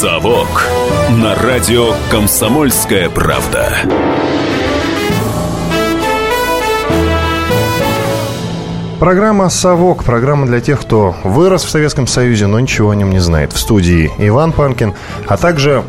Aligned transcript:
«Совок» 0.00 0.64
на 1.10 1.34
радио 1.34 1.92
«Комсомольская 2.08 3.10
правда». 3.10 3.68
Программа 9.00 9.48
«Совок», 9.48 10.04
программа 10.04 10.46
для 10.46 10.60
тех, 10.60 10.80
кто 10.80 11.16
вырос 11.24 11.64
в 11.64 11.70
Советском 11.70 12.06
Союзе, 12.06 12.46
но 12.46 12.60
ничего 12.60 12.90
о 12.90 12.94
нем 12.94 13.10
не 13.10 13.18
знает. 13.18 13.52
В 13.52 13.58
студии 13.58 14.12
Иван 14.18 14.52
Панкин, 14.52 14.94
а 15.26 15.36
также 15.36 15.82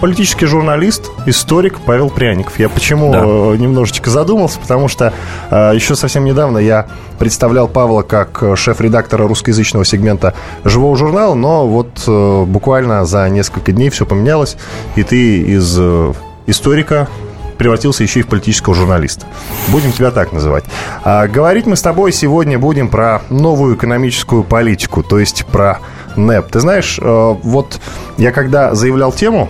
политический 0.00 0.46
журналист, 0.46 1.10
историк 1.26 1.80
Павел 1.80 2.10
Пряников. 2.10 2.58
Я 2.58 2.68
почему 2.68 3.12
да. 3.12 3.22
Э, 3.24 3.56
немножечко 3.56 4.10
задумался, 4.10 4.60
потому 4.60 4.88
что 4.88 5.12
э, 5.50 5.72
еще 5.74 5.96
совсем 5.96 6.24
недавно 6.24 6.58
я 6.58 6.86
представлял 7.18 7.68
Павла 7.68 8.02
как 8.02 8.42
шеф-редактора 8.56 9.26
русскоязычного 9.26 9.84
сегмента 9.84 10.34
«Живого 10.64 10.96
журнала», 10.96 11.34
но 11.34 11.66
вот 11.66 12.02
э, 12.06 12.44
буквально 12.44 13.04
за 13.06 13.28
несколько 13.28 13.72
дней 13.72 13.90
все 13.90 14.06
поменялось, 14.06 14.56
и 14.96 15.02
ты 15.02 15.38
из 15.38 15.76
э, 15.78 16.12
историка 16.46 17.08
превратился 17.56 18.02
еще 18.02 18.20
и 18.20 18.22
в 18.22 18.28
политического 18.28 18.74
журналиста. 18.74 19.26
Будем 19.68 19.92
тебя 19.92 20.10
так 20.10 20.32
называть. 20.32 20.64
А, 21.04 21.26
говорить 21.26 21.66
мы 21.66 21.76
с 21.76 21.82
тобой 21.82 22.12
сегодня 22.12 22.58
будем 22.58 22.88
про 22.88 23.22
новую 23.30 23.76
экономическую 23.76 24.44
политику, 24.44 25.02
то 25.02 25.18
есть 25.18 25.46
про 25.46 25.78
НЭП. 26.16 26.48
Ты 26.50 26.60
знаешь, 26.60 26.98
э, 27.00 27.34
вот 27.42 27.80
я 28.18 28.32
когда 28.32 28.74
заявлял 28.74 29.12
тему, 29.12 29.48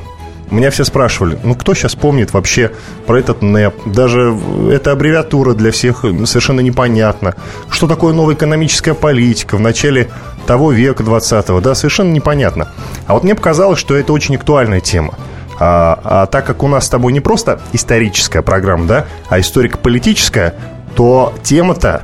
меня 0.51 0.71
все 0.71 0.85
спрашивали, 0.85 1.39
ну 1.43 1.55
кто 1.55 1.75
сейчас 1.75 1.95
помнит 1.95 2.33
вообще 2.33 2.71
про 3.07 3.19
этот 3.19 3.43
НЭП? 3.43 3.75
Даже 3.87 4.37
эта 4.71 4.93
аббревиатура 4.93 5.55
для 5.55 5.73
всех 5.73 6.03
совершенно 6.25 6.61
непонятна. 6.61 7.35
Что 7.69 7.89
такое 7.89 8.15
новая 8.15 8.35
экономическая 8.35 8.95
политика 8.95 9.57
в 9.57 9.61
начале 9.61 10.09
того 10.47 10.71
века 10.71 11.03
20-го? 11.03 11.61
Да, 11.61 11.75
совершенно 11.75 12.13
непонятно. 12.13 12.69
А 13.07 13.15
вот 13.15 13.25
мне 13.25 13.35
показалось, 13.35 13.79
что 13.79 13.97
это 13.97 14.13
очень 14.13 14.37
актуальная 14.37 14.81
тема. 14.81 15.15
А, 15.59 16.01
а 16.05 16.27
так 16.27 16.47
как 16.47 16.63
у 16.63 16.69
нас 16.69 16.87
с 16.87 16.91
тобой 16.91 17.13
не 17.13 17.21
просто 17.21 17.61
историческая 17.73 18.43
программа, 18.43 18.87
да, 18.87 19.07
а 19.29 19.41
историко-политическая, 19.41 20.55
то 20.95 21.35
тема-то, 21.43 22.03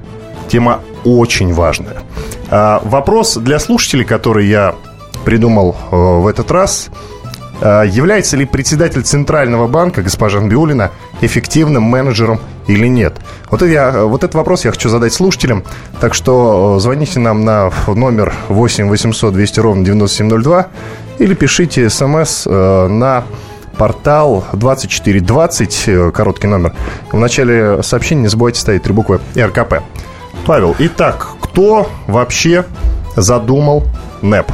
тема 0.49 0.81
очень 1.05 1.53
важная. 1.53 1.99
А, 2.51 2.81
вопрос 2.85 3.37
для 3.37 3.61
слушателей, 3.61 4.05
который 4.05 4.47
я 4.47 4.75
придумал 5.25 5.77
э, 5.93 5.95
в 5.97 6.27
этот 6.27 6.51
раз– 6.51 6.89
является 7.63 8.37
ли 8.37 8.45
председатель 8.45 9.03
Центрального 9.03 9.69
банка, 9.69 10.03
госпожа 10.03 10.41
Нбиулина, 10.41 10.91
эффективным 11.21 11.85
менеджером 11.85 12.41
или 12.67 12.87
нет? 12.89 13.15
Вот, 13.51 13.63
я, 13.63 14.05
вот 14.05 14.25
этот 14.25 14.35
вопрос 14.35 14.65
я 14.65 14.71
хочу 14.71 14.89
задать 14.89 15.13
слушателям. 15.13 15.63
Так 16.01 16.15
что 16.15 16.77
э, 16.77 16.81
звоните 16.81 17.21
нам 17.21 17.45
на 17.45 17.71
номер 17.87 18.33
8 18.49 18.89
800 18.89 19.33
200 19.35 19.61
ровно 19.61 19.85
9702 19.85 20.69
или 21.19 21.35
пишите 21.35 21.89
смс 21.91 22.47
э, 22.47 22.89
на 22.89 23.25
портал 23.77 24.45
2420, 24.55 25.85
э, 25.87 26.11
короткий 26.13 26.47
номер. 26.47 26.73
В 27.11 27.19
начале 27.19 27.83
сообщения 27.83 28.23
не 28.23 28.29
забывайте 28.29 28.61
ставить 28.61 28.83
три 28.85 28.93
буквы 28.93 29.21
РКП. 29.37 29.83
Павел, 30.47 30.75
итак, 30.79 31.29
кто 31.41 31.89
вообще 32.07 32.65
задумал 33.17 33.85
НЭП? 34.23 34.51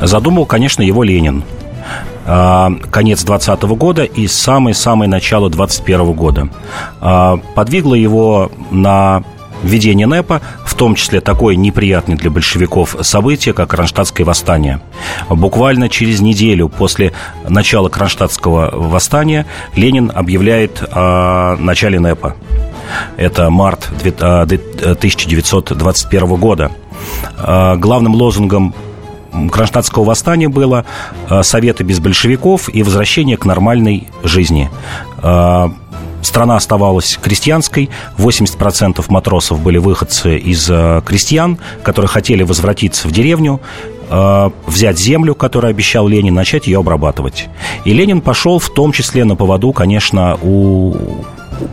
Задумал, 0.00 0.46
конечно, 0.46 0.82
его 0.82 1.02
Ленин. 1.02 1.44
А, 2.32 2.70
конец 2.92 3.24
20 3.24 3.62
года 3.62 4.04
и 4.04 4.28
самое-самое 4.28 5.10
начало 5.10 5.50
21 5.50 6.12
года. 6.12 6.48
А, 7.00 7.38
подвигло 7.56 7.96
его 7.96 8.52
на 8.70 9.24
введение 9.64 10.06
НЭПа, 10.06 10.40
в 10.64 10.76
том 10.76 10.94
числе 10.94 11.20
такое 11.20 11.56
неприятное 11.56 12.16
для 12.16 12.30
большевиков 12.30 12.94
событие, 13.00 13.52
как 13.52 13.70
Кронштадтское 13.70 14.24
восстание. 14.24 14.80
Буквально 15.28 15.88
через 15.88 16.20
неделю 16.20 16.68
после 16.68 17.12
начала 17.48 17.88
Кронштадтского 17.88 18.70
восстания 18.74 19.44
Ленин 19.74 20.12
объявляет 20.14 20.84
о 20.92 21.56
начале 21.56 21.98
НЭПа. 21.98 22.36
Это 23.16 23.50
март 23.50 23.88
1921 23.90 26.26
года. 26.36 26.70
А, 27.38 27.74
главным 27.74 28.14
лозунгом 28.14 28.72
Кронштадтского 29.50 30.04
восстания 30.04 30.48
было 30.48 30.84
э, 31.28 31.42
«Советы 31.42 31.84
без 31.84 32.00
большевиков» 32.00 32.68
и 32.72 32.82
возвращение 32.82 33.36
к 33.36 33.44
нормальной 33.44 34.08
жизни. 34.22 34.70
Э, 35.22 35.68
страна 36.22 36.56
оставалась 36.56 37.18
крестьянской, 37.20 37.90
80% 38.18 39.04
матросов 39.08 39.60
были 39.60 39.78
выходцы 39.78 40.36
из 40.36 40.68
э, 40.70 41.02
крестьян, 41.04 41.58
которые 41.82 42.08
хотели 42.08 42.42
возвратиться 42.42 43.08
в 43.08 43.12
деревню, 43.12 43.60
взять 44.66 44.98
землю, 44.98 45.36
которую 45.36 45.70
обещал 45.70 46.08
Ленин, 46.08 46.34
начать 46.34 46.66
ее 46.66 46.80
обрабатывать. 46.80 47.48
И 47.84 47.92
Ленин 47.92 48.20
пошел 48.20 48.58
в 48.58 48.68
том 48.68 48.90
числе 48.90 49.24
на 49.24 49.36
поводу, 49.36 49.72
конечно, 49.72 50.36
у 50.42 50.96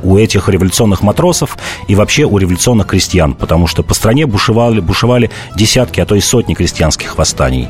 у 0.04 0.18
этих 0.18 0.50
революционных 0.50 1.02
матросов 1.02 1.58
и 1.88 1.96
вообще 1.96 2.26
у 2.26 2.38
революционных 2.38 2.88
крестьян, 2.88 3.34
потому 3.34 3.68
что 3.68 3.84
по 3.84 3.94
стране 3.94 4.26
бушевали, 4.26 4.80
бушевали 4.80 5.30
десятки, 5.56 6.00
а 6.00 6.06
то 6.06 6.16
и 6.16 6.22
сотни 6.22 6.54
крестьянских 6.54 7.18
восстаний. 7.18 7.70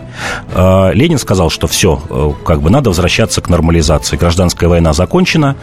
А, 0.54 0.92
Ленин 0.92 1.18
сказал, 1.18 1.50
что 1.50 1.68
все, 1.68 2.02
э, 2.10 2.32
как 2.46 2.62
бы 2.62 2.70
надо 2.70 2.90
возвращаться 2.90 3.42
к 3.42 3.50
нормализации. 3.50 4.18
Гражданская 4.18 4.70
война 4.70 4.94
закончена, 4.94 5.56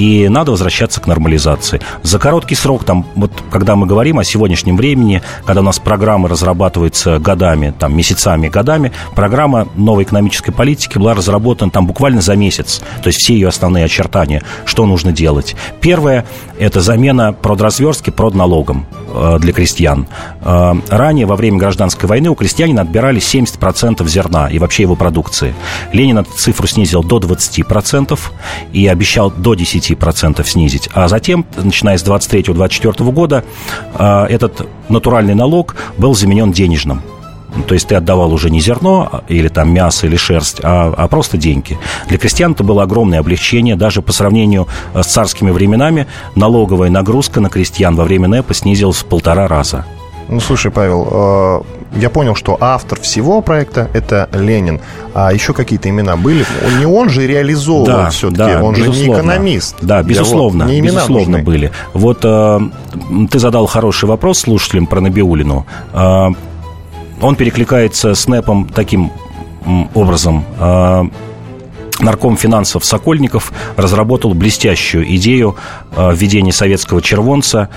и 0.00 0.30
надо 0.30 0.50
возвращаться 0.52 0.98
к 0.98 1.06
нормализации. 1.06 1.82
За 2.02 2.18
короткий 2.18 2.54
срок, 2.54 2.84
там, 2.84 3.04
вот, 3.16 3.32
когда 3.50 3.76
мы 3.76 3.86
говорим 3.86 4.18
о 4.18 4.24
сегодняшнем 4.24 4.78
времени, 4.78 5.20
когда 5.44 5.60
у 5.60 5.64
нас 5.64 5.78
программы 5.78 6.30
разрабатываются 6.30 7.18
годами, 7.18 7.74
там, 7.78 7.94
месяцами, 7.94 8.48
годами, 8.48 8.92
программа 9.14 9.68
новой 9.74 10.04
экономической 10.04 10.52
политики 10.52 10.96
была 10.96 11.12
разработана 11.12 11.70
там 11.70 11.86
буквально 11.86 12.22
за 12.22 12.34
месяц. 12.34 12.80
То 13.02 13.08
есть 13.08 13.18
все 13.18 13.34
ее 13.34 13.48
основные 13.48 13.84
очертания, 13.84 14.42
что 14.64 14.86
нужно 14.86 15.12
делать. 15.12 15.54
Первое– 15.82 16.24
это 16.58 16.80
замена 16.80 17.34
продразверстки 17.34 18.08
продналогом 18.08 18.86
э, 19.12 19.36
для 19.38 19.52
крестьян. 19.52 20.06
Э, 20.40 20.76
ранее, 20.88 21.26
во 21.26 21.36
время 21.36 21.58
гражданской 21.58 22.08
войны, 22.08 22.30
у 22.30 22.34
крестьянина 22.34 22.82
отбирали 22.82 23.20
70% 23.20 24.08
зерна 24.08 24.48
и 24.48 24.58
вообще 24.58 24.84
его 24.84 24.96
продукции. 24.96 25.54
Ленин 25.92 26.16
эту 26.16 26.32
цифру 26.32 26.66
снизил 26.66 27.02
до 27.02 27.18
20% 27.18 28.18
и 28.72 28.86
обещал 28.86 29.30
до 29.30 29.52
10% 29.52 29.89
снизить. 30.46 30.88
А 30.92 31.08
затем, 31.08 31.46
начиная 31.56 31.98
с 31.98 32.04
23-24 32.04 33.10
года, 33.12 33.44
э, 33.94 34.26
этот 34.28 34.66
натуральный 34.88 35.34
налог 35.34 35.76
был 35.98 36.14
заменен 36.14 36.52
денежным. 36.52 37.02
Ну, 37.56 37.64
то 37.64 37.74
есть 37.74 37.88
ты 37.88 37.96
отдавал 37.96 38.32
уже 38.32 38.50
не 38.50 38.60
зерно 38.60 39.08
а, 39.10 39.24
или 39.28 39.48
там 39.48 39.72
мясо 39.72 40.06
или 40.06 40.16
шерсть, 40.16 40.60
а, 40.62 40.94
а 40.96 41.08
просто 41.08 41.36
деньги. 41.36 41.78
Для 42.08 42.18
крестьян 42.18 42.52
это 42.52 42.62
было 42.62 42.82
огромное 42.82 43.18
облегчение. 43.18 43.76
Даже 43.76 44.02
по 44.02 44.12
сравнению 44.12 44.68
э, 44.94 45.02
с 45.02 45.06
царскими 45.06 45.50
временами 45.50 46.06
налоговая 46.36 46.90
нагрузка 46.90 47.40
на 47.40 47.48
крестьян 47.48 47.96
во 47.96 48.04
время 48.04 48.28
НЭПа 48.28 48.54
снизилась 48.54 48.98
в 48.98 49.06
полтора 49.06 49.48
раза. 49.48 49.84
Ну, 50.30 50.38
слушай, 50.38 50.70
Павел, 50.70 51.08
э, 51.10 51.98
я 51.98 52.08
понял, 52.08 52.36
что 52.36 52.56
автор 52.60 53.00
всего 53.00 53.40
проекта– 53.42 53.90
это 53.92 54.28
Ленин. 54.32 54.80
А 55.12 55.32
еще 55.32 55.52
какие-то 55.52 55.88
имена 55.88 56.16
были? 56.16 56.46
Не 56.78 56.86
он 56.86 57.08
же 57.08 57.26
реализовывал 57.26 57.86
да, 57.86 58.10
все-таки, 58.10 58.38
да, 58.38 58.62
он 58.62 58.74
безусловно. 58.74 58.94
же 58.94 59.08
не 59.08 59.14
экономист. 59.14 59.76
Да, 59.82 60.02
безусловно, 60.04 60.62
не 60.64 60.80
безусловно 60.80 61.38
нужны. 61.38 61.42
были. 61.42 61.72
Вот 61.94 62.20
э, 62.22 62.60
ты 63.28 63.38
задал 63.40 63.66
хороший 63.66 64.08
вопрос 64.08 64.38
слушателям 64.38 64.86
про 64.86 65.00
Набиулину. 65.00 65.66
Э, 65.92 66.28
он 67.20 67.34
перекликается 67.34 68.14
с 68.14 68.28
НЭПом 68.28 68.68
таким 68.72 69.10
образом. 69.94 70.44
Нарком 72.00 72.36
финансов 72.36 72.84
Сокольников 72.84 73.52
разработал 73.76 74.34
блестящую 74.34 75.14
идею 75.16 75.56
а, 75.94 76.12
введения 76.12 76.52
советского 76.52 77.02
червонца, 77.02 77.68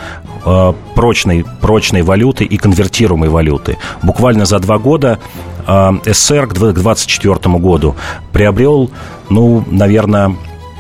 а, 0.46 0.76
прочной, 0.96 1.46
прочной 1.62 2.02
валюты 2.02 2.46
и 2.46 2.58
конвертируемой 2.58 3.30
валюты. 3.30 3.78
Буквально 4.02 4.46
за 4.46 4.60
два 4.60 4.78
года 4.78 5.20
СССР 5.66 6.48
к 6.48 6.54
2024 6.54 7.58
году 7.58 7.96
приобрел, 8.34 8.92
ну, 9.30 9.64
наверное, 9.72 10.36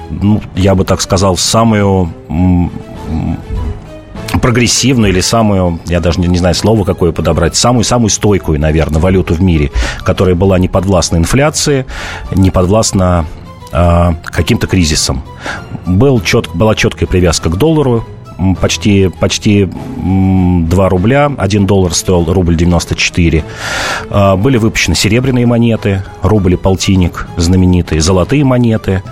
ну, 0.10 0.42
я 0.56 0.75
бы 0.75 0.84
так 0.84 1.01
сказал, 1.01 1.38
самую 1.38 2.12
прогрессивную 4.41 5.12
или 5.12 5.21
самую, 5.21 5.80
я 5.85 6.00
даже 6.00 6.19
не, 6.19 6.38
знаю 6.38 6.56
слово 6.56 6.83
какое 6.83 7.12
подобрать, 7.12 7.56
самую-самую 7.56 8.09
стойкую, 8.09 8.59
наверное, 8.59 9.00
валюту 9.01 9.33
в 9.33 9.41
мире, 9.41 9.71
которая 10.03 10.35
была 10.35 10.59
не 10.59 10.68
подвластна 10.68 11.18
инфляции, 11.18 11.85
не 12.35 12.51
подвластна 12.51 13.25
э, 13.71 14.13
каким-то 14.25 14.68
кризисам. 14.68 15.24
Был 15.85 16.21
чет, 16.21 16.50
была 16.53 16.75
четкая 16.75 17.07
привязка 17.07 17.50
к 17.50 17.57
доллару, 17.57 18.06
почти, 18.59 19.09
почти 19.19 19.69
2 19.97 20.89
рубля, 20.89 21.31
1 21.38 21.65
доллар 21.65 21.94
стоил 21.94 22.31
рубль 22.31 22.56
94. 22.56 23.44
А, 24.09 24.36
были 24.36 24.57
выпущены 24.57 24.95
серебряные 24.95 25.45
монеты, 25.45 26.03
рубль 26.21 26.53
и 26.53 26.57
полтинник 26.57 27.27
знаменитые, 27.38 28.01
золотые 28.01 28.44
монеты. 28.44 29.03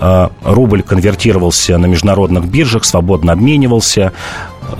А, 0.00 0.30
рубль 0.44 0.82
конвертировался 0.82 1.78
на 1.78 1.86
международных 1.86 2.46
биржах, 2.46 2.84
свободно 2.84 3.32
обменивался. 3.32 4.12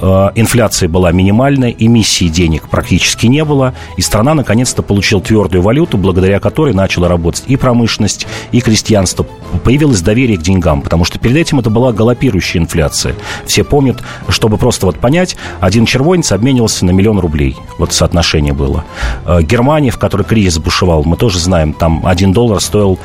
Э, 0.01 0.31
инфляция 0.35 0.89
была 0.89 1.13
минимальная, 1.13 1.71
эмиссии 1.71 2.29
денег 2.29 2.69
практически 2.69 3.27
не 3.27 3.45
было, 3.45 3.75
и 3.97 4.03
страна 4.03 4.35
наконец-то 4.35 4.83
получила 4.83 5.21
твердую 5.21 5.63
валюту, 5.63 5.99
благодаря 5.99 6.41
которой 6.41 6.75
начала 6.75 7.09
работать 7.09 7.45
и 7.47 7.57
промышленность, 7.57 8.27
и 8.53 8.61
крестьянство. 8.61 9.27
Появилось 9.65 10.01
доверие 10.01 10.39
к 10.39 10.43
деньгам, 10.43 10.83
потому 10.83 11.05
что 11.05 11.19
перед 11.19 11.37
этим 11.37 11.59
это 11.61 11.71
была 11.71 11.93
галопирующая 11.93 12.61
инфляция. 12.61 13.15
Все 13.47 13.65
помнят, 13.65 13.99
чтобы 14.29 14.59
просто 14.59 14.87
вот 14.87 14.99
понять, 14.99 15.37
один 15.61 15.87
червонец 15.87 16.33
обменивался 16.33 16.85
на 16.85 16.91
миллион 16.91 17.19
рублей. 17.19 17.57
Вот 17.79 17.93
соотношение 17.93 18.53
было. 18.53 18.85
Э, 19.27 19.43
Германия, 19.43 19.91
в 19.91 19.99
которой 19.99 20.23
кризис 20.23 20.59
бушевал, 20.59 21.05
мы 21.05 21.17
тоже 21.17 21.39
знаем, 21.39 21.73
там 21.73 22.07
один 22.07 22.33
доллар 22.33 22.61
стоил 22.61 22.99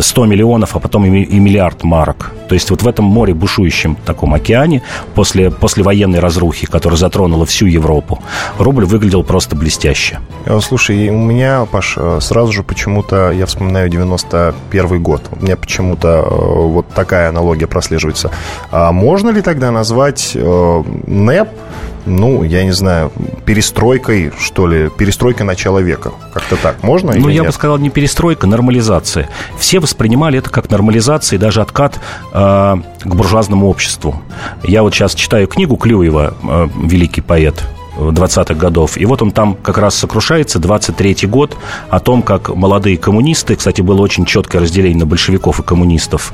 100 0.00 0.24
миллионов, 0.24 0.74
а 0.76 0.78
потом 0.78 1.04
и 1.04 1.38
миллиард 1.38 1.84
марок. 1.84 2.32
То 2.48 2.54
есть 2.54 2.70
вот 2.70 2.82
в 2.82 2.88
этом 2.88 3.04
море, 3.04 3.34
бушующем 3.34 3.96
таком 4.06 4.32
океане, 4.32 4.82
после, 5.14 5.50
после 5.50 5.84
военной 5.98 6.20
разрухи, 6.20 6.66
которая 6.66 6.96
затронула 6.96 7.44
всю 7.44 7.66
Европу, 7.66 8.22
рубль 8.58 8.84
выглядел 8.84 9.24
просто 9.24 9.56
блестяще. 9.56 10.20
Э, 10.46 10.60
слушай, 10.62 11.08
у 11.08 11.18
меня, 11.18 11.66
Паш, 11.70 11.94
э, 11.96 12.18
сразу 12.20 12.52
же 12.52 12.62
почему-то, 12.62 13.32
я 13.32 13.46
вспоминаю 13.46 13.88
91 13.88 15.02
год. 15.02 15.22
У 15.32 15.44
меня 15.44 15.56
почему-то 15.56 16.08
э, 16.08 16.24
вот 16.30 16.86
такая 16.94 17.30
аналогия 17.30 17.66
прослеживается. 17.66 18.30
А 18.70 18.92
можно 18.92 19.30
ли 19.30 19.42
тогда 19.42 19.72
назвать 19.72 20.36
НЭП 20.36 21.48
ну, 22.08 22.42
я 22.42 22.64
не 22.64 22.72
знаю, 22.72 23.12
перестройкой, 23.44 24.32
что 24.38 24.66
ли, 24.66 24.90
перестройкой 24.90 25.46
начала 25.46 25.78
века. 25.78 26.12
Как-то 26.32 26.56
так. 26.56 26.82
Можно 26.82 27.12
Ну, 27.14 27.28
я 27.28 27.40
нет? 27.42 27.46
бы 27.46 27.52
сказал, 27.52 27.78
не 27.78 27.90
перестройка, 27.90 28.46
нормализация. 28.46 29.28
Все 29.58 29.78
воспринимали 29.80 30.38
это 30.38 30.50
как 30.50 30.70
нормализация 30.70 31.36
и 31.36 31.40
даже 31.40 31.60
откат 31.60 32.00
э, 32.32 32.76
к 33.00 33.14
буржуазному 33.14 33.68
обществу. 33.68 34.20
Я 34.62 34.82
вот 34.82 34.94
сейчас 34.94 35.14
читаю 35.14 35.46
книгу 35.46 35.76
Клюева, 35.76 36.34
э, 36.42 36.68
великий 36.84 37.20
поэт, 37.20 37.62
20-х 37.98 38.54
годов. 38.54 38.96
И 38.96 39.04
вот 39.04 39.22
он 39.22 39.32
там 39.32 39.54
как 39.54 39.78
раз 39.78 39.94
сокрушается, 39.94 40.58
23-й 40.58 41.26
год, 41.26 41.56
о 41.90 42.00
том, 42.00 42.22
как 42.22 42.54
молодые 42.54 42.96
коммунисты, 42.96 43.56
кстати, 43.56 43.80
было 43.80 44.00
очень 44.00 44.24
четкое 44.24 44.62
разделение 44.62 44.98
на 44.98 45.06
большевиков 45.06 45.60
и 45.60 45.62
коммунистов. 45.62 46.32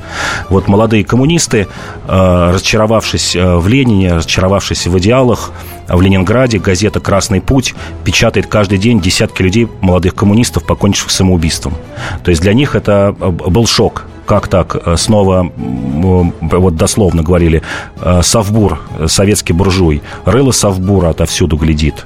Вот 0.49 0.67
молодые 0.67 1.03
коммунисты, 1.03 1.67
э, 2.07 2.51
разочаровавшись 2.53 3.35
э, 3.35 3.55
в 3.55 3.67
Ленине, 3.67 4.13
разочаровавшись 4.13 4.87
в 4.87 4.97
идеалах, 4.99 5.51
в 5.87 6.01
Ленинграде 6.01 6.59
газета 6.59 6.99
«Красный 6.99 7.41
путь» 7.41 7.75
печатает 8.03 8.47
каждый 8.47 8.77
день 8.77 8.99
десятки 8.99 9.41
людей, 9.41 9.67
молодых 9.81 10.15
коммунистов, 10.15 10.65
покончивших 10.65 11.11
самоубийством. 11.11 11.75
То 12.23 12.31
есть 12.31 12.41
для 12.41 12.53
них 12.53 12.75
это 12.75 13.15
э, 13.19 13.29
был 13.29 13.67
шок 13.67 14.05
как 14.25 14.47
так, 14.47 14.75
э, 14.85 14.95
снова, 14.97 15.51
вот 15.55 16.75
дословно 16.75 17.23
говорили, 17.23 17.61
э, 18.01 18.21
Совбур, 18.23 18.79
советский 19.07 19.53
буржуй, 19.53 20.01
рыло 20.25 20.51
Совбура 20.51 21.09
отовсюду 21.09 21.57
глядит, 21.57 22.05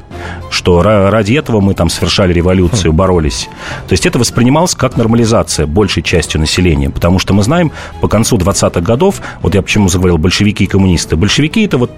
что 0.49 0.81
ради 0.81 1.33
этого 1.33 1.61
мы 1.61 1.73
там 1.73 1.89
совершали 1.89 2.33
революцию, 2.33 2.93
боролись. 2.93 3.49
То 3.87 3.93
есть 3.93 4.05
это 4.05 4.19
воспринималось 4.19 4.75
как 4.75 4.97
нормализация 4.97 5.65
большей 5.65 6.03
частью 6.03 6.41
населения, 6.41 6.89
потому 6.89 7.19
что 7.19 7.33
мы 7.33 7.43
знаем, 7.43 7.71
по 8.01 8.07
концу 8.07 8.37
20-х 8.37 8.81
годов, 8.81 9.21
вот 9.41 9.55
я 9.55 9.61
почему 9.61 9.89
заговорил, 9.89 10.17
большевики 10.17 10.65
и 10.65 10.67
коммунисты, 10.67 11.15
большевики 11.15 11.63
это 11.65 11.77
вот 11.77 11.91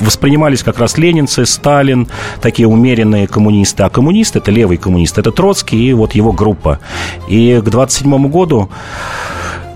воспринимались 0.00 0.62
как 0.62 0.78
раз 0.78 0.98
ленинцы, 0.98 1.46
Сталин, 1.46 2.08
такие 2.40 2.66
умеренные 2.66 3.26
коммунисты, 3.26 3.82
а 3.84 3.90
коммунисты 3.90 4.38
это 4.38 4.50
левый 4.50 4.76
коммунист, 4.76 5.18
это 5.18 5.30
Троцкий 5.30 5.88
и 5.88 5.92
вот 5.92 6.14
его 6.14 6.32
группа. 6.32 6.80
И 7.28 7.60
к 7.64 7.68
27 7.68 8.28
году 8.28 8.70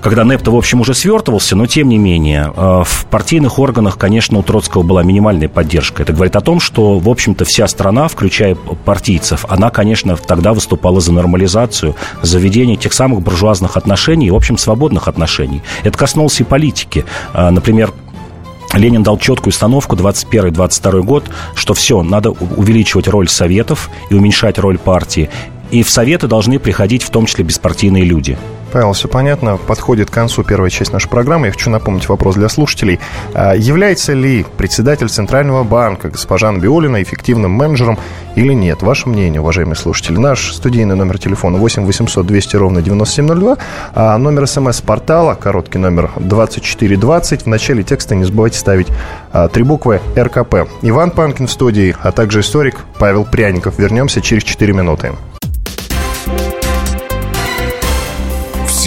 когда 0.02 0.24
НЭП-то, 0.24 0.50
в 0.50 0.56
общем, 0.56 0.80
уже 0.80 0.94
свертывался, 0.94 1.54
но 1.54 1.66
тем 1.66 1.88
не 1.88 1.96
менее, 1.96 2.52
э, 2.54 2.82
в 2.84 3.06
партийных 3.06 3.58
органах, 3.60 3.96
конечно, 3.96 4.38
у 4.38 4.42
Троцкого 4.42 4.82
была 4.82 5.04
минимальная 5.04 5.48
поддержка. 5.48 6.02
Это 6.02 6.12
говорит 6.12 6.34
о 6.34 6.40
том, 6.40 6.58
что, 6.58 6.98
в 6.98 7.08
общем-то, 7.08 7.44
вся 7.44 7.68
страна, 7.68 8.08
включая 8.08 8.56
партийцев, 8.56 9.46
она, 9.48 9.70
конечно, 9.70 10.16
тогда 10.16 10.52
выступала 10.52 11.00
за 11.00 11.12
нормализацию, 11.12 11.94
за 12.20 12.38
введение 12.38 12.76
тех 12.76 12.92
самых 12.92 13.22
буржуазных 13.22 13.76
отношений 13.76 14.26
и, 14.26 14.30
в 14.30 14.34
общем, 14.34 14.58
свободных 14.58 15.06
отношений. 15.06 15.62
Это 15.84 15.96
коснулось 15.96 16.40
и 16.40 16.44
политики. 16.44 17.04
Э, 17.32 17.50
например, 17.50 17.92
Ленин 18.74 19.04
дал 19.04 19.18
четкую 19.18 19.50
установку 19.50 19.94
21-22 19.94 21.02
год, 21.02 21.30
что 21.54 21.74
все, 21.74 22.02
надо 22.02 22.30
увеличивать 22.30 23.06
роль 23.06 23.28
советов 23.28 23.88
и 24.10 24.14
уменьшать 24.14 24.58
роль 24.58 24.78
партии. 24.78 25.30
И 25.70 25.84
в 25.84 25.90
советы 25.90 26.26
должны 26.26 26.58
приходить 26.58 27.04
в 27.04 27.10
том 27.10 27.26
числе 27.26 27.44
беспартийные 27.44 28.04
люди. 28.04 28.36
Павел, 28.72 28.94
все 28.94 29.06
понятно. 29.06 29.58
Подходит 29.58 30.10
к 30.10 30.14
концу 30.14 30.44
первая 30.44 30.70
часть 30.70 30.92
нашей 30.92 31.08
программы. 31.08 31.46
Я 31.46 31.52
хочу 31.52 31.68
напомнить 31.68 32.08
вопрос 32.08 32.36
для 32.36 32.48
слушателей. 32.48 33.00
А, 33.34 33.54
является 33.54 34.14
ли 34.14 34.46
председатель 34.56 35.08
Центрального 35.08 35.62
банка 35.62 36.08
госпожа 36.08 36.50
Биолина 36.52 37.02
эффективным 37.02 37.50
менеджером 37.50 37.98
или 38.34 38.54
нет? 38.54 38.82
Ваше 38.82 39.10
мнение, 39.10 39.42
уважаемые 39.42 39.76
слушатели. 39.76 40.16
Наш 40.16 40.52
студийный 40.54 40.96
номер 40.96 41.18
телефона 41.18 41.58
8 41.58 41.84
800 41.84 42.26
200 42.26 42.56
ровно 42.56 42.80
9702, 42.80 43.58
а 43.94 44.16
номер 44.16 44.46
смс-портала, 44.46 45.34
короткий 45.34 45.78
номер 45.78 46.10
2420. 46.16 47.42
В 47.42 47.46
начале 47.46 47.82
текста 47.82 48.14
не 48.14 48.24
забывайте 48.24 48.58
ставить 48.58 48.88
а, 49.32 49.48
три 49.48 49.64
буквы 49.64 50.00
РКП. 50.16 50.68
Иван 50.80 51.10
Панкин 51.10 51.46
в 51.46 51.50
студии, 51.50 51.94
а 52.02 52.10
также 52.10 52.40
историк 52.40 52.76
Павел 52.98 53.24
Пряников. 53.24 53.78
Вернемся 53.78 54.22
через 54.22 54.44
4 54.44 54.72
минуты. 54.72 55.12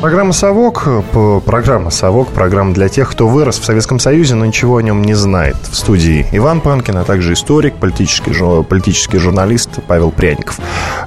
Программа 0.00 0.32
«Совок», 0.32 0.88
программа 1.44 1.90
«Совок», 1.90 2.28
программа 2.28 2.72
для 2.72 2.88
тех, 2.88 3.10
кто 3.10 3.28
вырос 3.28 3.58
в 3.58 3.66
Советском 3.66 3.98
Союзе, 3.98 4.34
но 4.34 4.46
ничего 4.46 4.78
о 4.78 4.82
нем 4.82 5.02
не 5.02 5.12
знает. 5.12 5.56
В 5.70 5.76
студии 5.76 6.26
Иван 6.32 6.62
Панкин, 6.62 6.96
а 6.96 7.04
также 7.04 7.34
историк, 7.34 7.74
политический, 7.74 8.32
политический 8.62 9.18
журналист 9.18 9.68
Павел 9.86 10.10
Пряников. 10.10 10.58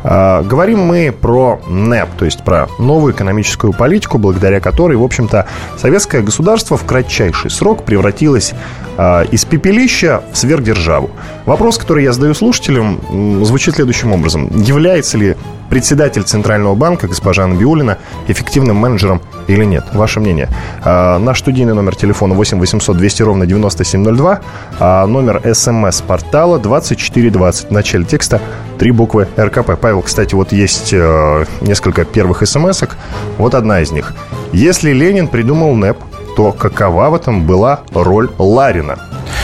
А, 0.04 0.44
говорим 0.44 0.82
мы 0.82 1.12
про 1.12 1.60
НЭП, 1.68 2.10
то 2.20 2.26
есть 2.26 2.44
про 2.44 2.68
новую 2.78 3.14
экономическую 3.14 3.74
политику, 3.74 4.20
благодаря 4.20 4.60
которой, 4.60 4.96
в 4.96 5.04
общем-то, 5.04 5.48
советское 5.80 6.22
государство 6.22 6.78
в 6.78 6.86
кратчайший 6.86 7.50
срок 7.50 7.86
превратилось 7.86 8.54
а, 8.96 9.24
из 9.24 9.44
пепелища 9.44 10.22
в 10.32 10.38
сверхдержаву. 10.38 11.10
Вопрос, 11.48 11.80
который 11.80 12.04
я 12.04 12.14
задаю 12.14 12.36
слушателям, 12.36 13.44
звучит 13.44 13.74
следующим 13.74 14.12
образом. 14.12 14.52
Является 14.56 15.18
ли 15.18 15.36
председатель 15.70 16.24
Центрального 16.24 16.76
банка 16.76 17.08
госпожа 17.08 17.44
Анбиулина 17.44 17.98
эффективным 18.28 18.78
менеджером 18.78 19.22
или 19.48 19.64
нет? 19.66 19.86
Ваше 19.94 20.20
мнение. 20.20 20.50
А, 20.84 21.18
наш 21.20 21.40
студийный 21.40 21.74
номер 21.74 21.96
телефона 21.96 22.34
8 22.36 22.60
800 22.60 22.98
200 22.98 23.24
ровно 23.24 23.46
9702, 23.46 24.42
а 24.80 25.06
номер 25.06 25.42
смс-портала 25.54 26.60
2420. 26.60 27.70
В 27.70 27.72
начале 27.72 28.06
текста 28.06 28.42
три 28.78 28.92
буквы 28.92 29.28
РКП. 29.38 29.80
Павел, 29.80 30.02
кстати, 30.02 30.36
вот 30.36 30.52
есть 30.52 30.94
э, 30.94 31.46
несколько 31.62 32.06
первых 32.06 32.48
смс 32.48 32.84
-ок. 32.84 32.92
Вот 33.38 33.56
одна 33.56 33.82
из 33.82 33.92
них. 33.92 34.14
Если 34.52 34.92
Ленин 34.92 35.28
придумал 35.28 35.76
НЭП, 35.76 35.98
то 36.36 36.52
какова 36.52 37.10
в 37.10 37.16
этом 37.16 37.46
была 37.46 37.82
роль 37.94 38.30
Ларина? 38.38 39.00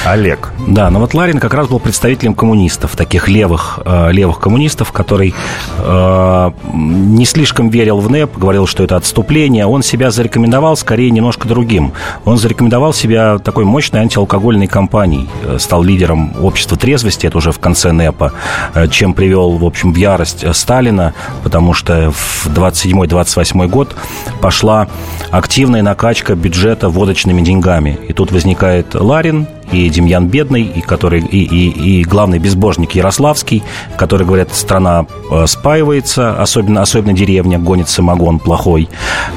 Олег. 0.05 0.51
Да, 0.67 0.89
но 0.89 0.99
вот 0.99 1.13
Ларин 1.13 1.39
как 1.39 1.53
раз 1.53 1.67
был 1.67 1.79
представителем 1.79 2.33
коммунистов, 2.33 2.95
таких 2.95 3.27
левых, 3.27 3.79
э, 3.85 4.11
левых 4.11 4.39
коммунистов, 4.39 4.91
который 4.91 5.33
э, 5.77 6.51
не 6.73 7.25
слишком 7.25 7.69
верил 7.69 7.99
в 7.99 8.09
НЭП, 8.09 8.37
говорил, 8.37 8.65
что 8.65 8.83
это 8.83 8.95
отступление. 8.95 9.65
Он 9.65 9.83
себя 9.83 10.09
зарекомендовал 10.11 10.77
скорее 10.77 11.11
немножко 11.11 11.47
другим. 11.47 11.93
Он 12.23 12.37
зарекомендовал 12.37 12.93
себя 12.93 13.39
такой 13.39 13.65
мощной 13.65 14.01
антиалкогольной 14.01 14.67
компанией, 14.67 15.27
э, 15.43 15.57
стал 15.59 15.83
лидером 15.83 16.33
общества 16.41 16.77
трезвости, 16.77 17.27
это 17.27 17.37
уже 17.37 17.51
в 17.51 17.59
конце 17.59 17.91
НЭПа, 17.91 18.31
э, 18.73 18.87
чем 18.87 19.13
привел, 19.13 19.57
в 19.57 19.65
общем, 19.65 19.93
в 19.93 19.97
ярость 19.97 20.43
э, 20.43 20.53
Сталина, 20.53 21.13
потому 21.43 21.73
что 21.73 22.11
в 22.11 22.47
27-28 22.47 23.67
год 23.67 23.95
пошла 24.41 24.87
активная 25.29 25.81
накачка 25.81 26.35
бюджета 26.35 26.78
водочными 26.87 27.41
деньгами. 27.41 27.99
И 28.07 28.13
тут 28.13 28.31
возникает 28.31 28.95
Ларин, 28.95 29.47
и 29.71 29.89
Демьян 29.89 30.27
Бедный, 30.27 30.63
и, 30.63 30.81
который, 30.81 31.19
и, 31.19 31.43
и, 31.43 31.99
и 31.99 32.03
главный 32.03 32.39
безбожник 32.39 32.91
Ярославский, 32.93 33.61
который 33.97 34.25
говорят, 34.25 34.53
страна 34.55 35.05
э, 35.31 35.45
спаивается, 35.47 36.41
особенно, 36.41 36.81
особенно 36.81 37.13
деревня, 37.13 37.59
гонит 37.59 37.89
самогон 37.89 38.39
плохой, 38.39 38.87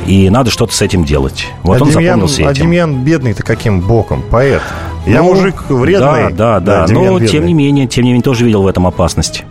и 0.06 0.30
надо 0.30 0.50
что-то 0.50 0.74
с 0.74 0.80
этим 0.82 1.04
делать. 1.04 1.46
Вот 1.64 1.80
а 1.80 1.84
он 1.84 1.90
Демьян, 1.90 2.04
запомнился 2.20 2.48
а 2.48 2.52
этим. 2.52 2.62
Демьян 2.64 3.04
Бедный-то 3.04 3.42
каким 3.42 3.80
боком? 3.80 4.22
Поэт. 4.30 4.62
Я 5.06 5.18
Ну, 5.22 5.34
мужик 5.34 5.64
вредный. 5.68 6.32
Да, 6.32 6.60
да, 6.60 6.60
да. 6.60 6.86
Демьян 6.86 7.12
но, 7.12 7.18
Бедный. 7.18 7.28
тем 7.28 7.46
не 7.46 7.54
менее, 7.54 7.86
тем 7.88 8.04
не 8.04 8.10
менее, 8.10 8.22
тоже 8.22 8.44
видел 8.44 8.62
в 8.62 8.66
этом 8.68 8.86
опасность. 8.86 9.44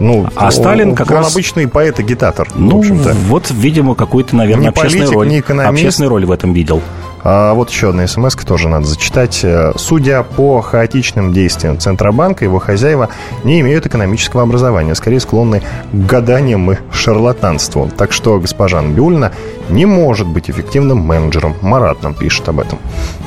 Ну, 0.00 0.26
А 0.34 0.50
Сталин 0.50 0.94
как 0.96 1.10
он 1.10 1.18
раз- 1.18 1.32
обычный 1.32 1.68
поэт-агитатор, 1.68 2.48
в 2.48 2.58
Ну, 2.58 2.78
общем-то. 2.78 3.14
вот, 3.28 3.50
видимо, 3.50 3.94
какую-то, 3.94 4.34
наверное, 4.34 4.62
Не 4.62 4.68
общественную 4.70 5.06
политик, 5.08 5.14
роль. 5.16 5.28
не 5.28 5.40
экономист. 5.40 5.72
Общественную 5.72 6.10
роль 6.10 6.24
в 6.26 6.30
этом 6.32 6.52
видел. 6.52 6.80
А 7.24 7.54
вот 7.54 7.70
еще 7.70 7.90
одна 7.90 8.06
смс 8.06 8.34
тоже 8.34 8.68
надо 8.68 8.86
зачитать. 8.86 9.40
Э, 9.44 9.72
Судя 9.76 10.22
по 10.22 10.60
хаотичным 10.60 11.32
действиям 11.32 11.78
Центробанка, 11.78 12.44
его 12.44 12.58
хозяева 12.58 13.08
не 13.44 13.60
имеют 13.60 13.86
экономического 13.86 14.42
образования, 14.42 14.94
скорее 14.94 15.20
склонны 15.20 15.62
к 15.92 15.94
гаданиям 15.94 16.72
и 16.72 16.76
шарлатанству. 16.92 17.90
Так 17.96 18.12
что 18.12 18.38
госпожа 18.38 18.82
Набиулина 18.82 19.32
не 19.70 19.86
может 19.86 20.26
быть 20.26 20.50
эффективным 20.50 20.98
менеджером. 20.98 21.54
Марат 21.62 22.02
нам 22.02 22.14
пишет 22.14 22.48
об 22.48 22.60
этом. 22.60 22.78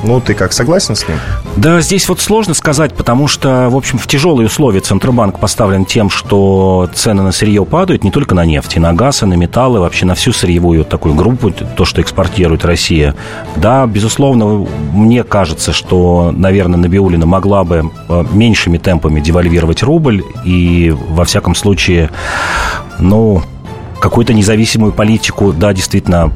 Ну, 0.02 0.20
ты 0.20 0.34
как, 0.34 0.52
согласен 0.52 0.94
с 0.94 1.08
ним? 1.08 1.18
Да, 1.56 1.80
здесь 1.80 2.08
вот 2.08 2.20
сложно 2.20 2.54
сказать, 2.54 2.94
потому 2.94 3.28
что, 3.28 3.68
в 3.70 3.76
общем, 3.76 3.98
в 3.98 4.06
тяжелые 4.06 4.46
условия 4.46 4.80
Центробанк 4.80 5.38
поставлен 5.38 5.84
тем, 5.84 6.10
что 6.10 6.88
цены 6.94 7.22
на 7.22 7.32
сырье 7.32 7.64
падают 7.64 8.04
не 8.04 8.10
только 8.10 8.34
на 8.34 8.44
нефть, 8.44 8.76
и 8.76 8.80
на 8.80 8.92
газ, 8.92 9.22
и 9.22 9.26
на 9.26 9.34
металлы, 9.34 9.80
вообще 9.80 10.04
на 10.04 10.14
всю 10.14 10.32
сырьевую 10.32 10.84
такую 10.84 11.14
группу, 11.14 11.50
то, 11.50 11.84
что 11.84 12.02
экспортирует 12.02 12.64
Россия. 12.64 13.14
Да, 13.56 13.85
безусловно, 13.86 14.66
мне 14.92 15.22
кажется, 15.24 15.72
что, 15.72 16.32
наверное, 16.34 16.78
Набиулина 16.78 17.26
могла 17.26 17.64
бы 17.64 17.90
э, 18.08 18.24
меньшими 18.32 18.78
темпами 18.78 19.20
девальвировать 19.20 19.82
рубль, 19.82 20.22
и, 20.44 20.94
во 21.10 21.24
всяком 21.24 21.54
случае, 21.54 22.10
ну, 22.98 23.42
какую-то 24.06 24.32
независимую 24.32 24.92
политику, 24.92 25.52
да, 25.52 25.72
действительно, 25.72 26.30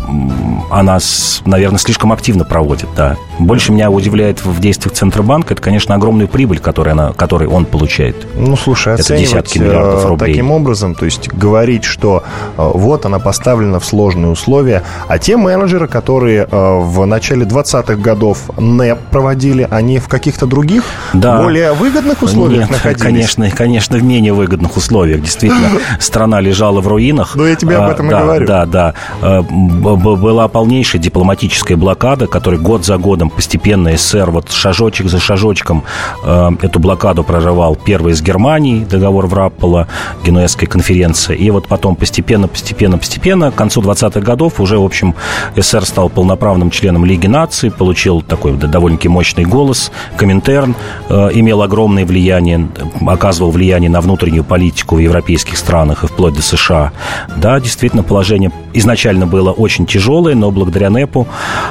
она, 0.70 0.98
наверное, 1.44 1.78
слишком 1.78 2.12
активно 2.12 2.44
проводит, 2.44 2.88
да. 2.96 3.16
Больше 3.38 3.70
меня 3.70 3.90
удивляет 3.92 4.44
в 4.44 4.58
действиях 4.60 4.94
Центробанка, 4.96 5.54
это, 5.54 5.62
конечно, 5.62 5.94
огромную 5.94 6.26
прибыль, 6.26 6.58
которую, 6.58 6.92
она, 6.94 7.12
которую 7.12 7.50
он 7.52 7.64
получает. 7.66 8.26
Ну, 8.34 8.56
слушай, 8.56 8.94
Это 8.94 9.16
десятки 9.16 9.58
миллиардов 9.58 10.04
э, 10.04 10.08
рублей. 10.08 10.32
таким 10.32 10.50
образом, 10.50 10.96
то 10.96 11.04
есть 11.04 11.28
говорить, 11.32 11.84
что 11.84 12.24
э, 12.58 12.70
вот 12.74 13.06
она 13.06 13.20
поставлена 13.20 13.78
в 13.78 13.84
сложные 13.84 14.32
условия, 14.32 14.82
а 15.06 15.18
те 15.18 15.36
менеджеры, 15.36 15.86
которые 15.86 16.48
э, 16.50 16.78
в 16.80 17.06
начале 17.06 17.46
20-х 17.46 17.94
годов 17.94 18.50
НЭП 18.58 18.98
проводили, 19.12 19.66
они 19.70 20.00
в 20.00 20.08
каких-то 20.08 20.46
других, 20.46 20.82
Да. 21.12 21.40
более 21.40 21.72
выгодных 21.72 22.20
условиях 22.22 22.62
Нет, 22.62 22.70
находились? 22.70 23.00
конечно, 23.02 23.50
конечно, 23.50 23.96
в 23.96 24.02
менее 24.02 24.32
выгодных 24.32 24.76
условиях. 24.76 25.22
Действительно, 25.22 25.70
страна 26.00 26.40
лежала 26.40 26.80
в 26.80 26.88
руинах. 26.88 27.36
Ну, 27.36 27.46
я 27.46 27.54
тебе 27.60 27.76
об 27.76 27.88
А, 27.88 27.92
этом 27.92 28.06
и 28.06 28.10
да, 28.10 28.20
говорю. 28.22 28.46
Да, 28.46 28.66
да. 28.66 28.94
Б- 29.22 30.16
Была 30.16 30.48
полнейшая 30.48 31.00
дипломатическая 31.00 31.76
блокада, 31.76 32.26
которая 32.26 32.60
год 32.60 32.84
за 32.84 32.96
годом 32.98 33.30
постепенно 33.30 33.96
СССР, 33.96 34.30
вот 34.30 34.50
шажочек 34.50 35.08
за 35.08 35.18
шажочком 35.20 35.84
э, 36.24 36.50
эту 36.62 36.78
блокаду 36.80 37.24
прорывал. 37.24 37.76
Первый 37.76 38.12
из 38.12 38.22
Германии, 38.22 38.84
договор 38.84 39.26
Враппола, 39.26 39.86
Генуэзская 40.24 40.68
конференция. 40.68 41.36
И 41.36 41.50
вот 41.50 41.66
потом 41.68 41.96
постепенно, 41.96 42.48
постепенно, 42.48 42.98
постепенно, 42.98 43.50
к 43.50 43.54
концу 43.54 43.80
20-х 43.82 44.20
годов 44.20 44.60
уже, 44.60 44.78
в 44.78 44.84
общем, 44.84 45.14
СССР 45.56 45.84
стал 45.86 46.08
полноправным 46.08 46.70
членом 46.70 47.04
Лиги 47.04 47.26
наций, 47.26 47.70
получил 47.70 48.22
такой 48.22 48.52
да, 48.52 48.66
довольно-таки 48.66 49.08
мощный 49.08 49.44
голос. 49.44 49.90
Коминтерн 50.16 50.74
э, 51.08 51.30
имел 51.34 51.62
огромное 51.62 52.04
влияние, 52.04 52.68
оказывал 53.06 53.50
влияние 53.50 53.90
на 53.90 54.00
внутреннюю 54.00 54.44
политику 54.44 54.96
в 54.96 54.98
европейских 54.98 55.56
странах 55.58 56.04
и 56.04 56.06
вплоть 56.06 56.34
до 56.34 56.42
США. 56.42 56.92
Да, 57.36 57.49
действительно, 57.58 58.02
положение 58.02 58.52
изначально 58.74 59.26
было 59.26 59.50
очень 59.50 59.86
тяжелое, 59.86 60.34
но 60.34 60.50
благодаря 60.50 60.90
НЭПу 60.90 61.26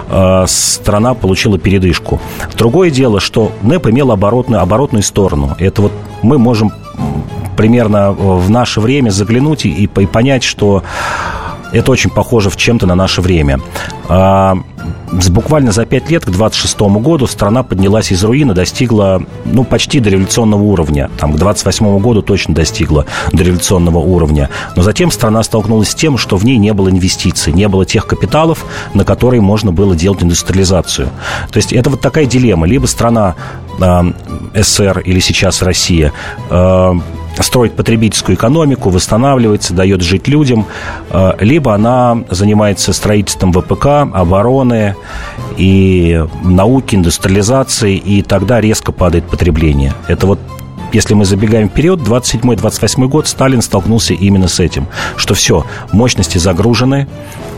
э, 0.09 0.45
страна 0.48 1.13
получила 1.13 1.57
передышку. 1.57 2.19
Другое 2.57 2.89
дело, 2.89 3.19
что 3.19 3.51
НЭП 3.62 3.88
имел 3.88 4.12
оборотную, 4.12 4.62
оборотную 4.62 5.03
сторону. 5.03 5.55
Это 5.59 5.83
вот 5.83 5.91
мы 6.24 6.38
можем 6.38 6.71
примерно 7.55 8.12
в 8.12 8.50
наше 8.50 8.79
время 8.79 9.09
заглянуть 9.09 9.65
и, 9.65 9.83
и 9.83 9.88
понять, 9.88 10.43
что 10.43 10.83
это 11.71 11.91
очень 11.91 12.09
похоже 12.09 12.49
в 12.49 12.57
чем-то 12.57 12.88
на 12.88 12.95
наше 12.95 13.21
время. 13.21 13.59
А, 14.07 14.57
буквально 15.29 15.71
за 15.71 15.85
пять 15.85 16.09
лет, 16.09 16.25
к 16.25 16.29
26 16.29 16.79
году, 16.99 17.27
страна 17.27 17.63
поднялась 17.63 18.11
из 18.11 18.23
руины, 18.23 18.53
достигла 18.53 19.21
ну, 19.45 19.63
почти 19.63 19.99
до 19.99 20.09
революционного 20.09 20.61
уровня. 20.61 21.09
Там, 21.17 21.33
к 21.33 21.38
28 21.38 21.99
году 21.99 22.21
точно 22.21 22.53
достигла 22.55 23.05
до 23.31 23.43
революционного 23.43 23.99
уровня. 23.99 24.49
Но 24.75 24.81
затем 24.81 25.11
страна 25.11 25.43
столкнулась 25.43 25.89
с 25.89 25.95
тем, 25.95 26.17
что 26.17 26.38
в 26.38 26.45
ней 26.45 26.57
не 26.57 26.73
было 26.73 26.89
инвестиций, 26.89 27.53
не 27.53 27.67
было 27.67 27.85
тех 27.85 28.07
капиталов, 28.07 28.65
на 28.93 29.05
которые 29.05 29.41
можно 29.41 29.71
было 29.71 29.95
делать 29.95 30.23
индустриализацию. 30.23 31.09
То 31.51 31.57
есть 31.57 31.73
это 31.73 31.89
вот 31.89 32.01
такая 32.01 32.25
дилемма. 32.25 32.67
Либо 32.67 32.85
страна 32.88 33.35
э, 33.79 34.13
СССР 34.55 34.99
или 34.99 35.19
сейчас 35.19 35.61
Россия 35.61 36.13
э, 36.49 36.93
строит 37.41 37.75
потребительскую 37.75 38.36
экономику, 38.36 38.89
восстанавливается, 38.89 39.74
дает 39.74 40.01
жить 40.01 40.27
людям, 40.27 40.65
э, 41.10 41.34
либо 41.39 41.74
она 41.74 42.24
занимается 42.29 42.93
строительством 42.93 43.51
ВПК, 43.53 43.86
обороны 44.13 44.96
и 45.58 46.24
науки, 46.43 46.96
индустриализации, 46.96 47.96
и 47.96 48.22
тогда 48.22 48.62
резко 48.62 48.91
падает 48.91 49.25
потребление. 49.25 49.93
Это 50.08 50.27
вот 50.27 50.39
если 50.93 51.13
мы 51.13 51.25
забегаем 51.25 51.69
вперед, 51.69 52.00
27-28 52.00 53.08
год 53.08 53.27
Сталин 53.27 53.62
столкнулся 53.62 54.13
именно 54.13 54.48
с 54.48 54.60
этим, 54.60 54.88
что 55.17 55.34
все, 55.34 55.65
мощности 55.91 56.38
загружены, 56.38 57.08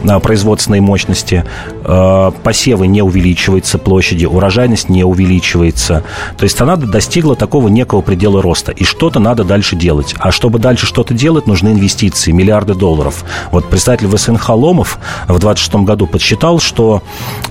а, 0.08 0.20
производственные 0.20 0.82
мощности, 0.82 1.46
э, 1.84 2.32
посевы 2.44 2.88
не 2.88 3.02
увеличиваются 3.02 3.78
площади, 3.78 4.26
урожайность 4.26 4.90
не 4.90 5.04
увеличивается. 5.04 6.04
То 6.38 6.44
есть 6.44 6.56
страна 6.56 6.76
достигла 6.76 7.36
такого 7.36 7.68
некого 7.68 8.02
предела 8.02 8.42
роста, 8.42 8.72
и 8.72 8.84
что-то 8.84 9.20
надо 9.20 9.44
дальше 9.44 9.76
делать. 9.76 10.16
А 10.20 10.32
чтобы 10.32 10.60
дальше 10.60 10.86
что-то 10.86 11.14
делать, 11.14 11.48
нужны 11.48 11.70
инвестиции, 11.70 12.32
миллиарды 12.32 12.74
долларов. 12.74 13.24
Вот 13.52 13.70
представитель 13.70 14.08
ВСНХ 14.08 14.50
Ломов 14.50 14.98
в 15.28 15.38
26 15.38 15.86
году 15.86 16.08
подсчитал, 16.08 16.60
что 16.60 17.04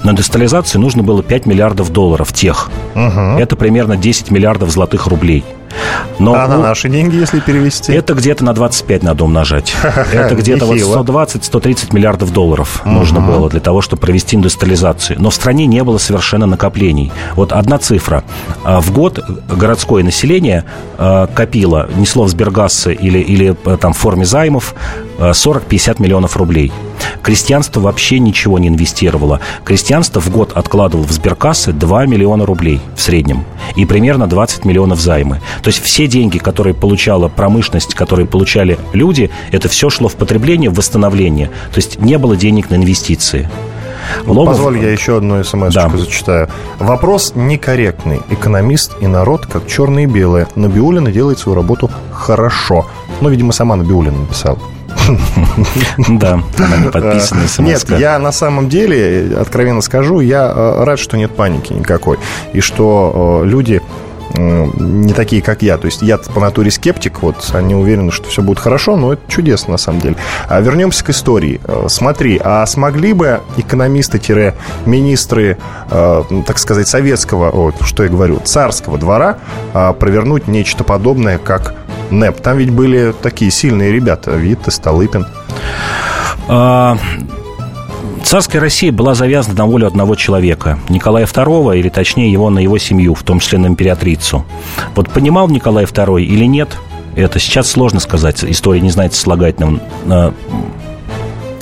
на 0.03 0.11
индустриализацию 0.11 0.81
нужно 0.81 1.03
было 1.03 1.23
5 1.23 1.47
миллиардов 1.47 1.91
долларов 1.91 2.33
тех. 2.33 2.71
Это 2.95 3.57
примерно 3.57 3.97
10 3.97 4.31
миллиардов 4.31 4.71
злотых 4.71 5.07
рублей. 5.07 5.45
Но 6.19 6.35
А 6.35 6.47
на 6.49 6.59
у- 6.59 6.63
наши 6.63 6.89
деньги, 6.89 7.17
если 7.17 7.41
перевести? 7.41 7.93
это 7.93 8.15
где-то 8.15 8.45
на 8.45 8.53
25 8.53 9.03
надо 9.03 9.25
умножать. 9.25 9.75
Это 10.13 10.35
где-то 10.35 10.67
вот 10.67 10.75
Нехило. 10.75 11.03
120-130 11.03 11.93
миллиардов 11.95 12.33
долларов 12.33 12.83
нужно 12.85 13.21
было 13.21 13.49
для 13.49 13.61
того, 13.61 13.81
чтобы 13.81 14.03
провести 14.03 14.37
индустриализацию. 14.37 15.21
Но 15.21 15.31
в 15.31 15.35
стране 15.35 15.67
не 15.67 15.83
было 15.85 15.99
совершенно 15.99 16.47
накоплений. 16.47 17.13
Вот 17.35 17.53
одна 17.53 17.79
цифра. 17.79 18.25
А, 18.65 18.81
В 18.81 18.93
год 18.93 19.19
городское 19.49 20.03
население 20.05 20.65
а, 20.99 21.27
копило, 21.27 21.89
несло 21.97 22.25
в 22.25 22.29
сбергассы 22.29 22.93
или, 22.93 23.19
или 23.19 23.57
а, 23.65 23.77
там 23.77 23.93
в 23.93 23.99
форме 23.99 24.25
займов 24.25 24.75
40-50 25.21 26.01
миллионов 26.03 26.37
рублей. 26.37 26.73
Крестьянство 27.23 27.81
вообще 27.81 28.19
ничего 28.19 28.59
не 28.59 28.69
инвестировало. 28.69 29.41
Крестьянство 29.65 30.21
в 30.21 30.31
год 30.31 30.53
откладывало 30.55 31.07
в 31.07 31.13
сберкассы 31.13 31.73
2 31.73 32.07
миллиона 32.07 32.47
рублей 32.47 32.81
в 32.97 33.03
среднем. 33.03 33.45
И 33.77 33.85
примерно 33.85 34.27
20 34.27 34.65
миллионов 34.65 35.01
займы. 35.01 35.41
То 35.63 35.69
есть 35.69 35.83
все 35.83 36.07
деньги, 36.07 36.39
которые 36.39 36.75
получала 36.75 37.29
промышленность, 37.29 37.95
которые 37.95 38.27
получали 38.27 38.79
люди, 38.93 39.31
это 39.53 39.69
все 39.69 39.91
шло 39.91 40.09
в 40.09 40.15
потребление, 40.15 40.71
в 40.71 40.75
восстановление. 40.75 41.49
То 41.73 41.77
есть 41.77 42.01
не 42.01 42.17
было 42.19 42.37
денег 42.37 42.71
на 42.71 42.77
инвестиции. 42.77 43.49
Ломов- 44.27 44.47
Позволь, 44.47 44.79
я 44.79 44.91
еще 44.91 45.19
одну 45.19 45.43
смс 45.45 45.75
Да. 45.75 45.89
зачитаю. 45.95 46.49
Вопрос 46.79 47.33
некорректный. 47.37 48.23
Экономист 48.31 48.93
и 49.01 49.07
народ 49.07 49.47
как 49.47 49.67
черные 49.69 50.05
и 50.05 50.09
белые. 50.09 50.49
Набиулина 50.57 51.13
делает 51.13 51.39
свою 51.39 51.55
работу 51.57 51.91
хорошо. 52.11 52.87
Ну, 53.21 53.29
видимо, 53.29 53.53
сама 53.53 53.77
Набиулина 53.77 54.19
написала. 54.19 54.59
Да, 56.09 56.43
она 56.59 56.77
не 56.77 56.91
подписана 56.91 57.43
Нет, 57.59 57.89
я 57.91 58.19
на 58.19 58.33
самом 58.33 58.69
деле, 58.69 59.37
откровенно 59.39 59.81
скажу, 59.81 60.21
я 60.21 60.53
э, 60.55 60.85
рад, 60.85 60.99
что 60.99 61.17
нет 61.17 61.35
паники 61.35 61.73
никакой. 61.73 62.19
И 62.53 62.61
что 62.61 63.43
э, 63.45 63.49
люди 63.49 63.81
не 64.37 65.13
такие, 65.13 65.43
как 65.43 65.63
я. 65.63 65.77
То 65.77 65.87
есть 65.87 66.03
я 66.03 66.19
по 66.19 66.41
натуре 66.41 66.71
скептик, 66.71 67.23
вот 67.23 67.51
они 67.53 67.75
уверены, 67.75 68.13
что 68.13 68.29
все 68.29 68.43
будет 68.43 68.59
хорошо, 68.59 68.97
но 68.97 69.15
это 69.15 69.23
чудесно 69.29 69.73
на 69.73 69.79
самом 69.79 70.01
деле. 70.01 70.17
А 70.49 70.61
вернемся 70.61 71.05
к 71.05 71.11
истории. 71.11 71.61
Э, 71.65 71.87
смотри, 71.89 72.41
а 72.43 72.65
смогли 72.67 73.13
бы 73.13 73.41
экономисты-министры, 73.57 75.59
э, 75.91 76.23
так 76.47 76.59
сказать, 76.59 76.89
советского, 76.89 77.51
о, 77.51 77.73
что 77.83 78.05
я 78.05 78.09
говорю, 78.09 78.41
царского 78.45 78.99
двора 78.99 79.39
э, 79.75 79.93
провернуть 79.99 80.47
нечто 80.49 80.85
подобное, 80.85 81.39
как 81.39 81.75
НЭП? 82.11 82.41
Там 82.41 82.59
ведь 82.59 82.71
были 82.71 83.15
такие 83.21 83.51
сильные 83.51 83.93
ребята, 83.93 84.33
Витте, 84.33 84.71
Столыпин. 84.71 85.27
А, 86.49 86.99
Царская 88.25 88.61
Россия 88.61 88.93
была 88.93 89.15
завязана 89.15 89.57
на 89.57 89.67
волю 89.67 89.87
одного 89.87 90.15
человека, 90.15 90.79
Николая 90.89 91.27
II, 91.27 91.79
или 91.79 91.89
точнее 91.89 92.31
его 92.31 92.51
на 92.51 92.59
его 92.59 92.79
семью, 92.79 93.15
в 93.15 93.23
том 93.23 93.41
числе 93.41 93.59
на 93.59 93.67
императрицу. 93.67 94.45
Вот 94.95 95.11
понимал 95.11 95.49
Николай 95.49 95.85
II 95.85 96.23
или 96.23 96.45
нет, 96.45 96.77
это 97.17 97.39
сейчас 97.39 97.71
сложно 97.71 98.01
сказать. 98.01 98.45
История 98.45 98.81
не 98.81 98.91
знает 98.91 99.15
слагательным 99.15 99.81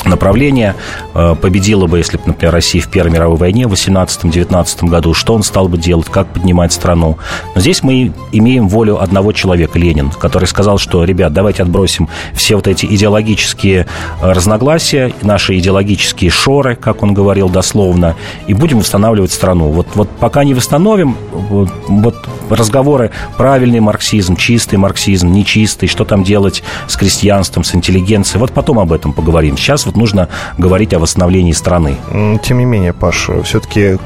направление 0.08 0.74
э, 1.14 1.34
победила 1.40 1.86
бы, 1.86 1.98
если 1.98 2.16
бы, 2.16 2.24
например, 2.26 2.52
Россия 2.52 2.82
в 2.82 2.88
Первой 2.88 3.10
мировой 3.12 3.36
войне 3.36 3.66
в 3.66 3.72
18-19 3.72 4.86
году, 4.86 5.14
что 5.14 5.34
он 5.34 5.42
стал 5.42 5.68
бы 5.68 5.78
делать, 5.78 6.06
как 6.06 6.26
поднимать 6.28 6.72
страну. 6.72 7.18
Но 7.54 7.60
здесь 7.60 7.82
мы 7.82 8.12
имеем 8.32 8.68
волю 8.68 9.00
одного 9.02 9.32
человека, 9.32 9.78
Ленин, 9.78 10.10
который 10.10 10.46
сказал, 10.46 10.78
что, 10.78 11.04
ребят, 11.04 11.32
давайте 11.32 11.62
отбросим 11.62 12.08
все 12.34 12.56
вот 12.56 12.66
эти 12.66 12.86
идеологические 12.86 13.86
э, 14.20 14.32
разногласия, 14.32 15.12
наши 15.22 15.58
идеологические 15.58 16.30
шоры, 16.30 16.76
как 16.76 17.02
он 17.02 17.14
говорил 17.14 17.48
дословно, 17.48 18.16
и 18.46 18.54
будем 18.54 18.78
восстанавливать 18.78 19.32
страну. 19.32 19.70
Вот, 19.70 19.88
вот 19.94 20.08
пока 20.08 20.44
не 20.44 20.54
восстановим, 20.54 21.16
вот, 21.32 21.70
вот 21.88 22.16
разговоры 22.50 23.10
правильный 23.36 23.80
марксизм, 23.80 24.36
чистый 24.36 24.76
марксизм, 24.76 25.30
нечистый, 25.30 25.88
что 25.88 26.04
там 26.04 26.24
делать 26.24 26.62
с 26.86 26.96
крестьянством, 26.96 27.64
с 27.64 27.74
интеллигенцией, 27.74 28.40
вот 28.40 28.52
потом 28.52 28.78
об 28.78 28.92
этом 28.92 29.12
поговорим. 29.12 29.56
Сейчас 29.56 29.86
вот 29.86 29.96
нужно 29.98 30.28
говорить 30.56 30.94
о 30.94 30.98
восстановлении 30.98 31.52
страны. 31.52 31.96
Тем 32.42 32.58
не 32.58 32.64
менее, 32.64 32.92
Паш, 32.92 33.30
все-таки 33.44 33.98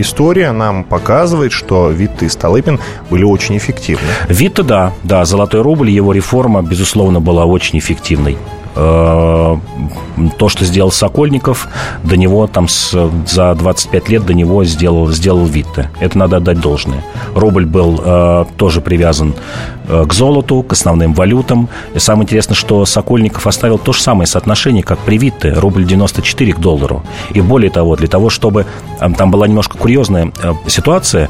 история 0.00 0.52
нам 0.52 0.84
показывает, 0.84 1.52
что 1.52 1.90
Витте 1.90 2.26
и 2.26 2.28
Столыпин 2.28 2.80
были 3.10 3.24
очень 3.24 3.56
эффективны. 3.56 4.06
Витте, 4.28 4.62
да, 4.62 4.92
да, 5.04 5.24
золотой 5.24 5.62
рубль, 5.62 5.90
его 5.90 6.12
реформа, 6.12 6.62
безусловно, 6.62 7.20
была 7.20 7.44
очень 7.44 7.78
эффективной. 7.78 8.36
Э, 8.76 9.56
то, 10.38 10.48
что 10.48 10.64
сделал 10.64 10.90
Сокольников, 10.90 11.68
до 12.02 12.16
него 12.16 12.46
там 12.46 12.68
с, 12.68 12.94
за 13.26 13.54
25 13.54 14.08
лет 14.08 14.26
до 14.26 14.34
него 14.34 14.64
сделал, 14.64 15.10
сделал 15.10 15.44
Витте. 15.44 15.90
Это 16.00 16.18
надо 16.18 16.38
отдать 16.38 16.60
должное. 16.60 17.02
Рубль 17.34 17.66
был 17.66 18.00
э, 18.02 18.44
тоже 18.56 18.80
привязан 18.80 19.34
э, 19.88 20.04
к 20.06 20.12
золоту, 20.12 20.62
к 20.62 20.72
основным 20.72 21.14
валютам. 21.14 21.68
И 21.94 21.98
самое 21.98 22.24
интересное, 22.24 22.54
что 22.54 22.84
Сокольников 22.86 23.46
оставил 23.46 23.78
то 23.78 23.92
же 23.92 24.00
самое 24.00 24.26
соотношение, 24.26 24.82
как 24.82 24.98
при 25.00 25.18
Витте. 25.18 25.52
Рубль 25.52 25.84
94 25.84 26.52
к 26.52 26.58
доллару. 26.58 27.02
И 27.32 27.40
более 27.40 27.70
того, 27.70 27.96
для 27.96 28.08
того, 28.08 28.30
чтобы... 28.30 28.66
Э, 29.00 29.10
там 29.16 29.30
была 29.30 29.46
немножко 29.46 29.78
курьезная 29.78 30.32
э, 30.42 30.52
ситуация. 30.66 31.28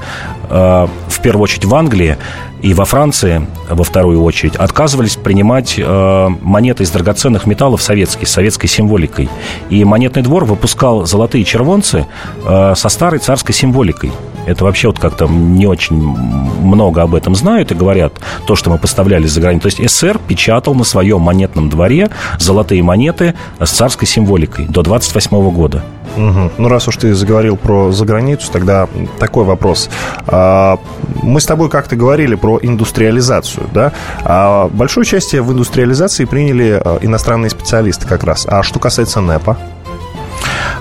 Э, 0.48 0.86
в 1.08 1.20
первую 1.20 1.44
очередь 1.44 1.64
в 1.64 1.74
Англии 1.74 2.16
и 2.62 2.72
во 2.74 2.84
Франции, 2.84 3.46
во 3.68 3.84
вторую 3.84 4.22
очередь, 4.22 4.56
отказывались 4.56 5.16
принимать 5.16 5.74
э, 5.78 6.28
монеты 6.40 6.84
из 6.84 6.90
драгоценных 6.90 7.46
металлов 7.46 7.82
советские, 7.82 8.26
с 8.26 8.30
советской 8.30 8.66
символикой. 8.68 9.28
И 9.70 9.84
монетный 9.84 10.22
двор 10.22 10.44
выпускал 10.44 11.06
золотые 11.06 11.44
червонцы 11.44 12.06
э, 12.44 12.74
со 12.76 12.88
старой 12.88 13.18
царской 13.18 13.54
символикой. 13.54 14.12
Это 14.46 14.64
вообще 14.64 14.86
вот 14.86 14.98
как-то 15.00 15.26
не 15.26 15.66
очень 15.66 15.96
много 15.96 17.02
об 17.02 17.16
этом 17.16 17.34
знают 17.34 17.72
и 17.72 17.74
говорят 17.74 18.14
то, 18.46 18.54
что 18.54 18.70
мы 18.70 18.78
поставляли 18.78 19.26
за 19.26 19.40
границу. 19.40 19.68
То 19.68 19.80
есть 19.80 19.90
СССР 19.90 20.20
печатал 20.26 20.74
на 20.74 20.84
своем 20.84 21.20
монетном 21.20 21.68
дворе 21.68 22.10
золотые 22.38 22.82
монеты 22.84 23.34
с 23.58 23.70
царской 23.70 24.06
символикой 24.06 24.66
до 24.66 24.82
28 24.82 25.50
года. 25.50 25.84
Угу. 26.16 26.52
Ну, 26.58 26.68
раз 26.68 26.88
уж 26.88 26.96
ты 26.96 27.14
заговорил 27.14 27.56
про 27.56 27.92
заграницу, 27.92 28.50
тогда 28.50 28.88
такой 29.18 29.44
вопрос. 29.44 29.90
А, 30.26 30.78
мы 31.22 31.40
с 31.40 31.46
тобой 31.46 31.68
как-то 31.68 31.96
говорили 31.96 32.34
про 32.34 32.58
индустриализацию, 32.60 33.68
да? 33.72 33.92
А 34.24 34.68
большое 34.68 35.02
участие 35.02 35.42
в 35.42 35.52
индустриализации 35.52 36.24
приняли 36.24 36.80
а, 36.82 36.98
иностранные 37.02 37.50
специалисты 37.50 38.06
как 38.06 38.24
раз. 38.24 38.46
А 38.48 38.62
что 38.62 38.78
касается 38.78 39.20
НЭПа? 39.20 39.58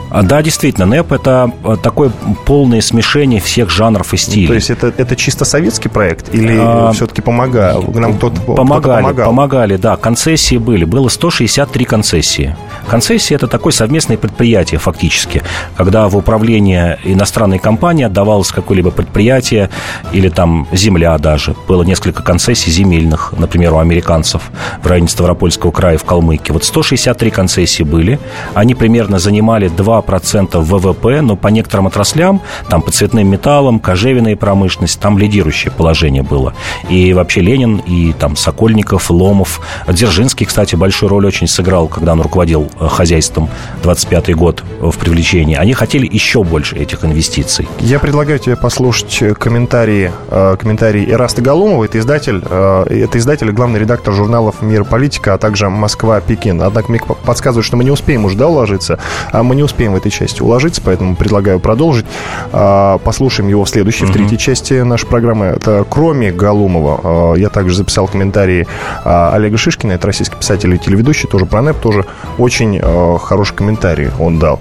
А, 0.10 0.24
да, 0.24 0.42
действительно, 0.42 0.86
НЭП– 0.86 1.12
это 1.14 1.52
а, 1.64 1.76
такое 1.78 2.12
полное 2.46 2.82
смешение 2.82 3.42
всех 3.42 3.70
жанров 3.70 4.14
и 4.14 4.18
стилей. 4.18 4.48
То 4.48 4.54
есть 4.54 4.70
это, 4.70 4.94
это 4.96 5.16
чисто 5.16 5.46
советский 5.46 5.90
проект 5.90 6.34
или 6.34 6.58
а, 6.60 6.92
все-таки 6.94 7.22
помогал? 7.22 7.84
Нам 7.94 8.16
кто-то, 8.16 8.40
помогали, 8.42 8.80
кто 8.80 9.02
помогал? 9.02 9.28
Помогали, 9.28 9.76
да. 9.78 9.98
Концессии 9.98 10.58
были. 10.58 10.86
Было 10.86 11.10
163 11.10 11.86
концессии. 11.86 12.56
Концессии– 12.88 13.34
это 13.36 13.48
такое 13.48 13.74
совместное 13.74 14.18
предприятие 14.18 14.80
фактически, 14.80 15.42
когда 15.76 16.08
в 16.08 16.16
управление 16.16 17.00
иностранной 17.04 17.60
компании 17.60 18.06
отдавалось 18.06 18.52
какое-либо 18.52 18.92
предприятие 18.92 19.70
или 20.12 20.30
там 20.30 20.68
земля 20.72 21.18
даже. 21.18 21.56
Было 21.68 21.84
несколько 21.84 22.24
концессий 22.24 22.72
земельных, 22.72 23.34
например, 23.38 23.74
у 23.74 23.80
американцев 23.80 24.44
в 24.82 24.88
районе 24.88 25.08
Ставропольского 25.08 25.72
края 25.72 25.98
в 25.98 26.04
Калмыкии. 26.04 26.52
Вот 26.52 26.64
163 26.64 27.32
концессии 27.32 27.84
были. 27.84 28.20
Они 28.54 28.76
примерно 28.76 29.20
занимали 29.20 29.68
2% 29.76 30.60
ВВП, 30.60 31.22
но 31.22 31.36
по 31.36 31.50
некоторым 31.50 31.88
отраслям, 31.88 32.42
там 32.70 32.82
по 32.82 32.92
цветным 32.92 33.28
металлам, 33.28 33.80
кожевенная 33.80 34.36
промышленность, 34.36 35.00
там 35.00 35.18
лидирующее 35.18 35.72
положение 35.72 36.24
было. 36.24 36.54
И 36.90 37.14
вообще 37.14 37.42
Ленин, 37.42 37.78
и 37.78 38.14
там 38.14 38.36
Сокольников, 38.36 39.10
Ломов, 39.12 39.62
Дзержинский, 39.88 40.46
кстати, 40.46 40.76
большую 40.76 41.10
роль 41.10 41.26
очень 41.26 41.48
сыграл, 41.48 41.88
когда 41.88 42.14
он 42.14 42.22
руководил 42.22 42.70
э, 42.80 42.88
хозяйством 42.88 43.50
25-й 43.84 44.34
год 44.34 44.64
в 44.80 44.98
привлечении. 44.98 45.56
Они 45.56 45.74
хотели 45.74 46.08
еще 46.12 46.44
больше 46.44 46.76
этих 46.76 47.04
инвестиций. 47.04 47.68
Я 47.80 48.00
предлагаю 48.00 48.40
тебе 48.40 48.56
послушать 48.56 49.24
комментарии, 49.40 50.12
э, 50.30 50.56
комментарии 50.60 51.10
Ираста 51.10 51.42
Галумова. 51.42 51.86
Это 51.86 52.00
издатель, 52.00 52.42
э, 52.44 52.86
это 53.04 53.18
издатель 53.18 53.50
и 53.50 53.52
главный 53.52 53.80
редактор 53.80 54.14
журналов 54.14 54.62
«Мир 54.62 54.84
политика», 54.84 55.34
а 55.34 55.38
также 55.38 55.70
«Москва-Пекин». 55.70 56.62
Однако 56.62 56.92
мне 56.92 57.00
подсказывают, 57.00 57.66
что 57.66 57.78
мы 57.78 57.84
не 57.84 57.92
успеем 57.92 58.26
уже 58.26 58.38
да, 58.38 58.48
уложиться, 58.48 59.00
а 59.32 59.44
мы 59.44 59.56
не 59.56 59.64
успеем 59.66 59.94
в 59.94 59.96
этой 59.96 60.12
части 60.12 60.42
уложиться, 60.42 60.82
поэтому 60.84 61.16
предлагаю 61.16 61.60
продолжить. 61.60 62.06
А, 62.52 62.98
послушаем 63.00 63.50
его 63.50 63.66
в 63.66 63.70
следующей, 63.70 64.06
в 64.06 64.12
третьей 64.12 64.38
части 64.38 64.74
нашей 64.82 65.08
программы. 65.08 65.48
Это 65.48 65.86
кроме 65.90 66.32
Галумова, 66.32 67.00
а, 67.04 67.34
я 67.36 67.50
также 67.50 67.76
записал 67.76 68.08
комментарии 68.08 68.68
а, 69.04 69.32
Олега 69.34 69.58
Шишкина, 69.58 69.94
это 69.94 70.08
российский 70.08 70.36
писатель 70.36 70.74
и 70.74 70.78
телеведущий, 70.78 71.28
тоже 71.28 71.46
про 71.46 71.62
НЭП, 71.62 71.78
тоже 71.78 72.06
очень 72.38 72.80
хороший 73.20 73.56
комментарий 73.56 74.10
он 74.20 74.40
дал. 74.40 74.60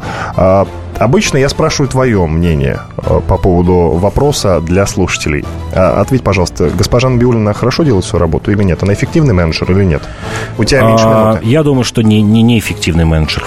Обычно 0.96 1.38
я 1.38 1.48
спрашиваю 1.48 1.88
твое 1.88 2.24
мнение 2.26 2.80
по 2.96 3.36
поводу 3.36 3.98
вопроса 3.98 4.60
для 4.60 4.86
слушателей. 4.86 5.44
Ответь, 5.72 6.22
пожалуйста, 6.22 6.70
госпожа 6.70 7.08
Набиулина 7.08 7.52
хорошо 7.52 7.82
делает 7.82 8.04
свою 8.04 8.20
работу 8.20 8.52
или 8.52 8.62
нет? 8.62 8.82
Она 8.82 8.94
эффективный 8.94 9.34
менеджер 9.34 9.70
или 9.72 9.84
нет? 9.84 10.02
У 10.56 10.64
тебя 10.64 10.82
меньше 10.82 11.06
минуты. 11.06 11.40
Я 11.42 11.62
думаю, 11.64 11.84
что 11.84 12.02
не, 12.02 12.22
не, 12.22 12.42
не 12.42 12.58
эффективный 12.58 13.04
менеджер 13.04 13.44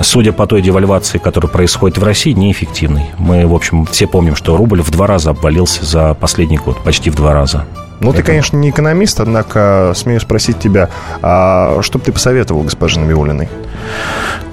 судя 0.00 0.32
по 0.32 0.46
той 0.46 0.62
девальвации, 0.62 1.18
которая 1.18 1.50
происходит 1.50 1.98
в 1.98 2.04
России, 2.04 2.32
неэффективный. 2.32 3.06
Мы, 3.18 3.46
в 3.46 3.54
общем, 3.54 3.86
все 3.86 4.06
помним, 4.06 4.36
что 4.36 4.56
рубль 4.56 4.82
в 4.82 4.90
два 4.90 5.06
раза 5.06 5.30
обвалился 5.30 5.84
за 5.84 6.14
последний 6.14 6.58
год, 6.58 6.82
почти 6.82 7.10
в 7.10 7.14
два 7.14 7.32
раза. 7.32 7.64
Ну, 8.00 8.10
Это... 8.10 8.18
ты, 8.18 8.24
конечно, 8.24 8.56
не 8.56 8.70
экономист, 8.70 9.20
однако 9.20 9.92
смею 9.94 10.20
спросить 10.20 10.58
тебя, 10.58 10.90
а 11.22 11.80
что 11.82 11.98
бы 11.98 12.04
ты 12.04 12.12
посоветовал 12.12 12.62
госпоже 12.62 13.00
Набиулиной? 13.00 13.48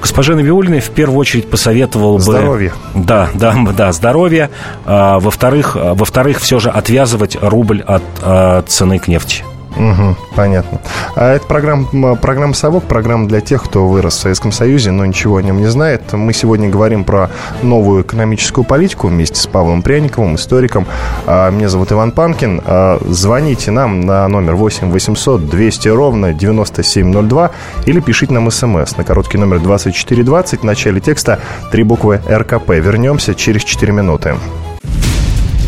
Госпоже 0.02 0.36
Набиулиной 0.36 0.80
в 0.80 0.90
первую 0.90 1.20
очередь 1.20 1.50
посоветовал 1.50 2.20
здоровье. 2.20 2.72
бы... 2.72 3.02
Здоровье. 3.02 3.06
Да, 3.06 3.30
да, 3.34 3.74
да, 3.76 3.92
здоровье. 3.92 4.50
А, 4.86 5.20
во-вторых, 5.20 5.76
во-вторых, 5.76 6.40
все 6.40 6.60
же 6.60 6.70
отвязывать 6.70 7.38
рубль 7.42 7.82
от 7.82 8.04
а, 8.22 8.64
цены 8.64 9.00
к 9.00 9.08
нефти. 9.08 9.44
Угу, 9.76 10.16
понятно. 10.36 10.80
А 11.16 11.34
это 11.34 11.46
программа, 11.48 12.16
программа 12.16 12.54
«Совок», 12.54 12.84
программа 12.84 13.28
для 13.28 13.42
тех, 13.42 13.64
кто 13.64 13.88
вырос 13.88 14.16
в 14.16 14.20
Советском 14.20 14.52
Союзе, 14.52 14.92
но 14.92 15.06
ничего 15.06 15.38
о 15.38 15.42
нем 15.42 15.58
не 15.58 15.68
знает. 15.68 16.14
Мы 16.14 16.34
сегодня 16.34 16.70
говорим 16.70 17.04
про 17.04 17.30
новую 17.62 18.04
экономическую 18.04 18.66
политику 18.66 19.08
вместе 19.08 19.40
с 19.40 19.48
Павлом 19.48 19.82
Пряниковым, 19.82 20.36
историком. 20.36 20.86
А, 21.26 21.50
меня 21.50 21.70
зовут 21.70 21.92
Иван 21.92 22.12
Панкин. 22.12 22.62
А, 22.66 23.00
звоните 23.08 23.72
нам 23.72 24.02
на 24.02 24.28
номер 24.28 24.56
8 24.56 24.92
800 24.92 25.50
200 25.50 25.88
ровно 25.90 26.34
9702 26.34 27.52
или 27.86 28.00
пишите 28.00 28.34
нам 28.34 28.50
смс 28.52 28.98
на 28.98 29.04
короткий 29.04 29.38
номер 29.38 29.60
2420 29.60 30.62
в 30.62 30.64
начале 30.64 31.00
текста 31.00 31.40
три 31.72 31.84
буквы 31.84 32.22
РКП. 32.30 32.70
Вернемся 32.70 33.34
через 33.34 33.64
4 33.64 33.92
минуты. 33.92 34.36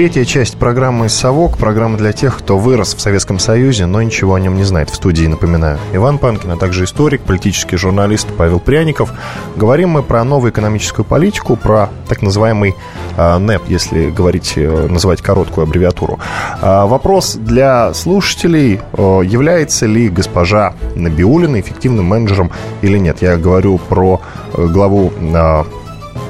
Третья 0.00 0.24
часть 0.24 0.56
программы 0.56 1.10
«Совок»– 1.10 1.58
программа 1.58 1.98
для 1.98 2.14
тех, 2.14 2.38
кто 2.38 2.56
вырос 2.56 2.94
в 2.94 3.00
Советском 3.02 3.38
Союзе, 3.38 3.84
но 3.84 4.00
ничего 4.00 4.32
о 4.32 4.40
нем 4.40 4.56
не 4.56 4.64
знает. 4.64 4.88
В 4.88 4.94
студии, 4.94 5.26
напоминаю, 5.26 5.78
Иван 5.92 6.16
Панкин, 6.16 6.52
а 6.52 6.56
также 6.56 6.84
историк, 6.84 7.20
политический 7.20 7.76
журналист 7.76 8.26
Павел 8.38 8.60
Пряников. 8.60 9.12
Говорим 9.56 9.90
мы 9.90 10.02
про 10.02 10.24
новую 10.24 10.52
экономическую 10.52 11.04
политику, 11.04 11.54
про 11.54 11.90
так 12.08 12.22
называемый 12.22 12.76
э, 13.18 13.36
НЭП, 13.36 13.64
если 13.68 14.08
говорить, 14.08 14.54
э, 14.56 14.86
называть 14.88 15.20
короткую 15.20 15.64
аббревиатуру. 15.64 16.18
Э, 16.62 16.86
вопрос 16.86 17.34
для 17.34 17.92
слушателей, 17.92 18.80
э, 18.94 19.20
является 19.22 19.84
ли 19.84 20.08
госпожа 20.08 20.72
Набиулина 20.96 21.60
эффективным 21.60 22.06
менеджером 22.06 22.52
или 22.80 22.96
нет. 22.96 23.20
Я 23.20 23.36
говорю 23.36 23.76
про 23.76 24.22
э, 24.54 24.64
главу 24.64 25.12
э, 25.20 25.64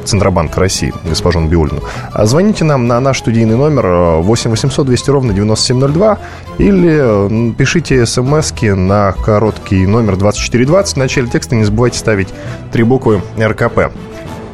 Центробанка 0.04 0.60
России, 0.60 0.92
госпожу 1.04 1.40
Набиулину. 1.40 1.80
А 2.12 2.26
звоните 2.26 2.64
нам 2.64 2.86
на 2.86 3.00
наш 3.00 3.18
студийный 3.18 3.56
номер 3.56 4.20
8 4.22 4.50
800 4.50 4.86
200 4.86 5.10
ровно 5.10 5.32
9702 5.32 6.18
или 6.58 7.52
пишите 7.54 8.04
смс 8.06 8.52
на 8.62 9.12
короткий 9.12 9.86
номер 9.86 10.16
2420. 10.16 10.94
В 10.94 10.98
начале 10.98 11.26
текста 11.28 11.54
не 11.54 11.64
забывайте 11.64 11.98
ставить 11.98 12.28
три 12.72 12.82
буквы 12.82 13.22
РКП. 13.38 13.92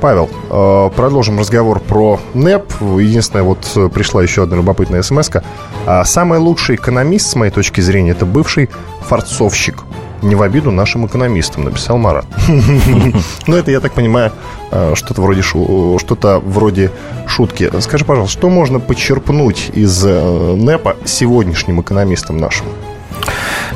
Павел, 0.01 0.29
э, 0.51 0.91
продолжим 0.95 1.39
разговор 1.39 1.81
про 1.81 2.21
НЭП. 2.35 2.71
Единственное, 2.81 3.45
вот 3.45 3.67
пришла 3.93 4.23
еще 4.23 4.43
одна 4.43 4.57
любопытная 4.57 5.03
смс 5.03 5.31
-ка. 5.31 5.43
А 5.87 6.05
самый 6.05 6.39
лучший 6.39 6.77
экономист, 6.77 7.31
с 7.31 7.35
моей 7.35 7.51
точки 7.51 7.81
зрения, 7.81 8.11
это 8.11 8.27
бывший 8.27 8.69
форцовщик. 9.01 9.85
Не 10.27 10.35
в 10.35 10.43
обиду 10.43 10.73
нашим 10.73 11.07
экономистам, 11.07 11.65
написал 11.65 11.99
Марат. 11.99 12.27
Ну, 13.47 13.57
это, 13.57 13.71
я 13.71 13.79
так 13.81 13.93
понимаю, 13.93 14.33
э, 14.73 14.95
что-то 14.97 15.23
вроде, 15.23 15.43
что-то 15.43 16.41
вроде 16.41 16.91
шутки. 17.29 17.71
Скажи, 17.81 18.05
пожалуйста, 18.05 18.39
что 18.39 18.51
можно 18.51 18.81
почерпнуть 18.81 19.71
из 19.73 20.05
э, 20.05 20.55
НЭПа 20.57 20.97
сегодняшним 21.05 21.81
экономистам 21.81 22.39
нашим? 22.39 22.67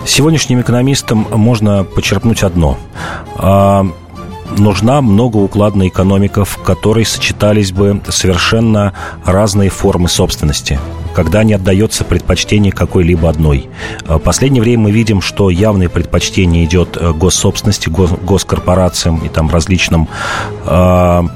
Сегодняшним 0.04 0.60
экономистам 0.60 1.26
можно 1.30 1.84
почерпнуть 1.84 2.42
одно 2.42 2.78
а, 3.36 3.86
нужна 4.58 5.00
многоукладная 5.02 5.88
экономика, 5.88 6.44
в 6.44 6.58
которой 6.58 7.04
сочетались 7.04 7.70
бы 7.72 8.00
совершенно 8.08 8.92
разные 9.24 9.70
формы 9.70 10.08
собственности 10.08 10.80
когда 11.20 11.44
не 11.44 11.52
отдается 11.52 12.02
предпочтение 12.02 12.72
какой-либо 12.72 13.28
одной. 13.28 13.68
В 14.06 14.18
последнее 14.20 14.62
время 14.62 14.84
мы 14.84 14.90
видим, 14.90 15.20
что 15.20 15.50
явное 15.50 15.90
предпочтение 15.90 16.64
идет 16.64 16.96
госсобственности, 16.96 17.90
госкорпорациям 17.90 19.18
и 19.18 19.28
там 19.28 19.50
различным 19.50 20.08
а, 20.64 21.26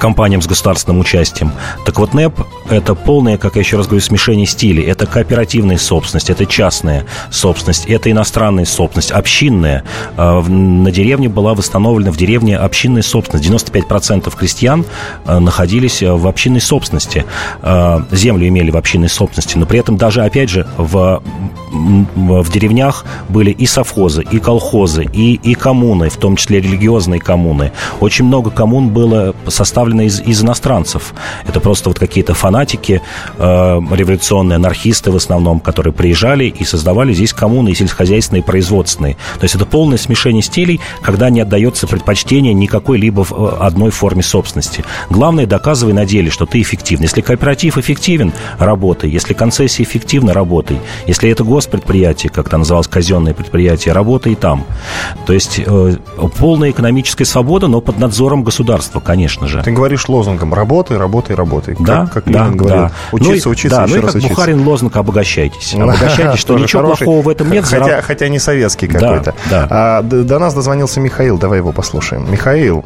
компаниям 0.00 0.42
с 0.42 0.46
государственным 0.46 1.00
участием. 1.00 1.52
Так 1.84 1.98
вот, 1.98 2.14
НЭП– 2.14 2.40
это 2.70 2.94
полное, 2.94 3.38
как 3.38 3.54
я 3.54 3.60
еще 3.60 3.76
раз 3.76 3.86
говорю, 3.86 4.02
смешение 4.02 4.46
стилей. 4.46 4.84
Это 4.84 5.06
кооперативная 5.06 5.78
собственность, 5.78 6.30
это 6.30 6.46
частная 6.46 7.06
собственность, 7.30 7.86
это 7.86 8.10
иностранная 8.10 8.64
собственность, 8.64 9.12
общинная. 9.12 9.84
А, 10.16 10.40
на 10.42 10.90
деревне 10.90 11.28
была 11.28 11.54
восстановлена 11.54 12.10
в 12.10 12.16
деревне 12.16 12.56
общинная 12.56 13.02
собственность. 13.02 13.48
95% 13.48 14.34
крестьян 14.36 14.84
а, 15.24 15.38
находились 15.38 16.02
в 16.02 16.26
общинной 16.26 16.60
собственности. 16.60 17.24
А, 17.62 18.04
землю 18.10 18.48
имели 18.48 18.70
в 18.70 18.76
общинной 18.76 19.08
собственности, 19.08 19.58
но 19.58 19.66
при 19.66 19.78
этом 19.78 19.96
даже, 19.96 20.22
опять 20.22 20.48
же, 20.48 20.66
в, 20.76 21.22
в 21.70 22.50
деревнях 22.50 23.04
были 23.28 23.50
и 23.50 23.66
совхозы, 23.66 24.24
и 24.30 24.38
колхозы, 24.38 25.04
и, 25.12 25.34
и 25.34 25.54
коммуны, 25.54 26.08
в 26.08 26.16
том 26.16 26.36
числе 26.36 26.60
религиозные 26.60 27.20
коммуны. 27.20 27.72
Очень 28.00 28.24
много 28.26 28.50
коммун 28.50 28.90
было 28.90 29.34
составлено 29.46 30.02
из, 30.02 30.20
из 30.20 30.42
иностранцев. 30.42 31.14
Это 31.46 31.60
просто 31.60 31.90
вот 31.90 31.98
какие-то 31.98 32.34
фанатики, 32.34 33.02
э, 33.38 33.80
революционные 33.90 34.56
анархисты 34.56 35.10
в 35.10 35.16
основном, 35.16 35.60
которые 35.60 35.92
приезжали 35.92 36.44
и 36.44 36.64
создавали 36.64 37.12
здесь 37.12 37.32
коммуны 37.32 37.70
и 37.70 37.74
сельскохозяйственные, 37.74 38.42
и 38.42 38.44
производственные. 38.44 39.14
То 39.38 39.44
есть 39.44 39.54
это 39.54 39.66
полное 39.66 39.98
смешение 39.98 40.42
стилей, 40.42 40.80
когда 41.02 41.30
не 41.30 41.40
отдается 41.40 41.86
предпочтение 41.86 42.52
никакой 42.52 42.98
либо 42.98 43.24
э, 43.30 43.56
одной 43.60 43.90
форме 43.90 44.22
собственности. 44.22 44.84
Главное, 45.08 45.46
доказывай 45.46 45.92
на 45.92 46.04
деле, 46.04 46.30
что 46.30 46.46
ты 46.46 46.60
эффективен. 46.60 47.02
Если 47.02 47.20
кооператив 47.20 47.78
эффективен, 47.78 48.32
работай. 48.58 49.10
Если 49.10 49.34
концессия 49.34 49.84
эффективна, 49.84 50.32
работай. 50.32 50.78
Если 51.06 51.30
это 51.30 51.44
госпредприятие, 51.60 52.32
как 52.32 52.46
это 52.46 52.56
называлось, 52.56 52.88
казенное 52.88 53.34
предприятие, 53.34 53.92
работай 53.92 54.34
там. 54.34 54.64
То 55.26 55.34
есть 55.34 55.60
э, 55.64 55.96
полная 56.38 56.70
экономическая 56.70 57.26
свобода, 57.26 57.68
но 57.68 57.82
под 57.82 57.98
надзором 57.98 58.42
государства, 58.42 58.98
конечно 59.00 59.46
же. 59.46 59.62
Ты 59.62 59.70
говоришь 59.70 60.08
лозунгом 60.08 60.54
«работай, 60.54 60.96
работай, 60.96 61.36
работай». 61.36 61.76
Да, 61.78 62.06
как, 62.06 62.24
как 62.24 62.32
да, 62.32 62.44
Ленин 62.44 62.56
говорил. 62.56 62.82
Да. 62.84 62.92
Учиться, 63.12 63.48
ну, 63.48 63.52
учиться, 63.52 63.76
да, 63.76 63.84
еще 63.84 63.94
ну 63.94 63.98
и 63.98 64.02
раз 64.02 64.12
как 64.12 64.16
учиться. 64.16 64.34
Бухарин 64.34 64.66
лозунг 64.66 64.96
«обогащайтесь». 64.96 65.74
Обогащайтесь, 65.78 66.40
что 66.40 66.58
ничего 66.58 66.82
хороший, 66.82 67.04
плохого 67.04 67.22
в 67.22 67.28
этом 67.28 67.50
нет. 67.50 67.64
Хотя, 67.64 67.84
зараб... 67.84 68.04
хотя 68.04 68.28
не 68.28 68.38
советский 68.38 68.86
какой-то. 68.86 69.34
да. 69.50 69.66
А, 69.70 70.02
до 70.02 70.38
нас 70.38 70.54
дозвонился 70.54 71.00
Михаил, 71.00 71.36
давай 71.36 71.58
его 71.58 71.72
послушаем. 71.72 72.30
Михаил, 72.30 72.84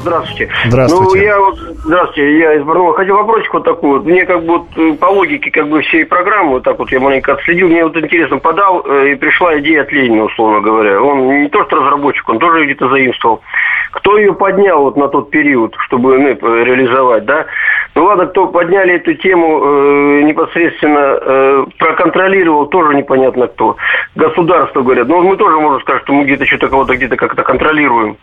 Здравствуйте. 0.00 0.48
Здравствуйте. 0.66 1.18
Ну, 1.18 1.22
я 1.22 1.38
вот, 1.38 1.58
здравствуйте, 1.58 2.38
я 2.38 2.54
из 2.54 2.62
Барнаула. 2.64 2.94
Хотел 2.94 3.16
вопросик 3.16 3.52
вот 3.52 3.64
такой 3.64 3.98
вот. 3.98 4.06
Мне 4.06 4.24
как 4.24 4.44
бы 4.44 4.58
вот 4.58 4.68
э, 4.76 4.94
по 4.94 5.06
логике 5.06 5.50
как 5.50 5.68
бы 5.68 5.82
всей 5.82 6.04
программы, 6.04 6.52
вот 6.52 6.62
так 6.64 6.78
вот 6.78 6.90
я 6.90 7.00
маленько 7.00 7.34
отследил, 7.34 7.68
мне 7.68 7.84
вот 7.84 7.96
интересно, 7.96 8.38
подал, 8.38 8.82
э, 8.86 9.12
и 9.12 9.14
пришла 9.16 9.58
идея 9.60 9.82
от 9.82 9.92
Ленина, 9.92 10.24
условно 10.24 10.60
говоря. 10.60 11.02
Он 11.02 11.42
не 11.42 11.48
то 11.48 11.64
что 11.64 11.76
разработчик, 11.76 12.28
он 12.28 12.38
тоже 12.38 12.64
где-то 12.64 12.88
заимствовал. 12.88 13.42
Кто 13.92 14.16
ее 14.16 14.34
поднял 14.34 14.82
вот 14.82 14.96
на 14.96 15.08
тот 15.08 15.30
период, 15.30 15.74
чтобы 15.86 16.18
НЭП 16.18 16.44
э, 16.44 16.64
реализовать, 16.64 17.24
да? 17.24 17.46
Ну 17.94 18.04
ладно, 18.04 18.26
кто 18.26 18.46
подняли 18.46 18.94
эту 18.94 19.14
тему 19.14 19.60
э, 19.62 20.22
непосредственно, 20.22 21.18
э, 21.20 21.64
проконтролировал, 21.78 22.66
тоже 22.66 22.94
непонятно 22.94 23.48
кто. 23.48 23.76
Государство, 24.14 24.82
говорят. 24.82 25.08
Но 25.08 25.20
мы 25.20 25.36
тоже 25.36 25.56
можем 25.58 25.80
сказать, 25.80 26.02
что 26.02 26.12
мы 26.12 26.24
где-то 26.24 26.46
что-то 26.46 26.68
кого-то 26.68 26.96
где-то 26.96 27.16
как-то 27.16 27.42
контролируем. 27.42 28.16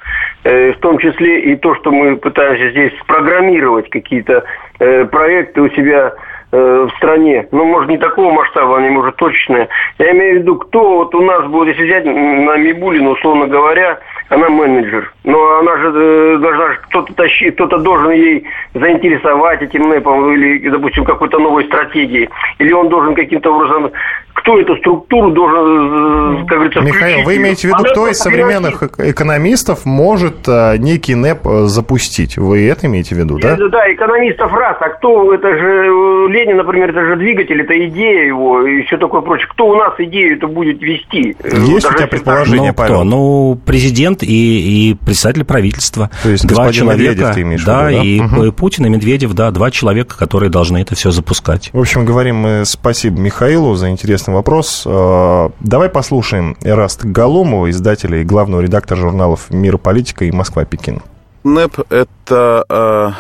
Э, 0.44 0.72
в 0.72 0.80
том 0.80 0.98
числе 1.00 1.42
и 1.42 1.56
то, 1.68 1.76
что 1.76 1.92
мы 1.92 2.16
пытаемся 2.16 2.70
здесь 2.72 2.94
спрограммировать 3.02 3.90
какие-то 3.90 4.46
э, 4.80 5.04
проекты 5.06 5.62
у 5.62 5.70
себя 5.72 6.14
э, 6.54 6.88
в 6.90 6.96
стране. 6.96 7.46
Ну, 7.52 7.66
может, 7.66 7.90
не 7.90 7.98
такого 7.98 8.32
масштаба, 8.32 8.78
они, 8.78 8.90
может, 8.90 9.18
точечные. 9.18 9.68
Я 10.00 10.12
имею 10.12 10.36
в 10.36 10.42
виду, 10.44 10.56
кто 10.56 11.00
вот 11.00 11.14
у 11.14 11.22
нас 11.22 11.46
будет, 11.48 11.76
если 11.76 11.88
взять 11.88 12.06
на 12.06 12.56
Мибулину, 12.56 13.12
условно 13.12 13.48
говоря, 13.48 14.00
она 14.30 14.50
менеджер. 14.50 15.14
Но 15.24 15.60
она 15.60 15.78
же 15.78 15.92
э, 15.96 16.38
должна 16.40 16.68
же 16.68 16.80
кто-то 16.90 17.14
тащить, 17.14 17.56
кто-то 17.56 17.78
должен 17.78 18.12
ей 18.12 18.44
заинтересовать 18.74 19.62
этим 19.62 19.90
НЭПом 19.90 20.34
или, 20.34 20.70
допустим, 20.70 21.06
какой-то 21.06 21.40
новой 21.40 21.66
стратегией. 21.66 22.30
Или 22.60 22.72
он 22.74 22.90
должен 22.90 23.16
каким-то 23.16 23.54
образом 23.54 23.92
кто 24.38 24.60
эту 24.60 24.78
структуру 24.78 25.32
должен, 25.32 26.36
э, 26.36 26.46
как 26.48 26.58
говорится, 26.58 26.80
Михаил, 26.82 27.22
включить. 27.22 27.26
вы 27.26 27.36
имеете 27.38 27.62
в 27.62 27.64
виду, 27.66 27.76
Она 27.80 27.90
кто 27.90 28.08
из 28.08 28.18
современных 28.20 28.84
э- 28.84 29.10
экономистов 29.12 29.86
может 29.86 30.48
э, 30.48 30.78
некий 30.78 31.16
НЭП 31.16 31.48
э, 31.48 31.64
запустить? 31.66 32.38
Вы 32.38 32.68
это 32.70 32.86
имеете 32.88 33.16
в 33.16 33.18
виду, 33.18 33.40
да? 33.40 33.56
Да, 33.56 33.68
да, 33.68 33.92
экономистов 33.92 34.54
раз. 34.54 34.78
А 34.80 34.90
кто, 34.90 35.34
это 35.34 35.50
же 35.58 35.68
э, 35.88 36.28
Ленин, 36.30 36.58
например, 36.58 36.92
это 36.92 37.04
же 37.06 37.16
двигатель, 37.16 37.62
это 37.62 37.88
идея 37.88 38.26
его 38.28 38.62
и 38.66 38.84
все 38.84 38.98
такое 38.98 39.22
прочее. 39.22 39.48
Кто 39.50 39.68
у 39.70 39.76
нас 39.76 39.94
идею 39.98 40.38
это 40.38 40.48
будет 40.48 40.82
вести? 40.82 41.36
Э, 41.44 41.50
Есть 41.66 41.90
у 41.92 41.96
тебя 41.96 42.08
предположение, 42.08 42.70
Ну, 42.72 42.76
Павел? 42.76 42.94
кто? 42.94 43.04
Ну, 43.04 43.60
президент 43.66 44.17
и, 44.24 44.92
и 44.92 44.94
председатель 44.94 45.44
правительства. 45.44 46.10
То 46.24 46.30
есть 46.30 46.46
два 46.46 46.66
господин 46.66 46.88
человека, 46.88 47.12
Медведев 47.12 47.36
ты 47.36 47.42
имеешь 47.42 47.62
в 47.64 47.66
да, 47.66 47.90
виду, 47.90 48.00
да? 48.00 48.06
и 48.06 48.20
Мгм. 48.22 48.52
Путин 48.54 48.86
и 48.86 48.90
Медведев, 48.90 49.34
да, 49.34 49.52
два 49.52 49.72
человека, 49.72 50.18
которые 50.18 50.50
должны 50.50 50.78
это 50.78 50.96
все 50.96 51.12
запускать. 51.12 51.70
В 51.74 51.80
общем, 51.80 52.06
говорим 52.06 52.38
мы 52.38 52.64
спасибо 52.66 53.20
Михаилу 53.20 53.76
за 53.76 53.90
интересный 53.90 54.34
вопрос. 54.34 54.84
Э, 54.86 55.50
Давай 55.60 55.90
послушаем 55.90 56.58
Эраст 56.64 57.04
Галумова, 57.04 57.70
издателя 57.70 58.22
и 58.22 58.24
главного 58.24 58.62
редактора 58.62 59.00
журналов 59.00 59.48
«Мир, 59.50 59.78
политика» 59.78 60.26
и 60.26 60.32
«Москва-Пекин». 60.32 61.02
НЭП– 61.44 61.80
это 61.90 62.66
э, 62.70 63.12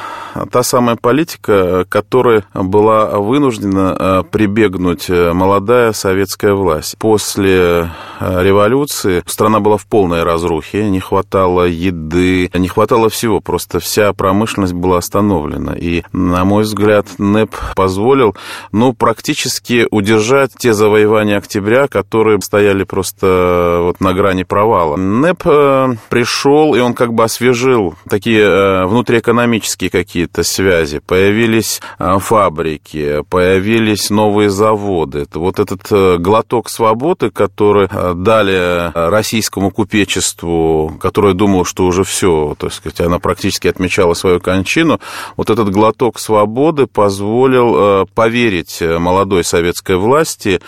та 0.51 0.63
самая 0.63 0.95
политика, 0.95 1.85
которой 1.89 2.43
была 2.53 3.19
вынуждена 3.19 4.25
прибегнуть 4.31 5.09
молодая 5.09 5.93
советская 5.93 6.53
власть. 6.53 6.97
После 6.97 7.89
революции 8.19 9.23
страна 9.25 9.59
была 9.59 9.77
в 9.77 9.85
полной 9.85 10.23
разрухе, 10.23 10.89
не 10.89 10.99
хватало 10.99 11.65
еды, 11.65 12.49
не 12.53 12.67
хватало 12.67 13.09
всего, 13.09 13.39
просто 13.39 13.79
вся 13.79 14.13
промышленность 14.13 14.73
была 14.73 14.97
остановлена. 14.97 15.73
И, 15.73 16.03
на 16.11 16.45
мой 16.45 16.63
взгляд, 16.63 17.07
НЭП 17.17 17.55
позволил, 17.75 18.35
ну, 18.71 18.93
практически 18.93 19.87
удержать 19.91 20.51
те 20.57 20.73
завоевания 20.73 21.37
октября, 21.37 21.87
которые 21.87 22.41
стояли 22.41 22.83
просто 22.83 23.79
вот 23.83 23.99
на 23.99 24.13
грани 24.13 24.43
провала. 24.43 24.95
НЭП 24.97 25.41
э, 25.45 25.95
пришел, 26.09 26.75
и 26.75 26.79
он 26.79 26.93
как 26.93 27.13
бы 27.13 27.23
освежил 27.23 27.95
такие 28.09 28.41
э, 28.41 28.85
внутриэкономические 28.85 29.89
какие-то 30.27 30.43
связи. 30.43 30.99
Появились 30.99 31.81
э, 31.99 32.17
фабрики, 32.19 33.23
появились 33.29 34.09
новые 34.09 34.49
заводы. 34.49 35.25
Вот 35.33 35.59
этот 35.59 36.21
глоток 36.21 36.69
свободы, 36.69 37.29
который 37.29 37.87
дали 38.15 38.91
российскому 38.93 39.71
купечеству, 39.71 40.97
которое 40.99 41.33
думало, 41.33 41.65
что 41.65 41.85
уже 41.85 42.03
все, 42.03 42.55
то 42.57 42.67
есть 42.67 43.01
она 43.01 43.19
практически 43.19 43.67
отмечала 43.67 44.13
свою 44.13 44.39
кончину, 44.39 44.99
вот 45.35 45.49
этот 45.49 45.69
глоток 45.71 46.19
свободы 46.19 46.87
позволил 46.87 48.07
поверить 48.13 48.81
молодой 48.81 49.43
советской 49.43 49.97
власти, 49.97 50.59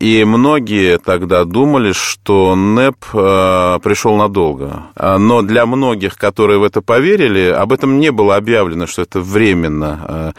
и 0.00 0.24
многие 0.24 0.98
тогда 0.98 1.44
думали, 1.44 1.92
что 1.92 2.54
НЭП 2.54 2.96
пришел 3.82 4.16
надолго. 4.16 4.84
Но 4.96 5.42
для 5.42 5.66
многих, 5.66 6.16
которые 6.16 6.58
в 6.58 6.64
это 6.64 6.80
поверили, 6.80 7.48
об 7.48 7.72
этом 7.72 7.98
не 7.98 8.10
было 8.10 8.36
объявлено, 8.36 8.86
что 8.94 9.02
это 9.02 9.20
временно. 9.20 10.34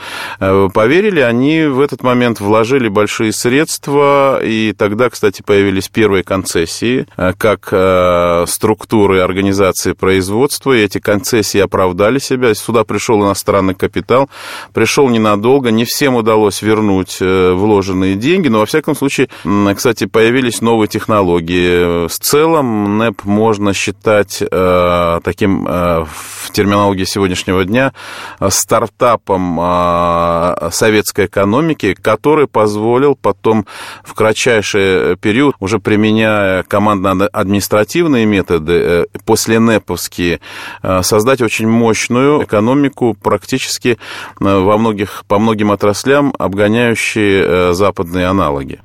Поверили, 0.73 1.19
они 1.19 1.65
в 1.65 1.81
этот 1.81 2.03
момент 2.03 2.39
вложили 2.39 2.87
большие 2.87 3.33
средства, 3.33 4.39
и 4.43 4.73
тогда, 4.73 5.09
кстати, 5.09 5.41
появились 5.41 5.89
первые 5.89 6.23
концессии, 6.23 7.05
как 7.37 8.47
структуры 8.49 9.19
организации 9.19 9.91
производства, 9.91 10.71
и 10.71 10.81
эти 10.81 10.99
концессии 10.99 11.59
оправдали 11.59 12.19
себя. 12.19 12.53
Сюда 12.55 12.83
пришел 12.85 13.21
иностранный 13.21 13.75
капитал, 13.75 14.29
пришел 14.73 15.09
ненадолго, 15.09 15.71
не 15.71 15.83
всем 15.83 16.15
удалось 16.15 16.61
вернуть 16.61 17.17
вложенные 17.19 18.15
деньги, 18.15 18.47
но, 18.47 18.59
во 18.59 18.65
всяком 18.65 18.95
случае, 18.95 19.27
кстати, 19.75 20.05
появились 20.05 20.61
новые 20.61 20.87
технологии. 20.87 22.07
В 22.07 22.19
целом, 22.19 22.97
НЭП 22.97 23.25
можно 23.25 23.73
считать 23.73 24.41
э, 24.41 25.19
таким, 25.23 25.67
э, 25.67 26.05
в 26.05 26.51
терминологии 26.51 27.03
сегодняшнего 27.03 27.65
дня, 27.65 27.93
стартапом 28.49 29.59
э, 29.59 30.69
советской 30.71 31.25
экономики, 31.25 31.93
который 31.93 32.47
позволил 32.47 33.15
потом 33.15 33.65
в 34.03 34.13
кратчайший 34.13 35.15
период, 35.17 35.55
уже 35.59 35.79
применяя 35.79 36.63
командно-административные 36.63 38.25
методы, 38.25 38.73
э, 38.73 39.05
после 39.25 39.59
НЭПовские, 39.59 40.39
э, 40.83 41.01
создать 41.03 41.41
очень 41.41 41.67
мощную 41.67 42.43
экономику, 42.43 43.15
практически 43.21 43.97
э, 43.97 43.97
во 44.39 44.77
многих, 44.77 45.23
по 45.27 45.39
многим 45.39 45.71
отраслям 45.71 46.33
обгоняющие 46.37 47.43
э, 47.43 47.73
западные 47.73 48.27
аналоги. 48.27 48.79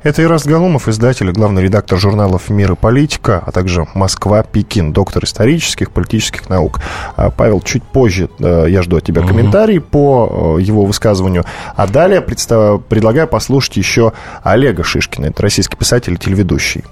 Это 0.00 0.22
Ираст 0.22 0.46
Галумов, 0.46 0.86
издатель 0.86 1.28
и 1.28 1.32
главный 1.32 1.64
редактор 1.64 1.98
журналов 1.98 2.50
«Мир 2.50 2.72
и 2.72 2.76
политика», 2.76 3.42
а 3.44 3.50
также 3.50 3.84
«Москва-Пекин», 3.94 4.92
доктор 4.92 5.24
исторических, 5.24 5.90
политических 5.90 6.48
наук. 6.48 6.78
А, 7.16 7.30
Павел, 7.30 7.60
чуть 7.60 7.82
позже 7.82 8.30
э, 8.38 8.66
я 8.68 8.82
жду 8.82 8.98
от 8.98 9.04
тебя 9.04 9.22
комментарий 9.22 9.80
по 9.80 10.56
э, 10.58 10.62
его 10.62 10.84
высказыванию. 10.84 11.44
А 11.74 11.88
далее 11.88 12.20
предлагаю 12.20 13.26
послушать 13.26 13.76
еще 13.76 14.12
Олега 14.44 14.84
Шишкина, 14.84 15.26
это 15.26 15.42
российский 15.42 15.76
писатель 15.76 16.14
и 16.14 16.16
телеведущий. 16.16 16.84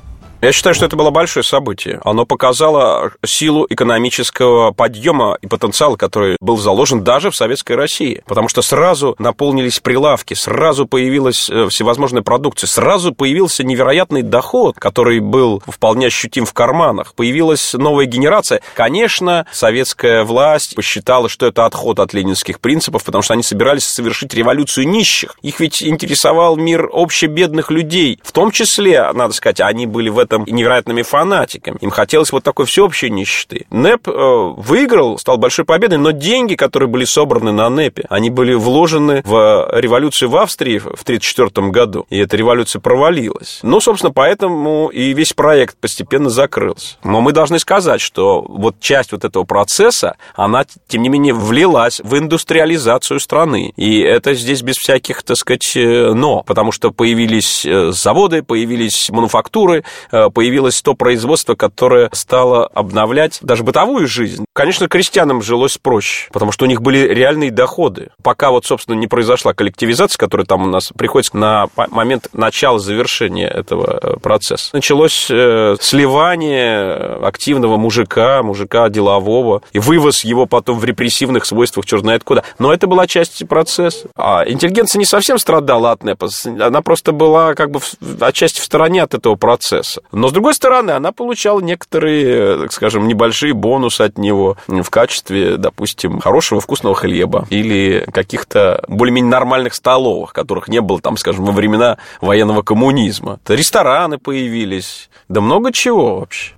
Я 0.42 0.52
считаю, 0.52 0.74
что 0.74 0.84
это 0.84 0.96
было 0.96 1.10
большое 1.10 1.42
событие. 1.42 1.98
Оно 2.04 2.26
показало 2.26 3.12
силу 3.24 3.66
экономического 3.70 4.70
подъема 4.70 5.38
и 5.40 5.46
потенциала, 5.46 5.96
который 5.96 6.36
был 6.40 6.58
заложен 6.58 7.02
даже 7.02 7.30
в 7.30 7.36
Советской 7.36 7.72
России. 7.72 8.22
Потому 8.26 8.48
что 8.48 8.60
сразу 8.60 9.16
наполнились 9.18 9.80
прилавки, 9.80 10.34
сразу 10.34 10.86
появилась 10.86 11.48
э, 11.48 11.68
всевозможная 11.70 12.22
продукция, 12.22 12.68
сразу 12.68 13.14
появился 13.14 13.64
невероятный 13.64 14.20
доход, 14.20 14.76
который 14.78 15.20
был 15.20 15.62
вполне 15.66 16.08
ощутим 16.08 16.44
в 16.44 16.52
карманах. 16.52 17.14
Появилась 17.14 17.72
новая 17.72 18.04
генерация. 18.04 18.60
Конечно, 18.74 19.46
советская 19.52 20.22
власть 20.24 20.74
посчитала, 20.74 21.30
что 21.30 21.46
это 21.46 21.64
отход 21.64 21.98
от 21.98 22.12
ленинских 22.12 22.60
принципов, 22.60 23.04
потому 23.04 23.22
что 23.22 23.32
они 23.32 23.42
собирались 23.42 23.86
совершить 23.86 24.34
революцию 24.34 24.86
нищих. 24.86 25.36
Их 25.40 25.60
ведь 25.60 25.82
интересовал 25.82 26.56
мир 26.56 26.90
общебедных 26.92 27.70
людей. 27.70 28.20
В 28.22 28.32
том 28.32 28.50
числе, 28.50 29.10
надо 29.12 29.32
сказать, 29.32 29.62
они 29.62 29.86
были 29.86 30.10
в 30.10 30.18
этом 30.18 30.25
невероятными 30.46 31.02
фанатиками. 31.02 31.78
Им 31.80 31.90
хотелось 31.90 32.32
вот 32.32 32.44
такой 32.44 32.66
всеобщей 32.66 33.10
нищеты. 33.10 33.66
НЭП 33.70 34.08
э, 34.08 34.54
выиграл, 34.56 35.18
стал 35.18 35.36
большой 35.38 35.64
победой, 35.64 35.98
но 35.98 36.10
деньги, 36.10 36.54
которые 36.54 36.88
были 36.88 37.04
собраны 37.04 37.52
на 37.52 37.68
НЭПе, 37.68 38.04
они 38.08 38.30
были 38.30 38.54
вложены 38.54 39.22
в 39.24 39.68
революцию 39.72 40.30
в 40.30 40.36
Австрии 40.36 40.78
в 40.78 41.02
1934 41.02 41.68
году, 41.68 42.06
и 42.10 42.18
эта 42.18 42.36
революция 42.36 42.80
провалилась. 42.80 43.60
Ну, 43.62 43.80
собственно, 43.80 44.12
поэтому 44.12 44.88
и 44.88 45.12
весь 45.12 45.32
проект 45.32 45.76
постепенно 45.76 46.30
закрылся. 46.30 46.96
Но 47.04 47.20
мы 47.20 47.32
должны 47.32 47.58
сказать, 47.58 48.00
что 48.00 48.42
вот 48.42 48.80
часть 48.80 49.12
вот 49.12 49.24
этого 49.24 49.44
процесса, 49.44 50.16
она, 50.34 50.64
тем 50.88 51.02
не 51.02 51.08
менее, 51.08 51.34
влилась 51.34 52.00
в 52.02 52.16
индустриализацию 52.16 53.20
страны. 53.20 53.72
И 53.76 54.00
это 54.00 54.34
здесь 54.34 54.62
без 54.62 54.76
всяких, 54.76 55.22
так 55.22 55.36
сказать, 55.36 55.76
э, 55.76 56.12
но, 56.12 56.42
потому 56.42 56.72
что 56.72 56.90
появились 56.90 57.64
э, 57.64 57.90
заводы, 57.92 58.42
появились 58.42 59.10
мануфактуры, 59.10 59.84
Э, 60.10 60.15
появилось 60.32 60.80
то 60.82 60.94
производство, 60.94 61.54
которое 61.54 62.08
стало 62.12 62.66
обновлять 62.66 63.38
даже 63.42 63.62
бытовую 63.62 64.06
жизнь. 64.06 64.44
Конечно, 64.52 64.88
крестьянам 64.88 65.42
жилось 65.42 65.78
проще, 65.78 66.28
потому 66.32 66.52
что 66.52 66.64
у 66.64 66.68
них 66.68 66.82
были 66.82 66.98
реальные 66.98 67.50
доходы. 67.50 68.10
Пока 68.22 68.50
вот, 68.50 68.64
собственно, 68.64 68.96
не 68.96 69.06
произошла 69.06 69.52
коллективизация, 69.52 70.18
которая 70.18 70.46
там 70.46 70.62
у 70.62 70.66
нас 70.66 70.92
приходится 70.96 71.36
на 71.36 71.68
момент 71.76 72.28
начала 72.32 72.78
завершения 72.78 73.48
этого 73.48 73.98
э, 74.02 74.16
процесса. 74.18 74.70
Началось 74.72 75.28
э, 75.30 75.76
сливание 75.80 77.16
активного 77.22 77.76
мужика, 77.76 78.42
мужика 78.42 78.88
делового, 78.88 79.62
и 79.72 79.78
вывоз 79.78 80.24
его 80.24 80.46
потом 80.46 80.78
в 80.78 80.84
репрессивных 80.84 81.44
свойствах, 81.44 81.86
черт 81.86 82.02
знает 82.02 82.24
куда. 82.24 82.42
Но 82.58 82.72
это 82.72 82.86
была 82.86 83.06
часть 83.06 83.46
процесса. 83.48 84.08
А 84.16 84.44
интеллигенция 84.46 84.98
не 84.98 85.04
совсем 85.04 85.38
страдала 85.38 85.92
от 85.92 86.02
НЭПа, 86.02 86.28
она 86.60 86.82
просто 86.82 87.12
была 87.12 87.54
как 87.54 87.70
бы 87.70 87.80
отчасти 88.20 88.60
в 88.60 88.64
стороне 88.64 89.02
от 89.02 89.14
этого 89.14 89.34
процесса. 89.36 90.02
Но, 90.12 90.28
с 90.28 90.32
другой 90.32 90.54
стороны, 90.54 90.92
она 90.92 91.12
получала 91.12 91.60
некоторые, 91.60 92.58
так 92.58 92.72
скажем, 92.72 93.08
небольшие 93.08 93.54
бонусы 93.54 94.02
от 94.02 94.18
него 94.18 94.56
в 94.66 94.90
качестве, 94.90 95.56
допустим, 95.56 96.20
хорошего 96.20 96.60
вкусного 96.60 96.94
хлеба 96.94 97.46
или 97.50 98.06
каких-то 98.12 98.82
более-менее 98.88 99.30
нормальных 99.30 99.74
столовых, 99.74 100.32
которых 100.32 100.68
не 100.68 100.80
было, 100.80 101.00
там, 101.00 101.16
скажем, 101.16 101.44
во 101.44 101.52
времена 101.52 101.98
военного 102.20 102.62
коммунизма. 102.62 103.38
Рестораны 103.48 104.18
появились, 104.18 105.10
да 105.28 105.40
много 105.40 105.72
чего 105.72 106.20
вообще. 106.20 106.56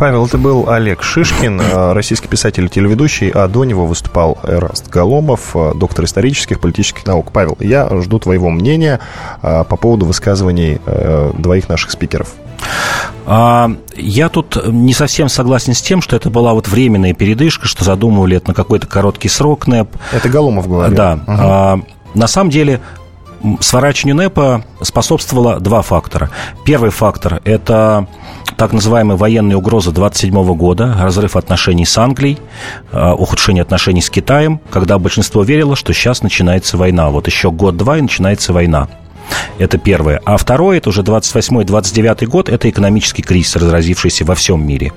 Павел, 0.00 0.24
это 0.24 0.38
был 0.38 0.70
Олег 0.70 1.02
Шишкин, 1.02 1.60
э, 1.60 1.92
российский 1.92 2.26
писатель 2.26 2.64
и 2.64 2.68
телеведущий, 2.70 3.28
а 3.28 3.48
до 3.48 3.64
него 3.64 3.84
выступал 3.84 4.38
Эраст 4.44 4.88
Галомов, 4.88 5.54
э, 5.54 5.72
доктор 5.74 6.06
исторических 6.06 6.58
политических 6.58 7.04
наук. 7.06 7.32
Павел, 7.32 7.58
я 7.60 7.86
жду 8.00 8.18
твоего 8.18 8.48
мнения 8.48 8.98
э, 9.42 9.62
по 9.64 9.76
поводу 9.76 10.06
высказываний 10.06 10.80
двоих 11.36 11.68
наших 11.68 11.90
спикеров. 11.90 12.34
А, 13.26 13.70
я 13.96 14.28
тут 14.28 14.58
не 14.66 14.92
совсем 14.92 15.28
согласен 15.28 15.74
с 15.74 15.82
тем, 15.82 16.02
что 16.02 16.16
это 16.16 16.30
была 16.30 16.52
вот 16.52 16.68
временная 16.68 17.14
передышка, 17.14 17.66
что 17.68 17.84
задумывали 17.84 18.36
это 18.36 18.48
на 18.48 18.54
какой-то 18.54 18.86
короткий 18.86 19.28
срок 19.28 19.66
НЭП. 19.66 19.88
Это 20.12 20.28
Голомов 20.28 20.68
говорил. 20.68 20.96
Да. 20.96 21.18
Угу. 21.26 21.86
На 22.14 22.26
самом 22.26 22.50
деле 22.50 22.80
сворачиванию 23.60 24.16
НЭПа 24.16 24.64
способствовало 24.82 25.60
два 25.60 25.82
фактора. 25.82 26.30
Первый 26.64 26.90
фактор– 26.90 27.40
это 27.44 28.06
так 28.56 28.72
называемая 28.72 29.16
военная 29.16 29.56
угроза 29.56 29.92
27 29.92 30.54
года, 30.54 30.96
разрыв 31.00 31.36
отношений 31.36 31.86
с 31.86 31.96
Англией, 31.96 32.38
а, 32.92 33.14
ухудшение 33.14 33.62
отношений 33.62 34.02
с 34.02 34.10
Китаем, 34.10 34.60
когда 34.70 34.98
большинство 34.98 35.42
верило, 35.42 35.76
что 35.76 35.92
сейчас 35.92 36.22
начинается 36.22 36.76
война. 36.76 37.10
Вот 37.10 37.26
еще 37.26 37.50
год-два 37.50 37.98
и 37.98 38.02
начинается 38.02 38.52
война. 38.52 38.88
Это 39.58 39.78
первое. 39.78 40.20
А 40.24 40.36
второе, 40.36 40.78
это 40.78 40.88
уже 40.88 41.02
28-29 41.02 42.26
год, 42.26 42.48
это 42.48 42.68
экономический 42.68 43.22
кризис, 43.22 43.56
разразившийся 43.56 44.24
во 44.24 44.34
всем 44.34 44.66
мире. 44.66 44.92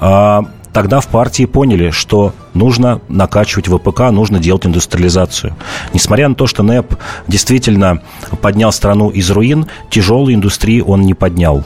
А, 0.00 0.44
тогда 0.72 1.00
в 1.00 1.08
партии 1.08 1.46
поняли, 1.46 1.90
что 1.90 2.32
нужно 2.54 3.00
накачивать 3.08 3.68
ВПК, 3.68 4.10
нужно 4.10 4.38
делать 4.38 4.66
индустриализацию. 4.66 5.56
Несмотря 5.92 6.28
на 6.28 6.34
то, 6.34 6.46
что 6.46 6.62
НЭП 6.62 6.94
действительно 7.26 8.02
поднял 8.40 8.72
страну 8.72 9.10
из 9.10 9.30
руин, 9.30 9.66
тяжелой 9.90 10.34
индустрии 10.34 10.80
он 10.80 11.02
не 11.02 11.14
поднял. 11.14 11.64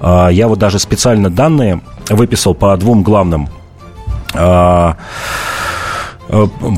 А, 0.00 0.28
я 0.28 0.48
вот 0.48 0.58
даже 0.58 0.78
специально 0.78 1.30
данные 1.30 1.80
выписал 2.08 2.54
по 2.54 2.76
двум 2.76 3.02
главным 3.02 3.48
а, 4.34 4.96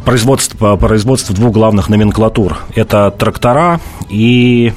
производство, 0.04 0.76
производство 0.76 1.34
двух 1.34 1.52
главных 1.52 1.88
номенклатур. 1.88 2.58
Это 2.74 3.10
трактора 3.10 3.80
и 4.08 4.72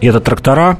это 0.00 0.20
трактора 0.20 0.78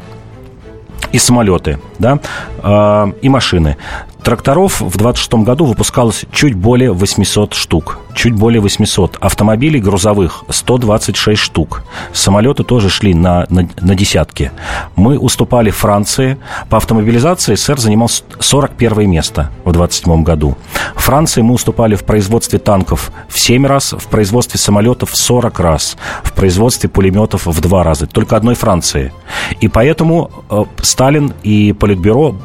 и 1.13 1.19
самолеты, 1.19 1.79
да, 1.99 2.19
э, 2.63 3.13
и 3.23 3.29
машины. 3.29 3.77
Тракторов 4.23 4.81
в 4.81 4.97
26 4.97 5.45
году 5.45 5.67
выпускалось 5.67 6.25
чуть 6.33 6.55
более 6.55 6.93
800 6.93 7.55
штук. 7.55 7.99
Чуть 8.15 8.35
более 8.35 8.61
800. 8.61 9.19
Автомобилей 9.21 9.81
грузовых 9.81 10.45
126 10.49 11.41
штук. 11.41 11.83
Самолеты 12.13 12.63
тоже 12.63 12.89
шли 12.89 13.13
на, 13.13 13.47
на, 13.51 13.69
на 13.81 13.95
десятки. 13.95 14.53
Мы 14.97 15.19
уступали 15.19 15.71
Франции. 15.71 16.39
По 16.69 16.77
автомобилизации 16.77 17.55
СССР 17.55 17.81
занимал 17.81 18.09
41 18.09 19.11
место 19.11 19.51
в 19.65 19.73
27 19.73 20.23
году. 20.23 20.57
Франции 20.95 21.43
мы 21.43 21.55
уступали 21.55 21.97
в 21.97 22.05
производстве 22.05 22.59
танков 22.59 23.11
в 23.29 23.39
7 23.39 23.67
раз, 23.67 23.93
в 23.93 24.07
производстве 24.07 24.59
самолетов 24.59 25.11
в 25.11 25.17
40 25.17 25.61
раз, 25.61 25.97
в 26.23 26.33
производстве 26.33 26.89
пулеметов 26.89 27.47
в 27.47 27.61
2 27.61 27.83
раза. 27.83 28.07
Только 28.07 28.37
одной 28.37 28.55
Франции. 28.55 29.13
И 29.61 29.69
поэтому 29.69 30.31
э, 30.51 30.65
Сталин 30.83 31.33
и 31.43 31.73
Политбюро 31.73 32.37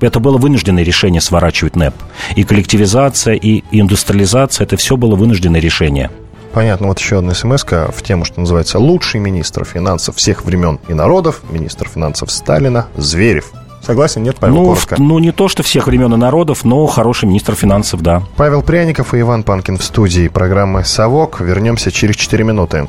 это 0.00 0.20
было 0.20 0.38
вынужденное 0.38 0.82
решение 0.82 1.20
сворачивать 1.20 1.76
НЭП. 1.76 1.94
И 2.36 2.44
коллективизация, 2.44 3.34
и 3.34 3.62
индустриализация, 3.70 4.64
это 4.64 4.76
все 4.76 4.96
было 4.96 5.07
вынужденное 5.16 5.60
решение. 5.60 6.10
Понятно, 6.52 6.88
вот 6.88 6.98
еще 6.98 7.18
одна 7.18 7.34
смс 7.34 7.64
в 7.64 8.02
тему, 8.02 8.24
что 8.24 8.40
называется 8.40 8.78
«Лучший 8.78 9.20
министр 9.20 9.64
финансов 9.64 10.16
всех 10.16 10.44
времен 10.44 10.80
и 10.88 10.94
народов, 10.94 11.42
министр 11.50 11.88
финансов 11.88 12.30
Сталина 12.30 12.86
Зверев». 12.96 13.52
Согласен, 13.82 14.22
нет, 14.22 14.36
Павел 14.40 14.56
ну, 14.56 14.64
коротко? 14.64 14.96
В, 14.96 14.98
ну, 14.98 15.18
не 15.18 15.32
то, 15.32 15.48
что 15.48 15.62
всех 15.62 15.86
времен 15.86 16.12
и 16.12 16.16
народов, 16.16 16.64
но 16.64 16.86
хороший 16.86 17.26
министр 17.26 17.54
финансов, 17.54 18.02
да. 18.02 18.22
Павел 18.36 18.62
Пряников 18.62 19.14
и 19.14 19.20
Иван 19.20 19.44
Панкин 19.44 19.78
в 19.78 19.84
студии 19.84 20.28
программы 20.28 20.84
«Совок». 20.84 21.40
Вернемся 21.40 21.90
через 21.90 22.16
4 22.16 22.44
минуты. 22.44 22.88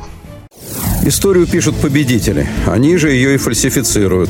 Историю 1.04 1.48
пишут 1.48 1.76
победители. 1.76 2.48
Они 2.68 2.98
же 2.98 3.12
ее 3.12 3.36
и 3.36 3.38
фальсифицируют. 3.38 4.30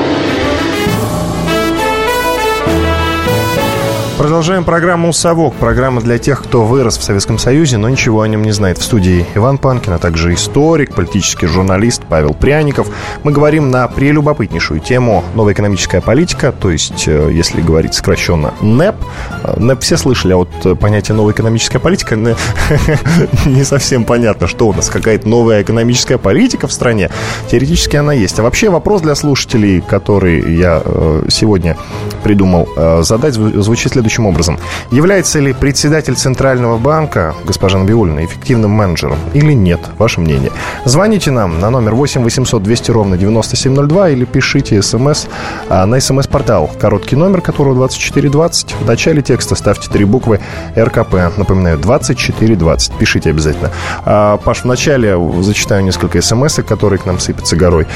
Продолжаем 4.21 4.65
программу 4.65 5.11
«Совок». 5.13 5.55
Программа 5.55 5.99
для 5.99 6.19
тех, 6.19 6.43
кто 6.43 6.63
вырос 6.63 6.99
в 6.99 7.01
Советском 7.01 7.39
Союзе, 7.39 7.77
но 7.77 7.89
ничего 7.89 8.21
о 8.21 8.27
нем 8.27 8.43
не 8.43 8.51
знает. 8.51 8.77
В 8.77 8.83
студии 8.83 9.25
Иван 9.33 9.57
Панкин, 9.57 9.93
а 9.93 9.97
также 9.97 10.35
историк, 10.35 10.93
политический 10.93 11.47
журналист 11.47 12.03
Павел 12.07 12.35
Пряников. 12.35 12.87
Мы 13.23 13.31
говорим 13.31 13.71
на 13.71 13.87
прелюбопытнейшую 13.87 14.79
тему 14.79 15.23
«Новая 15.33 15.53
экономическая 15.53 16.01
политика», 16.01 16.51
то 16.51 16.69
есть, 16.69 17.07
э, 17.07 17.31
если 17.33 17.61
говорить 17.61 17.95
сокращенно, 17.95 18.53
НЭП. 18.61 18.97
Э, 19.43 19.59
НЭП 19.59 19.81
все 19.81 19.97
слышали, 19.97 20.33
а 20.33 20.37
вот 20.37 20.79
понятие 20.79 21.15
«новая 21.15 21.33
экономическая 21.33 21.79
политика» 21.79 22.15
не 23.47 23.63
совсем 23.63 24.05
понятно, 24.05 24.45
что 24.45 24.67
у 24.67 24.73
нас, 24.73 24.91
какая-то 24.91 25.27
новая 25.27 25.63
экономическая 25.63 26.19
политика 26.19 26.67
в 26.67 26.71
стране. 26.71 27.09
Теоретически 27.49 27.95
она 27.95 28.13
есть. 28.13 28.37
А 28.37 28.43
вообще 28.43 28.69
вопрос 28.69 29.01
для 29.01 29.15
слушателей, 29.15 29.81
который 29.81 30.55
я 30.55 30.79
э, 30.85 31.23
сегодня 31.29 31.75
придумал 32.23 32.69
задать, 33.01 33.33
звучит 33.33 33.93
следующим 33.93 34.10
следующим 34.11 34.25
образом. 34.25 34.59
Является 34.91 35.39
ли 35.39 35.53
председатель 35.53 36.15
Центрального 36.15 36.77
банка, 36.77 37.33
госпожа 37.45 37.77
Набиулина, 37.77 38.25
эффективным 38.25 38.71
менеджером 38.71 39.17
или 39.33 39.53
нет? 39.53 39.79
Ваше 39.97 40.21
мнение. 40.21 40.51
Звоните 40.85 41.31
нам 41.31 41.59
на 41.59 41.69
номер 41.69 41.95
8 41.95 42.21
800 42.21 42.61
200 42.63 42.91
ровно 42.91 43.17
9702 43.17 44.09
или 44.09 44.25
пишите 44.25 44.81
смс 44.81 45.27
а, 45.69 45.85
на 45.85 45.99
смс-портал. 45.99 46.69
Короткий 46.79 47.15
номер, 47.15 47.41
которого 47.41 47.75
2420. 47.75 48.75
В 48.81 48.85
начале 48.85 49.21
текста 49.21 49.55
ставьте 49.55 49.89
три 49.89 50.05
буквы 50.05 50.39
РКП. 50.77 51.37
Напоминаю, 51.37 51.77
2420. 51.77 52.93
Пишите 52.97 53.29
обязательно. 53.29 53.71
А, 54.05 54.37
Паш, 54.37 54.61
в 54.61 54.65
начале 54.65 55.17
зачитаю 55.41 55.83
несколько 55.83 56.21
смс, 56.21 56.59
которые 56.67 56.99
к 56.99 57.05
нам 57.05 57.19
сыпятся 57.19 57.55
горой. 57.55 57.87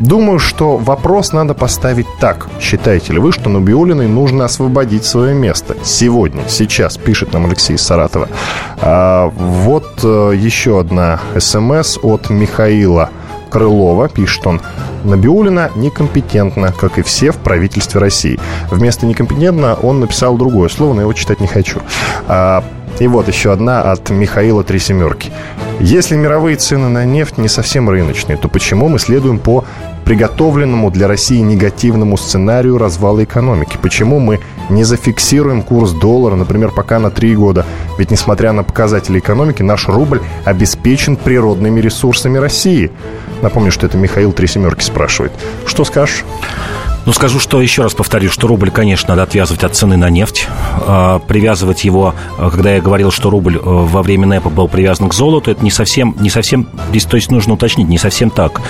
Думаю, 0.00 0.38
что 0.38 0.76
вопрос 0.76 1.32
надо 1.32 1.54
поставить 1.54 2.06
так. 2.20 2.48
Считаете 2.60 3.12
ли 3.14 3.18
вы, 3.18 3.32
что 3.32 3.48
Нубиулиной 3.48 4.06
нужно 4.06 4.44
освободить 4.44 5.04
свое 5.04 5.34
место? 5.34 5.76
Сегодня, 5.82 6.42
сейчас, 6.48 6.96
пишет 6.96 7.32
нам 7.32 7.46
Алексей 7.46 7.76
Саратова. 7.76 8.28
А, 8.80 9.28
вот 9.34 10.00
а, 10.04 10.30
еще 10.30 10.78
одна 10.78 11.20
смс 11.38 11.98
от 12.02 12.30
Михаила 12.30 13.10
Крылова. 13.50 14.08
Пишет 14.08 14.46
он. 14.46 14.60
Набиулина 15.04 15.70
некомпетентна, 15.74 16.72
как 16.72 16.98
и 16.98 17.02
все 17.02 17.30
в 17.30 17.36
правительстве 17.36 18.00
России. 18.00 18.38
Вместо 18.70 19.06
некомпетентно 19.06 19.74
он 19.74 20.00
написал 20.00 20.36
другое 20.36 20.68
слово, 20.68 20.92
но 20.92 21.00
я 21.00 21.02
его 21.02 21.12
читать 21.12 21.40
не 21.40 21.46
хочу. 21.46 21.80
А, 22.26 22.62
и 22.98 23.06
вот 23.06 23.28
еще 23.28 23.52
одна 23.52 23.82
от 23.82 24.10
Михаила 24.10 24.64
Три 24.64 24.78
Семерки. 24.78 25.30
Если 25.80 26.16
мировые 26.16 26.56
цены 26.56 26.88
на 26.88 27.04
нефть 27.04 27.38
не 27.38 27.48
совсем 27.48 27.88
рыночные, 27.88 28.36
то 28.36 28.48
почему 28.48 28.88
мы 28.88 28.98
следуем 28.98 29.38
по 29.38 29.64
приготовленному 30.04 30.90
для 30.90 31.06
России 31.06 31.38
негативному 31.38 32.16
сценарию 32.16 32.78
развала 32.78 33.22
экономики? 33.22 33.78
Почему 33.80 34.18
мы 34.18 34.40
не 34.70 34.82
зафиксируем 34.82 35.62
курс 35.62 35.92
доллара, 35.92 36.34
например, 36.34 36.72
пока 36.72 36.98
на 36.98 37.10
три 37.10 37.36
года? 37.36 37.64
Ведь, 37.96 38.10
несмотря 38.10 38.52
на 38.52 38.64
показатели 38.64 39.20
экономики, 39.20 39.62
наш 39.62 39.88
рубль 39.88 40.20
обеспечен 40.44 41.16
природными 41.16 41.80
ресурсами 41.80 42.38
России. 42.38 42.90
Напомню, 43.42 43.70
что 43.70 43.86
это 43.86 43.96
Михаил 43.96 44.32
Три 44.32 44.48
Семерки 44.48 44.82
спрашивает. 44.82 45.32
Что 45.64 45.84
скажешь? 45.84 46.24
Ну, 47.08 47.14
скажу, 47.14 47.40
что 47.40 47.62
еще 47.62 47.84
раз 47.84 47.94
повторю, 47.94 48.28
что 48.30 48.46
рубль, 48.48 48.70
конечно, 48.70 49.08
надо 49.08 49.22
отвязывать 49.22 49.64
от 49.64 49.74
цены 49.74 49.96
на 49.96 50.10
нефть. 50.10 50.46
Э, 50.86 51.20
привязывать 51.26 51.84
его, 51.84 52.14
э, 52.36 52.50
когда 52.50 52.74
я 52.74 52.82
говорил, 52.82 53.10
что 53.10 53.30
рубль 53.30 53.56
э, 53.56 53.60
во 53.62 54.02
время 54.02 54.26
НЭПа 54.26 54.50
был 54.50 54.68
привязан 54.68 55.08
к 55.08 55.14
золоту, 55.14 55.50
это 55.50 55.64
не 55.64 55.70
совсем, 55.70 56.14
не 56.20 56.28
совсем, 56.28 56.68
здесь, 56.90 57.06
то 57.06 57.16
есть 57.16 57.30
нужно 57.30 57.54
уточнить, 57.54 57.88
не 57.88 57.96
совсем 57.96 58.28
так. 58.28 58.60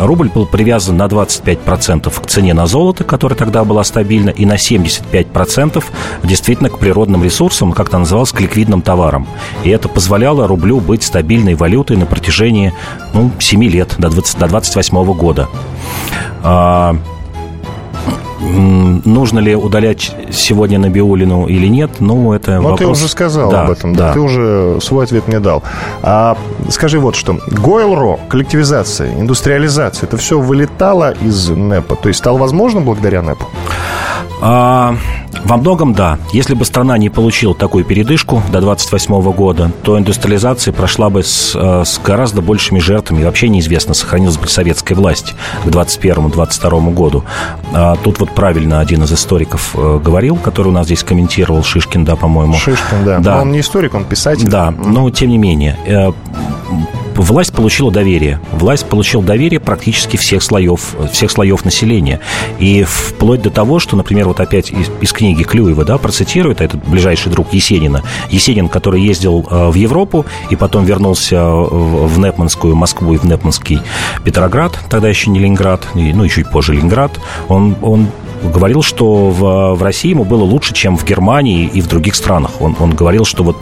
Рубль 0.00 0.30
был 0.30 0.46
привязан 0.46 0.96
на 0.96 1.04
25% 1.08 2.22
к 2.22 2.26
цене 2.26 2.54
на 2.54 2.66
золото, 2.66 3.04
которая 3.04 3.36
тогда 3.36 3.64
была 3.64 3.84
стабильна, 3.84 4.30
и 4.30 4.46
на 4.46 4.54
75% 4.54 5.84
действительно 6.22 6.70
к 6.70 6.78
природным 6.78 7.22
ресурсам, 7.22 7.72
как 7.72 7.88
это 7.88 7.98
называлось, 7.98 8.32
к 8.32 8.40
ликвидным 8.40 8.80
товарам. 8.80 9.26
И 9.62 9.68
это 9.68 9.90
позволяло 9.90 10.46
рублю 10.46 10.80
быть 10.80 11.02
стабильной 11.02 11.54
валютой 11.54 11.98
на 11.98 12.06
протяжении 12.06 12.72
ну, 13.12 13.30
7 13.38 13.62
лет, 13.64 13.94
до, 13.98 14.08
20, 14.08 14.38
до 14.38 14.48
28 14.48 15.04
года 15.12 15.48
нужно 18.40 19.38
ли 19.38 19.54
удалять 19.54 20.14
сегодня 20.32 20.78
Набиулину 20.78 21.46
или 21.46 21.66
нет, 21.66 21.90
ну, 22.00 22.32
это 22.32 22.56
Но 22.56 22.70
вопрос... 22.70 22.78
ты 22.78 22.86
уже 22.86 23.08
сказал 23.08 23.50
да, 23.50 23.62
об 23.62 23.70
этом, 23.70 23.94
да. 23.94 24.12
Ты 24.12 24.20
уже 24.20 24.78
свой 24.80 25.04
ответ 25.04 25.28
мне 25.28 25.40
дал. 25.40 25.62
А 26.02 26.36
скажи 26.70 26.98
вот 26.98 27.14
что. 27.16 27.38
Гойл-Ро, 27.48 28.18
коллективизация, 28.28 29.12
индустриализация, 29.20 30.06
это 30.06 30.16
все 30.16 30.38
вылетало 30.38 31.12
из 31.22 31.48
НЭПа? 31.48 31.96
То 31.96 32.08
есть 32.08 32.18
стало 32.18 32.38
возможно 32.38 32.80
благодаря 32.80 33.22
НЭПу? 33.22 33.46
А, 34.40 34.96
во 35.44 35.56
многом 35.56 35.94
да. 35.94 36.18
Если 36.32 36.54
бы 36.54 36.64
страна 36.64 36.98
не 36.98 37.10
получила 37.10 37.54
такую 37.54 37.84
передышку 37.84 38.42
до 38.50 38.60
28 38.60 39.32
года, 39.32 39.70
то 39.82 39.98
индустриализация 39.98 40.72
прошла 40.72 41.10
бы 41.10 41.22
с, 41.22 41.54
э, 41.54 41.84
с 41.84 41.98
гораздо 41.98 42.42
большими 42.42 42.78
жертвами. 42.78 43.20
И 43.20 43.24
вообще 43.24 43.48
неизвестно, 43.48 43.94
сохранилась 43.94 44.38
бы 44.38 44.48
советская 44.48 44.96
власть 44.96 45.34
к 45.64 45.68
21-22 45.68 46.92
году. 46.92 47.24
А 47.72 47.96
тут 47.96 48.20
вот 48.20 48.30
правильно 48.34 48.80
один 48.80 49.02
из 49.04 49.12
историков 49.12 49.70
э, 49.74 50.00
говорил, 50.02 50.36
который 50.36 50.68
у 50.68 50.72
нас 50.72 50.86
здесь 50.86 51.02
комментировал, 51.02 51.62
Шишкин, 51.62 52.04
да, 52.04 52.16
по-моему. 52.16 52.54
Шишкин, 52.54 53.04
да. 53.04 53.18
да. 53.18 53.36
Но 53.36 53.42
он 53.42 53.52
не 53.52 53.60
историк, 53.60 53.94
он 53.94 54.04
писатель. 54.04 54.48
Да, 54.48 54.70
но 54.70 55.10
тем 55.10 55.30
не 55.30 55.38
менее. 55.38 55.78
Э, 56.68 57.20
власть 57.20 57.52
получила 57.52 57.90
доверие. 57.90 58.40
Власть 58.52 58.86
получила 58.86 59.22
доверие 59.22 59.60
практически 59.60 60.16
всех 60.16 60.42
слоев, 60.42 60.94
всех 61.12 61.30
слоев 61.30 61.64
населения. 61.64 62.20
И 62.58 62.84
вплоть 62.84 63.42
до 63.42 63.50
того, 63.50 63.78
что, 63.78 63.96
например, 63.96 64.28
вот 64.28 64.40
опять 64.40 64.70
из, 64.70 64.90
из 65.00 65.12
книги 65.12 65.42
Клюева, 65.42 65.84
да, 65.84 65.98
процитирует 65.98 66.60
этот 66.60 66.86
ближайший 66.86 67.30
друг 67.30 67.52
Есенина. 67.52 68.02
Есенин, 68.30 68.68
который 68.68 69.00
ездил 69.00 69.46
э, 69.50 69.68
в 69.68 69.74
Европу 69.74 70.26
и 70.50 70.56
потом 70.56 70.84
вернулся 70.84 71.44
в 71.44 72.18
Непманскую 72.18 72.74
Москву 72.74 73.14
и 73.14 73.18
в 73.18 73.24
Непманский 73.24 73.80
Петроград, 74.24 74.78
тогда 74.88 75.08
еще 75.08 75.30
не 75.30 75.38
Ленинград, 75.38 75.86
ну 75.94 76.24
и 76.24 76.28
чуть 76.28 76.50
позже 76.50 76.72
Ленинград, 76.72 77.18
он, 77.48 77.76
он 77.82 78.08
говорил, 78.50 78.82
что 78.82 79.30
в, 79.30 79.74
в 79.74 79.82
России 79.82 80.10
ему 80.10 80.24
было 80.24 80.44
лучше, 80.44 80.74
чем 80.74 80.96
в 80.96 81.04
Германии 81.04 81.66
и 81.72 81.80
в 81.80 81.88
других 81.88 82.14
странах. 82.14 82.60
Он, 82.60 82.76
он 82.78 82.94
говорил, 82.94 83.24
что 83.24 83.44
вот 83.44 83.56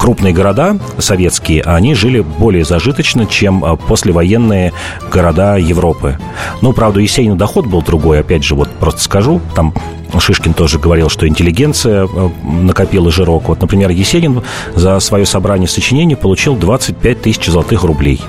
крупные 0.00 0.32
города 0.32 0.78
советские, 0.98 1.62
они 1.62 1.94
жили 1.94 2.20
более 2.20 2.64
зажиточно, 2.64 3.26
чем 3.26 3.62
а, 3.62 3.76
послевоенные 3.76 4.72
города 5.12 5.56
Европы. 5.56 6.18
Ну, 6.62 6.72
правда, 6.72 7.00
у 7.00 7.02
Есенина 7.02 7.36
доход 7.36 7.66
был 7.66 7.82
другой, 7.82 8.20
опять 8.20 8.42
же, 8.42 8.54
вот 8.54 8.70
просто 8.70 9.02
скажу, 9.02 9.42
там 9.54 9.74
Шишкин 10.18 10.54
тоже 10.54 10.78
говорил, 10.78 11.10
что 11.10 11.28
интеллигенция 11.28 12.08
а, 12.10 12.30
накопила 12.42 13.10
жирок. 13.10 13.48
Вот, 13.48 13.60
например, 13.60 13.90
Есенин 13.90 14.42
за 14.74 14.98
свое 15.00 15.26
собрание 15.26 15.68
сочинений 15.68 16.16
получил 16.16 16.56
25 16.56 17.20
тысяч 17.20 17.46
золотых 17.46 17.84
рублей 17.84 18.22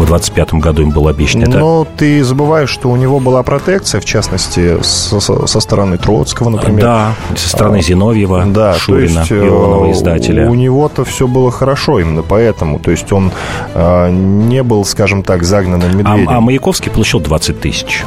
в 0.00 0.06
25 0.06 0.54
году 0.54 0.82
им 0.82 0.90
было 0.90 1.10
обещано. 1.10 1.46
Но 1.46 1.82
это... 1.82 1.90
ты 1.98 2.24
забываешь, 2.24 2.70
что 2.70 2.90
у 2.90 2.96
него 2.96 3.20
была 3.20 3.42
протекция, 3.42 4.00
в 4.00 4.04
частности, 4.04 4.82
со, 4.82 5.20
со 5.20 5.60
стороны 5.60 5.98
Троцкого, 5.98 6.50
например. 6.50 6.82
Да, 6.82 7.14
со 7.36 7.48
стороны 7.48 7.78
а, 7.78 7.82
Зиновьева, 7.82 8.44
да, 8.46 8.74
Шурина, 8.74 9.24
то 9.26 9.34
есть, 9.34 9.46
Ионова, 9.48 9.86
э, 9.86 9.92
издателя. 9.92 10.48
У 10.50 10.54
него-то 10.54 11.04
все 11.04 11.26
было 11.26 11.50
хорошо 11.50 12.00
именно 12.00 12.22
поэтому. 12.22 12.78
То 12.78 12.90
есть 12.90 13.12
он 13.12 13.32
э, 13.74 14.10
не 14.10 14.62
был, 14.62 14.84
скажем 14.84 15.22
так, 15.22 15.42
загнанным 15.42 15.96
медведем. 15.96 16.28
А, 16.28 16.36
а 16.36 16.40
Маяковский 16.40 16.90
получил 16.90 17.20
20 17.20 17.60
тысяч 17.60 18.04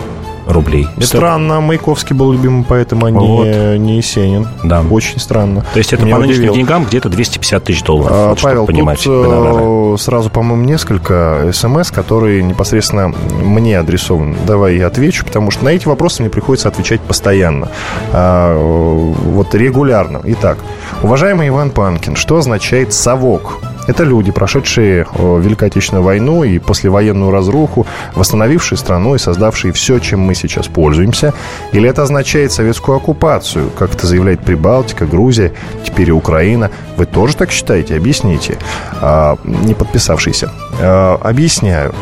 рублей. 0.47 0.87
Странно, 1.01 1.61
Маяковский 1.61 2.15
был 2.15 2.31
любимым 2.31 2.63
поэтом, 2.63 3.03
а 3.05 3.09
вот. 3.09 3.45
не, 3.45 3.77
не 3.79 3.97
Есенин. 3.97 4.47
Да. 4.63 4.81
Очень 4.89 5.19
странно. 5.19 5.65
То 5.73 5.79
есть 5.79 5.93
это 5.93 6.03
Меня 6.05 6.15
по 6.15 6.21
нынешним 6.21 6.43
удивил. 6.43 6.55
деньгам 6.55 6.85
где-то 6.85 7.09
250 7.09 7.63
тысяч 7.63 7.83
долларов. 7.83 8.11
А, 8.11 8.29
вот, 8.29 8.41
Павел, 8.41 8.65
понимать, 8.65 9.01
тут 9.03 9.25
гонорары. 9.27 9.97
сразу, 9.97 10.29
по-моему, 10.29 10.63
несколько 10.65 11.49
смс, 11.53 11.91
которые 11.91 12.43
непосредственно 12.43 13.09
мне 13.43 13.77
адресованы. 13.79 14.35
Давай 14.45 14.77
я 14.77 14.87
отвечу, 14.87 15.25
потому 15.25 15.51
что 15.51 15.65
на 15.65 15.69
эти 15.69 15.87
вопросы 15.87 16.21
мне 16.21 16.29
приходится 16.29 16.67
отвечать 16.67 17.01
постоянно. 17.01 17.69
А, 18.11 18.57
вот 18.57 19.53
регулярно. 19.55 20.21
Итак, 20.23 20.57
уважаемый 21.01 21.47
Иван 21.49 21.71
Панкин, 21.71 22.15
что 22.15 22.37
означает 22.37 22.93
«совок»? 22.93 23.59
Это 23.87 24.03
люди, 24.03 24.31
прошедшие 24.31 25.05
Великую 25.17 25.67
Отечественную 25.67 26.03
войну 26.03 26.43
и 26.43 26.59
послевоенную 26.59 27.31
разруху, 27.31 27.85
восстановившие 28.15 28.77
страну 28.77 29.15
и 29.15 29.17
создавшие 29.17 29.73
все, 29.73 29.99
чем 29.99 30.21
мы 30.21 30.35
сейчас 30.35 30.67
пользуемся? 30.67 31.33
Или 31.73 31.89
это 31.89 32.03
означает 32.03 32.51
советскую 32.51 32.97
оккупацию, 32.97 33.69
как 33.77 33.95
это 33.95 34.07
заявляет 34.07 34.41
Прибалтика, 34.41 35.05
Грузия, 35.05 35.53
теперь 35.85 36.09
и 36.09 36.13
Украина? 36.13 36.71
Вы 36.97 37.05
тоже 37.05 37.35
так 37.35 37.51
считаете? 37.51 37.97
Объясните. 37.97 38.57
А, 39.01 39.37
не 39.43 39.73
подписавшийся. 39.73 40.51
А, 40.79 41.19
объясняю. 41.21 41.93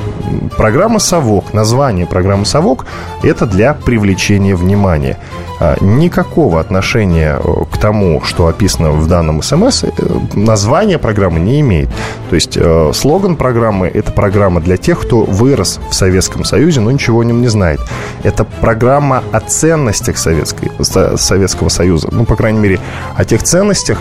Программа 0.57 0.99
«Совок», 0.99 1.53
название 1.53 2.05
программы 2.05 2.45
«Совок»— 2.45 2.85
это 3.23 3.45
для 3.45 3.73
привлечения 3.73 4.55
внимания. 4.55 5.17
А, 5.59 5.77
никакого 5.79 6.59
отношения 6.59 7.39
к 7.71 7.77
тому, 7.77 8.21
что 8.23 8.47
описано 8.47 8.91
в 8.91 9.07
данном 9.07 9.43
СМС, 9.43 9.83
э, 9.83 9.89
название 10.33 10.97
программы 10.97 11.39
не 11.39 11.59
имеет. 11.61 11.89
То 12.29 12.35
есть 12.35 12.57
э, 12.57 12.91
слоган 12.95 13.35
программы– 13.35 13.87
это 13.93 14.11
программа 14.11 14.59
для 14.59 14.77
тех, 14.77 14.99
кто 14.99 15.21
вырос 15.21 15.79
в 15.89 15.93
Советском 15.93 16.45
Союзе, 16.45 16.79
но 16.79 16.89
ничего 16.89 17.19
о 17.19 17.23
нем 17.23 17.41
не 17.41 17.47
знает. 17.47 17.79
Это 18.23 18.43
программа 18.43 19.23
о 19.31 19.39
ценностях 19.39 20.17
Советской, 20.17 20.71
Советского 21.17 21.69
Союза. 21.69 22.09
Ну, 22.11 22.25
по 22.25 22.35
крайней 22.35 22.59
мере, 22.59 22.79
о 23.15 23.23
тех 23.23 23.43
ценностях, 23.43 23.99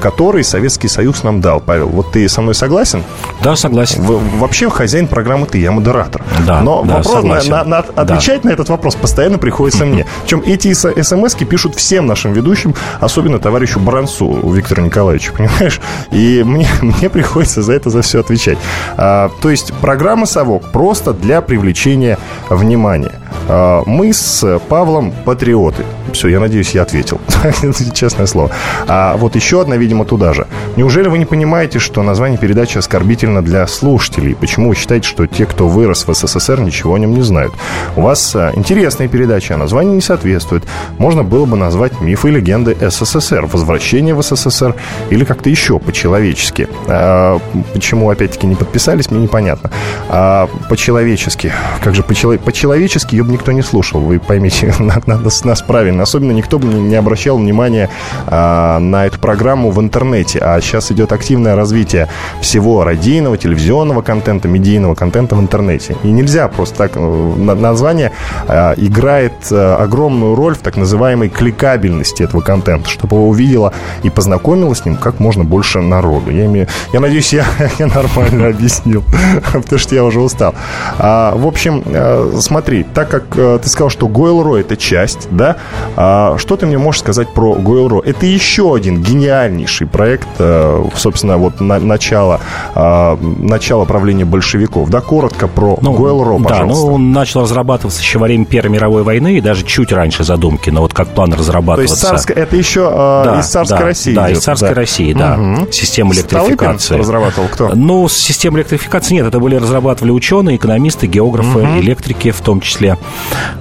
который 0.00 0.44
Советский 0.44 0.88
Союз 0.88 1.22
нам 1.22 1.40
дал. 1.40 1.60
Павел, 1.60 1.88
вот 1.88 2.12
ты 2.12 2.28
со 2.28 2.40
мной 2.40 2.54
согласен? 2.54 3.02
Да, 3.42 3.56
согласен. 3.56 4.02
В, 4.02 4.38
вообще 4.38 4.70
хозяин 4.70 5.08
программы 5.08 5.46
ты, 5.46 5.58
я 5.58 5.72
модератор. 5.72 6.22
Да, 6.46 6.60
Но 6.60 6.82
да, 6.82 6.98
вопрос, 6.98 7.24
на, 7.24 7.42
на, 7.42 7.64
на, 7.64 7.78
отвечать 7.78 8.42
да. 8.42 8.48
на 8.48 8.52
этот 8.52 8.68
вопрос 8.68 8.94
постоянно 8.94 9.38
приходится 9.38 9.84
мне. 9.84 10.06
Причем 10.24 10.42
эти 10.46 10.72
смс 10.72 11.34
пишут 11.34 11.74
всем 11.74 12.06
нашим 12.06 12.32
ведущим, 12.32 12.74
особенно 13.00 13.38
товарищу 13.38 13.80
Бранцу 13.80 14.50
Виктору 14.50 14.82
Николаевичу, 14.82 15.32
понимаешь? 15.36 15.80
И 16.10 16.42
мне, 16.44 16.68
мне 16.80 17.10
приходится 17.10 17.62
за 17.62 17.72
это 17.72 17.90
за 17.90 18.02
все 18.02 18.20
отвечать. 18.20 18.58
А, 18.96 19.30
то 19.40 19.50
есть 19.50 19.72
программа 19.74 20.26
«Совок» 20.26 20.70
просто 20.72 21.12
для 21.12 21.40
привлечения 21.40 22.18
внимания. 22.48 23.21
А, 23.48 23.82
мы 23.86 24.12
с 24.12 24.58
Павлом 24.68 25.12
патриоты. 25.24 25.84
Все, 26.12 26.28
я 26.28 26.40
надеюсь, 26.40 26.70
я 26.72 26.82
ответил. 26.82 27.20
Честное 27.94 28.26
слово. 28.26 28.50
А 28.86 29.16
вот 29.16 29.34
еще 29.34 29.60
одна, 29.60 29.76
видимо, 29.76 30.04
туда 30.04 30.32
же. 30.34 30.46
Неужели 30.76 31.08
вы 31.08 31.18
не 31.18 31.24
понимаете, 31.24 31.78
что 31.78 32.02
название 32.02 32.38
передачи 32.38 32.78
оскорбительно 32.78 33.42
для 33.42 33.66
слушателей? 33.66 34.34
Почему 34.34 34.68
вы 34.68 34.74
считаете, 34.74 35.08
что 35.08 35.26
те, 35.26 35.46
кто 35.46 35.68
вырос 35.68 36.06
в 36.06 36.14
СССР, 36.14 36.60
ничего 36.60 36.94
о 36.94 36.98
нем 36.98 37.14
не 37.14 37.22
знают? 37.22 37.52
У 37.96 38.02
вас 38.02 38.34
а, 38.34 38.52
интересная 38.54 39.08
передача, 39.08 39.54
а 39.54 39.56
название 39.56 39.94
не 39.94 40.00
соответствует. 40.00 40.64
Можно 40.98 41.22
было 41.22 41.46
бы 41.46 41.56
назвать 41.56 42.00
«Мифы 42.00 42.28
и 42.28 42.32
легенды 42.32 42.76
СССР», 42.80 43.46
«Возвращение 43.46 44.14
в 44.14 44.22
СССР» 44.22 44.74
или 45.10 45.24
как-то 45.24 45.48
еще 45.48 45.78
по-человечески. 45.78 46.68
А, 46.86 47.38
почему, 47.72 48.10
опять-таки, 48.10 48.46
не 48.46 48.54
подписались, 48.54 49.10
мне 49.10 49.20
непонятно. 49.20 49.70
А, 50.08 50.48
по-человечески. 50.68 51.52
Как 51.82 51.94
же 51.94 52.02
по-человечески 52.02 53.16
ее 53.22 53.26
бы 53.26 53.32
никто 53.32 53.52
не 53.52 53.62
слушал, 53.62 54.00
вы 54.00 54.18
поймите 54.18 54.74
нас, 55.06 55.44
нас 55.44 55.62
правильно. 55.62 56.02
Особенно 56.02 56.32
никто 56.32 56.58
бы 56.58 56.66
не 56.68 56.96
обращал 56.96 57.38
внимания 57.38 57.88
а, 58.26 58.78
на 58.78 59.06
эту 59.06 59.18
программу 59.18 59.70
в 59.70 59.80
интернете. 59.80 60.38
А 60.40 60.60
сейчас 60.60 60.90
идет 60.92 61.12
активное 61.12 61.56
развитие 61.56 62.08
всего 62.40 62.84
радийного, 62.84 63.38
телевизионного 63.38 64.02
контента, 64.02 64.48
медийного 64.48 64.94
контента 64.94 65.36
в 65.36 65.40
интернете. 65.40 65.96
И 66.02 66.08
нельзя 66.08 66.48
просто 66.48 66.76
так... 66.76 66.92
Э, 66.96 67.32
название 67.52 68.12
а, 68.48 68.74
играет 68.76 69.32
а, 69.50 69.76
огромную 69.76 70.34
роль 70.34 70.54
в 70.54 70.58
так 70.58 70.76
называемой 70.76 71.28
кликабельности 71.28 72.22
этого 72.22 72.40
контента, 72.40 72.88
чтобы 72.88 73.16
его 73.16 73.28
увидела 73.28 73.72
и 74.02 74.10
познакомилась 74.10 74.78
с 74.78 74.84
ним 74.84 74.96
как 74.96 75.20
можно 75.20 75.44
больше 75.44 75.80
народу. 75.80 76.30
Я, 76.30 76.46
имею, 76.46 76.66
я 76.92 77.00
надеюсь, 77.00 77.32
я, 77.32 77.44
я 77.78 77.86
нормально 77.86 78.48
объяснил, 78.48 79.04
потому 79.52 79.78
что 79.78 79.94
я 79.94 80.04
уже 80.04 80.20
устал. 80.20 80.54
А, 80.98 81.34
в 81.36 81.46
общем, 81.46 81.82
а, 81.86 82.32
смотри, 82.40 82.82
так 82.82 83.11
как 83.12 83.24
э, 83.36 83.58
ты 83.62 83.68
сказал, 83.68 83.90
что 83.90 84.08
Гойл-Ро 84.08 84.58
это 84.58 84.74
часть, 84.74 85.28
да, 85.30 85.56
а, 85.96 86.38
что 86.38 86.56
ты 86.56 86.64
мне 86.64 86.78
можешь 86.78 87.00
сказать 87.02 87.28
про 87.28 87.54
Гойл-Ро? 87.56 88.00
Это 88.02 88.24
еще 88.24 88.74
один 88.74 89.02
гениальнейший 89.02 89.86
проект, 89.86 90.28
э, 90.38 90.84
собственно, 90.96 91.36
вот 91.36 91.60
на, 91.60 91.78
начало, 91.78 92.40
а, 92.74 93.18
начало 93.20 93.84
правления 93.84 94.24
большевиков. 94.24 94.88
Да, 94.88 95.02
коротко 95.02 95.46
про 95.46 95.78
ну, 95.82 95.92
Гойл-Ро, 95.92 96.42
пожалуйста. 96.42 96.82
Да, 96.82 96.88
ну, 96.88 96.94
он 96.94 97.12
начал 97.12 97.42
разрабатываться 97.42 98.00
еще 98.00 98.18
во 98.18 98.24
время 98.24 98.46
Первой 98.46 98.70
мировой 98.70 99.02
войны 99.02 99.36
и 99.36 99.40
даже 99.42 99.64
чуть 99.66 99.92
раньше 99.92 100.24
задумки, 100.24 100.70
но 100.70 100.80
вот 100.80 100.94
как 100.94 101.08
план 101.08 101.34
разрабатываться. 101.34 101.94
То 101.94 102.14
есть 102.14 102.26
царская, 102.26 102.36
это 102.38 102.56
еще 102.56 102.88
э, 102.90 103.22
да, 103.24 103.40
из 103.40 103.46
царской 103.46 103.78
да, 103.78 103.84
России 103.84 104.14
Да, 104.14 104.26
идет, 104.28 104.38
из 104.38 104.44
царской 104.44 104.68
да. 104.70 104.74
России, 104.74 105.12
да. 105.12 105.38
Угу. 105.38 105.70
Система 105.70 106.14
электрификации. 106.14 106.84
Столыпин 106.86 107.00
разрабатывал 107.00 107.48
кто? 107.48 107.70
Ну, 107.74 108.08
систему 108.08 108.56
электрификации 108.56 109.16
нет, 109.16 109.26
это 109.26 109.38
были 109.38 109.56
разрабатывали 109.56 110.12
ученые, 110.12 110.56
экономисты, 110.56 111.06
географы, 111.06 111.58
угу. 111.58 111.80
электрики 111.80 112.30
в 112.30 112.40
том 112.40 112.62
числе. 112.62 112.96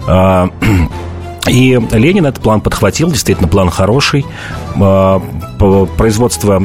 А, 0.07 0.49
и 1.47 1.79
Ленин 1.91 2.25
этот 2.25 2.43
план 2.43 2.61
подхватил, 2.61 3.09
действительно, 3.09 3.47
план 3.47 3.69
хороший. 3.69 4.25
А, 4.79 5.21
производство 5.97 6.63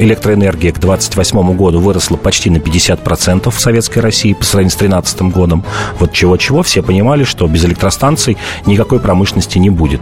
электроэнергии 0.00 0.70
к 0.70 0.80
28 0.80 1.56
году 1.56 1.78
выросло 1.78 2.16
почти 2.16 2.50
на 2.50 2.56
50% 2.56 3.50
в 3.50 3.60
Советской 3.60 4.00
России 4.00 4.32
по 4.32 4.44
сравнению 4.44 4.70
с 4.70 4.76
2013 4.76 5.22
годом. 5.32 5.64
Вот 5.98 6.12
чего-чего, 6.12 6.62
все 6.62 6.82
понимали, 6.82 7.24
что 7.24 7.46
без 7.46 7.64
электростанций 7.64 8.36
никакой 8.66 8.98
промышленности 8.98 9.58
не 9.58 9.70
будет. 9.70 10.00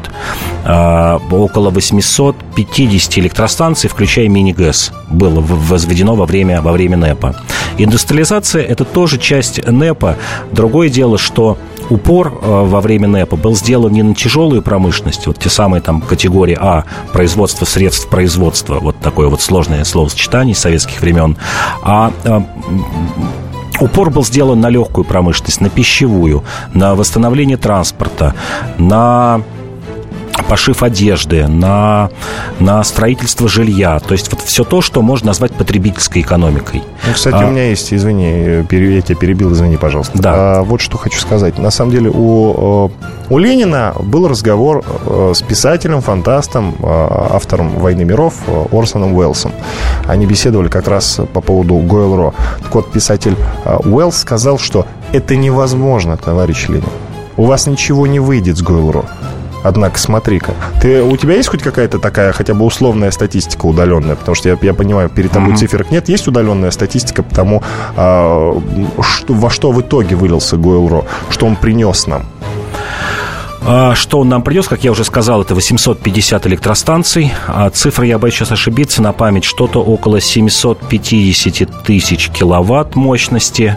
А, 0.64 1.20
около 1.30 1.70
850 1.70 3.18
электростанций, 3.18 3.90
включая 3.90 4.28
мини-ГЭС, 4.28 4.92
было 5.10 5.40
возведено 5.40 6.14
во 6.14 6.26
время, 6.26 6.62
во 6.62 6.72
время 6.72 6.96
НЭПа. 6.96 7.36
Индустриализация– 7.78 8.62
это 8.68 8.84
тоже 8.84 9.18
часть 9.18 9.64
НЭПа. 9.66 10.16
Другое 10.52 10.88
дело, 10.88 11.18
что 11.18 11.58
упор 11.92 12.38
э, 12.40 12.64
во 12.64 12.80
время 12.80 13.06
НЭПа 13.08 13.36
был 13.36 13.54
сделан 13.54 13.92
не 13.92 14.02
на 14.02 14.14
тяжелую 14.14 14.62
промышленность, 14.62 15.26
вот 15.26 15.38
те 15.38 15.50
самые 15.50 15.82
там 15.82 16.00
категории 16.00 16.56
А, 16.58 16.84
производство 17.12 17.64
средств 17.64 18.08
производства, 18.08 18.78
вот 18.80 18.98
такое 18.98 19.28
вот 19.28 19.42
сложное 19.42 19.84
словосочетание 19.84 20.54
советских 20.54 21.00
времен, 21.00 21.36
а 21.82 22.12
э, 22.24 22.40
упор 23.80 24.10
был 24.10 24.24
сделан 24.24 24.60
на 24.60 24.70
легкую 24.70 25.04
промышленность, 25.04 25.60
на 25.60 25.68
пищевую, 25.68 26.44
на 26.72 26.94
восстановление 26.94 27.58
транспорта, 27.58 28.34
на 28.78 29.42
пошив 30.48 30.82
одежды, 30.82 31.46
на, 31.46 32.10
на 32.58 32.82
строительство 32.84 33.48
жилья. 33.48 33.98
То 34.00 34.12
есть 34.12 34.30
вот 34.32 34.40
все 34.42 34.64
то, 34.64 34.80
что 34.80 35.02
можно 35.02 35.28
назвать 35.28 35.52
потребительской 35.52 36.22
экономикой. 36.22 36.82
Ну, 37.06 37.12
кстати, 37.14 37.36
а... 37.36 37.46
у 37.46 37.50
меня 37.50 37.68
есть, 37.68 37.92
извини, 37.92 38.64
я 38.70 39.00
тебя 39.00 39.16
перебил, 39.16 39.52
извини, 39.52 39.76
пожалуйста. 39.76 40.20
Да. 40.20 40.32
А, 40.34 40.62
вот 40.62 40.80
что 40.80 40.98
хочу 40.98 41.18
сказать. 41.18 41.58
На 41.58 41.70
самом 41.70 41.90
деле 41.90 42.10
у, 42.10 42.90
у 43.30 43.38
Ленина 43.38 43.94
был 43.98 44.28
разговор 44.28 44.84
с 45.34 45.40
писателем, 45.42 46.00
фантастом, 46.00 46.74
автором 46.82 47.70
«Войны 47.78 48.04
миров» 48.04 48.34
Орсоном 48.72 49.14
Уэллсом. 49.14 49.52
Они 50.06 50.26
беседовали 50.26 50.68
как 50.68 50.88
раз 50.88 51.20
по 51.32 51.40
поводу 51.40 51.74
Гойл-Ро. 51.76 52.34
Так 52.62 52.74
вот, 52.74 52.92
писатель 52.92 53.36
Уэллс 53.64 54.16
сказал, 54.16 54.58
что 54.58 54.86
это 55.12 55.36
невозможно, 55.36 56.16
товарищ 56.16 56.68
Ленин. 56.68 56.84
У 57.36 57.46
вас 57.46 57.66
ничего 57.66 58.06
не 58.06 58.20
выйдет 58.20 58.58
с 58.58 58.62
Гойл-Ро. 58.62 59.06
Однако, 59.62 59.98
смотри-ка, 59.98 60.54
ты, 60.80 61.02
у 61.02 61.16
тебя 61.16 61.34
есть 61.34 61.48
хоть 61.48 61.62
какая-то 61.62 61.98
такая 61.98 62.32
хотя 62.32 62.54
бы 62.54 62.64
условная 62.64 63.10
статистика 63.10 63.66
удаленная? 63.66 64.16
Потому 64.16 64.34
что 64.34 64.48
я, 64.48 64.58
я 64.60 64.74
понимаю, 64.74 65.08
перед 65.08 65.30
тобой 65.30 65.52
mm-hmm. 65.52 65.56
циферок 65.56 65.90
нет. 65.90 66.08
Есть 66.08 66.26
удаленная 66.26 66.70
статистика 66.70 67.22
по 67.22 67.34
тому, 67.34 67.62
а, 67.96 68.60
что, 69.00 69.34
во 69.34 69.50
что 69.50 69.72
в 69.72 69.80
итоге 69.80 70.16
вылился 70.16 70.56
Гойл-Ро, 70.56 71.04
что 71.30 71.46
он 71.46 71.56
принес 71.56 72.06
нам? 72.06 72.26
А, 73.64 73.94
что 73.94 74.18
он 74.18 74.28
нам 74.28 74.42
принес, 74.42 74.66
как 74.66 74.82
я 74.82 74.90
уже 74.90 75.04
сказал, 75.04 75.42
это 75.42 75.54
850 75.54 76.46
электростанций. 76.46 77.32
А 77.46 77.70
цифры, 77.70 78.06
я 78.06 78.18
боюсь 78.18 78.34
сейчас 78.34 78.50
ошибиться, 78.50 79.02
на 79.02 79.12
память 79.12 79.44
что-то 79.44 79.82
около 79.82 80.20
750 80.20 81.84
тысяч 81.84 82.30
киловатт 82.30 82.96
мощности. 82.96 83.76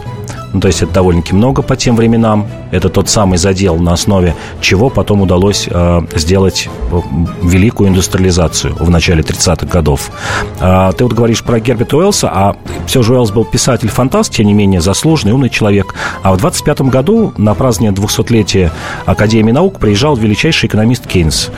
Ну, 0.56 0.60
то 0.60 0.68
есть 0.68 0.80
это 0.80 0.90
довольно-таки 0.90 1.34
много 1.34 1.60
по 1.60 1.76
тем 1.76 1.96
временам. 1.96 2.46
Это 2.70 2.88
тот 2.88 3.10
самый 3.10 3.36
задел, 3.36 3.76
на 3.76 3.92
основе 3.92 4.34
чего 4.62 4.88
потом 4.88 5.20
удалось 5.20 5.68
э, 5.70 6.00
сделать 6.14 6.70
э, 6.90 7.00
великую 7.42 7.90
индустриализацию 7.90 8.74
в 8.74 8.88
начале 8.88 9.20
30-х 9.20 9.66
годов. 9.66 10.10
Э, 10.58 10.92
ты 10.96 11.04
вот 11.04 11.12
говоришь 11.12 11.44
про 11.44 11.60
Герберта 11.60 11.98
Уэллса, 11.98 12.30
а 12.32 12.56
все 12.86 13.02
же 13.02 13.12
Уэллс 13.12 13.32
был 13.32 13.44
писатель-фантаст, 13.44 14.32
тем 14.32 14.46
не 14.46 14.54
менее 14.54 14.80
заслуженный, 14.80 15.34
умный 15.34 15.50
человек. 15.50 15.94
А 16.22 16.32
в 16.32 16.38
25 16.38 16.80
году 16.80 17.34
на 17.36 17.52
празднование 17.52 17.94
200-летия 17.94 18.70
Академии 19.04 19.52
наук 19.52 19.78
приезжал 19.78 20.16
величайший 20.16 20.68
экономист 20.68 21.06
Кейнс. 21.06 21.50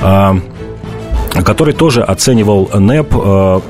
Э, 0.00 0.32
который 1.42 1.74
тоже 1.74 2.02
оценивал 2.02 2.70
НЭП 2.72 3.14
э, 3.14 3.60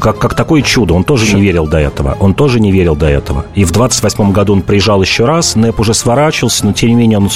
как, 0.00 0.18
как 0.18 0.34
такое 0.34 0.62
чудо. 0.62 0.94
Он 0.94 1.04
тоже 1.04 1.34
не 1.34 1.42
верил 1.42 1.66
до 1.66 1.78
этого. 1.78 2.16
Он 2.20 2.34
тоже 2.34 2.60
не 2.60 2.72
верил 2.72 2.96
до 2.96 3.06
этого. 3.06 3.44
И 3.54 3.64
в 3.64 3.72
28 3.72 4.32
году 4.32 4.54
он 4.54 4.62
приезжал 4.62 5.02
еще 5.02 5.24
раз, 5.24 5.56
НЭП 5.56 5.80
уже 5.80 5.94
сворачивался, 5.94 6.66
но 6.66 6.72
тем 6.72 6.90
не 6.90 6.94
менее 6.94 7.18
он 7.18 7.30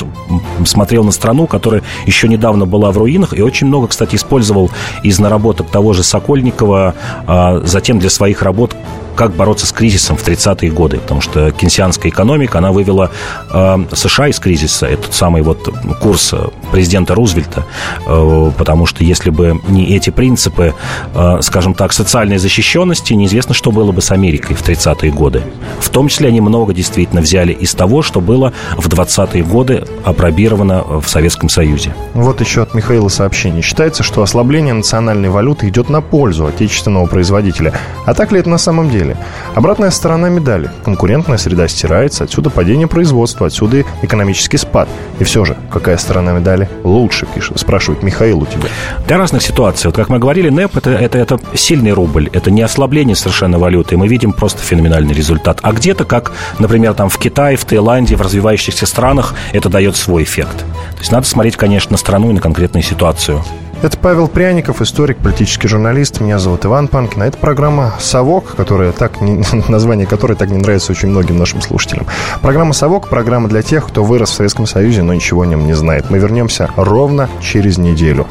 смотрел 0.66 1.05
на 1.05 1.12
страну, 1.12 1.47
которая 1.47 1.82
еще 2.07 2.28
недавно 2.28 2.66
была 2.66 2.91
в 2.91 2.99
руинах, 2.99 3.37
и 3.37 3.43
очень 3.43 3.66
много, 3.66 3.89
кстати, 3.89 4.16
использовал 4.16 4.70
из 5.03 5.18
наработок 5.18 5.68
того 5.68 5.93
же 5.93 6.03
Сокольникова, 6.03 6.95
а 7.26 7.61
затем 7.64 7.99
для 7.99 8.11
своих 8.11 8.43
работ 8.43 8.74
как 9.15 9.35
бороться 9.35 9.67
с 9.67 9.73
кризисом 9.73 10.17
в 10.17 10.27
30-е 10.27 10.71
годы, 10.71 10.99
потому 10.99 11.21
что 11.21 11.51
кенсианская 11.51 12.11
экономика, 12.11 12.59
она 12.59 12.73
вывела 12.73 13.11
э, 13.51 13.85
США 13.93 14.29
из 14.29 14.39
кризиса, 14.39 14.87
этот 14.87 15.15
самый 15.15 15.43
вот 15.43 15.69
курс 16.01 16.35
президента 16.71 17.15
Рузвельта, 17.15 17.65
э, 18.07 18.51
потому 18.57 18.87
что 18.87 19.05
если 19.05 19.31
бы 19.31 19.61
не 19.69 19.95
эти 19.97 20.11
принципы, 20.11 20.75
э, 21.15 21.39
скажем 21.43 21.75
так, 21.75 21.93
социальной 21.93 22.39
защищенности, 22.39 23.12
неизвестно, 23.12 23.55
что 23.55 23.71
было 23.71 23.93
бы 23.93 24.01
с 24.01 24.11
Америкой 24.11 24.57
в 24.57 24.62
30-е 24.62 25.11
годы. 25.12 25.43
В 25.81 25.89
том 25.91 26.09
числе 26.09 26.29
они 26.29 26.41
много 26.41 26.73
действительно 26.75 27.21
взяли 27.21 27.53
из 27.53 27.75
того, 27.75 28.03
что 28.03 28.21
было 28.21 28.53
в 28.77 28.89
20-е 28.89 29.45
годы 29.45 29.85
опробировано 30.05 31.01
в 31.01 31.09
Советском 31.09 31.49
Союзе. 31.49 31.95
Вот 32.15 32.41
еще 32.41 32.62
от 32.62 32.75
Михаила 32.75 33.09
сообщение. 33.09 33.62
Считается, 33.62 34.03
что 34.03 34.23
ослабление 34.23 34.75
национальной 34.75 35.29
валюты 35.29 35.69
идет 35.69 35.89
на 35.89 36.01
пользу 36.01 36.47
отечественного 36.47 37.07
производителя. 37.07 37.73
А 38.07 38.15
так 38.15 38.33
ли 38.33 38.41
это 38.41 38.51
на 38.51 38.59
самом 38.59 38.91
деле? 38.91 39.04
Деле. 39.05 39.17
Обратная 39.55 39.91
сторона 39.91 40.29
медали. 40.29 40.71
Конкурентная 40.85 41.39
среда 41.39 41.69
стирается, 41.69 42.25
отсюда 42.25 42.51
падение 42.51 42.87
производства, 42.87 43.47
отсюда 43.47 43.85
экономический 44.03 44.57
спад. 44.57 44.89
И 45.19 45.25
все 45.25 45.45
же, 45.45 45.57
какая 45.71 45.97
сторона 45.97 46.33
медали 46.33 46.69
лучше, 46.83 47.27
пишет, 47.27 47.59
спрашивает 47.59 48.03
Михаил 48.03 48.43
у 48.43 48.47
тебя. 48.47 48.69
Для 49.07 49.19
разных 49.19 49.43
ситуаций. 49.43 49.89
Вот 49.89 49.97
как 49.97 50.09
мы 50.09 50.19
говорили, 50.19 50.49
НЭП 50.49 50.77
это, 50.77 50.91
это, 50.91 51.19
это 51.19 51.39
сильный 51.55 51.93
рубль, 51.93 52.29
это 52.33 52.51
не 52.51 52.63
ослабление 52.63 53.17
совершенно 53.17 53.59
валюты. 53.59 53.97
Мы 53.97 54.09
видим 54.09 54.33
просто 54.33 54.63
феноменальный 54.63 55.15
результат. 55.15 55.59
А 55.63 55.73
где-то, 55.73 56.05
как, 56.05 56.33
например, 56.59 56.95
там 56.95 57.09
в 57.09 57.19
Китае, 57.19 57.57
в 57.57 57.65
Таиланде, 57.65 58.17
в 58.17 58.21
развивающихся 58.21 58.87
странах, 58.87 59.35
это 59.53 59.69
дает 59.69 59.97
свой 59.97 60.23
эффект. 60.23 60.59
То 60.93 60.99
есть 61.01 61.13
надо 61.13 61.27
смотреть, 61.27 61.57
конечно, 61.57 61.93
на 61.93 61.99
страну 61.99 62.31
и 62.31 62.33
на 62.33 62.41
конкретную 62.41 62.83
ситуацию. 62.83 63.43
Это 63.85 63.99
Павел 63.99 64.28
Пряников, 64.28 64.80
историк, 64.80 65.18
политический 65.18 65.68
журналист. 65.68 66.18
Меня 66.18 66.39
зовут 66.39 66.64
Иван 66.64 66.89
Панкин. 66.89 67.20
А 67.20 67.26
это 67.26 67.37
программа 67.37 67.93
«Совок», 68.01 68.57
которая 68.57 68.93
так 68.93 69.20
не, 69.20 69.45
название 69.68 70.07
которой 70.07 70.39
так 70.39 70.49
не 70.49 70.57
нравится 70.57 70.91
очень 70.93 71.11
многим 71.11 71.37
нашим 71.37 71.61
слушателям. 71.61 72.07
Программа 72.41 72.72
«Совок»– 72.72 73.09
программа 73.11 73.47
для 73.47 73.61
тех, 73.61 73.87
кто 73.87 74.03
вырос 74.03 74.30
в 74.30 74.32
Советском 74.32 74.66
Союзе, 74.66 75.03
но 75.03 75.12
ничего 75.12 75.43
о 75.43 75.47
нем 75.47 75.66
не 75.66 75.74
знает. 75.74 76.09
Мы 76.09 76.18
вернемся 76.18 76.70
ровно 76.76 77.28
через 77.43 77.76
неделю. 77.76 78.26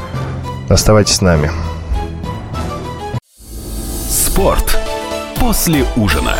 Оставайтесь 0.68 1.14
с 1.14 1.20
нами. 1.20 1.52
Спорт 4.10 4.76
после 5.38 5.84
ужина 5.94 6.34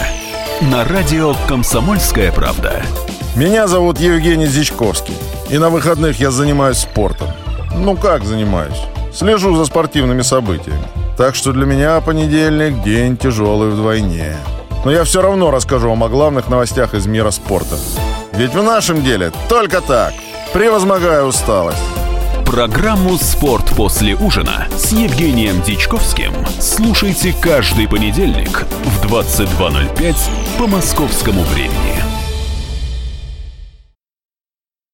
на 0.61 0.85
радио 0.85 1.37
«Комсомольская 1.47 2.33
правда». 2.33 2.83
Меня 3.37 3.69
зовут 3.69 4.01
Евгений 4.01 4.47
Зичковский. 4.47 5.15
И 5.51 5.59
на 5.59 5.69
выходных 5.69 6.19
я 6.19 6.33
занимаюсь 6.33 6.79
спортом. 6.79 7.29
Ну 7.77 7.97
как 7.97 8.25
занимаюсь? 8.25 8.81
Слежу 9.15 9.55
за 9.55 9.65
спортивными 9.65 10.23
событиями. 10.23 10.83
Так 11.17 11.37
что 11.37 11.53
для 11.53 11.67
меня 11.67 12.01
понедельник– 12.01 12.83
день 12.85 13.17
тяжелый 13.17 13.71
вдвойне. 13.71 14.37
Но 14.85 14.91
я 14.91 15.05
все 15.05 15.23
равно 15.23 15.53
расскажу 15.53 15.89
вам 15.89 16.03
о 16.03 16.09
главных 16.09 16.49
новостях 16.49 16.95
из 16.95 17.07
мира 17.07 17.31
спорта. 17.31 17.77
Ведь 18.33 18.55
в 18.55 18.63
нашем 18.63 19.05
деле 19.05 19.33
только 19.49 19.81
так, 19.81 20.13
превозмогая 20.53 21.23
усталость. 21.23 21.79
Программу 22.45 23.17
«Спорт 23.17 23.71
после 23.77 24.15
ужина» 24.17 24.67
с 24.77 24.93
Евгением 24.93 25.63
Дичковским 25.63 26.33
слушайте 26.61 27.35
каждый 27.41 27.89
понедельник 27.89 28.65
в 28.85 29.07
22.05 29.07 30.17
по 30.59 30.67
московскому 30.67 31.43
времени. 31.45 32.14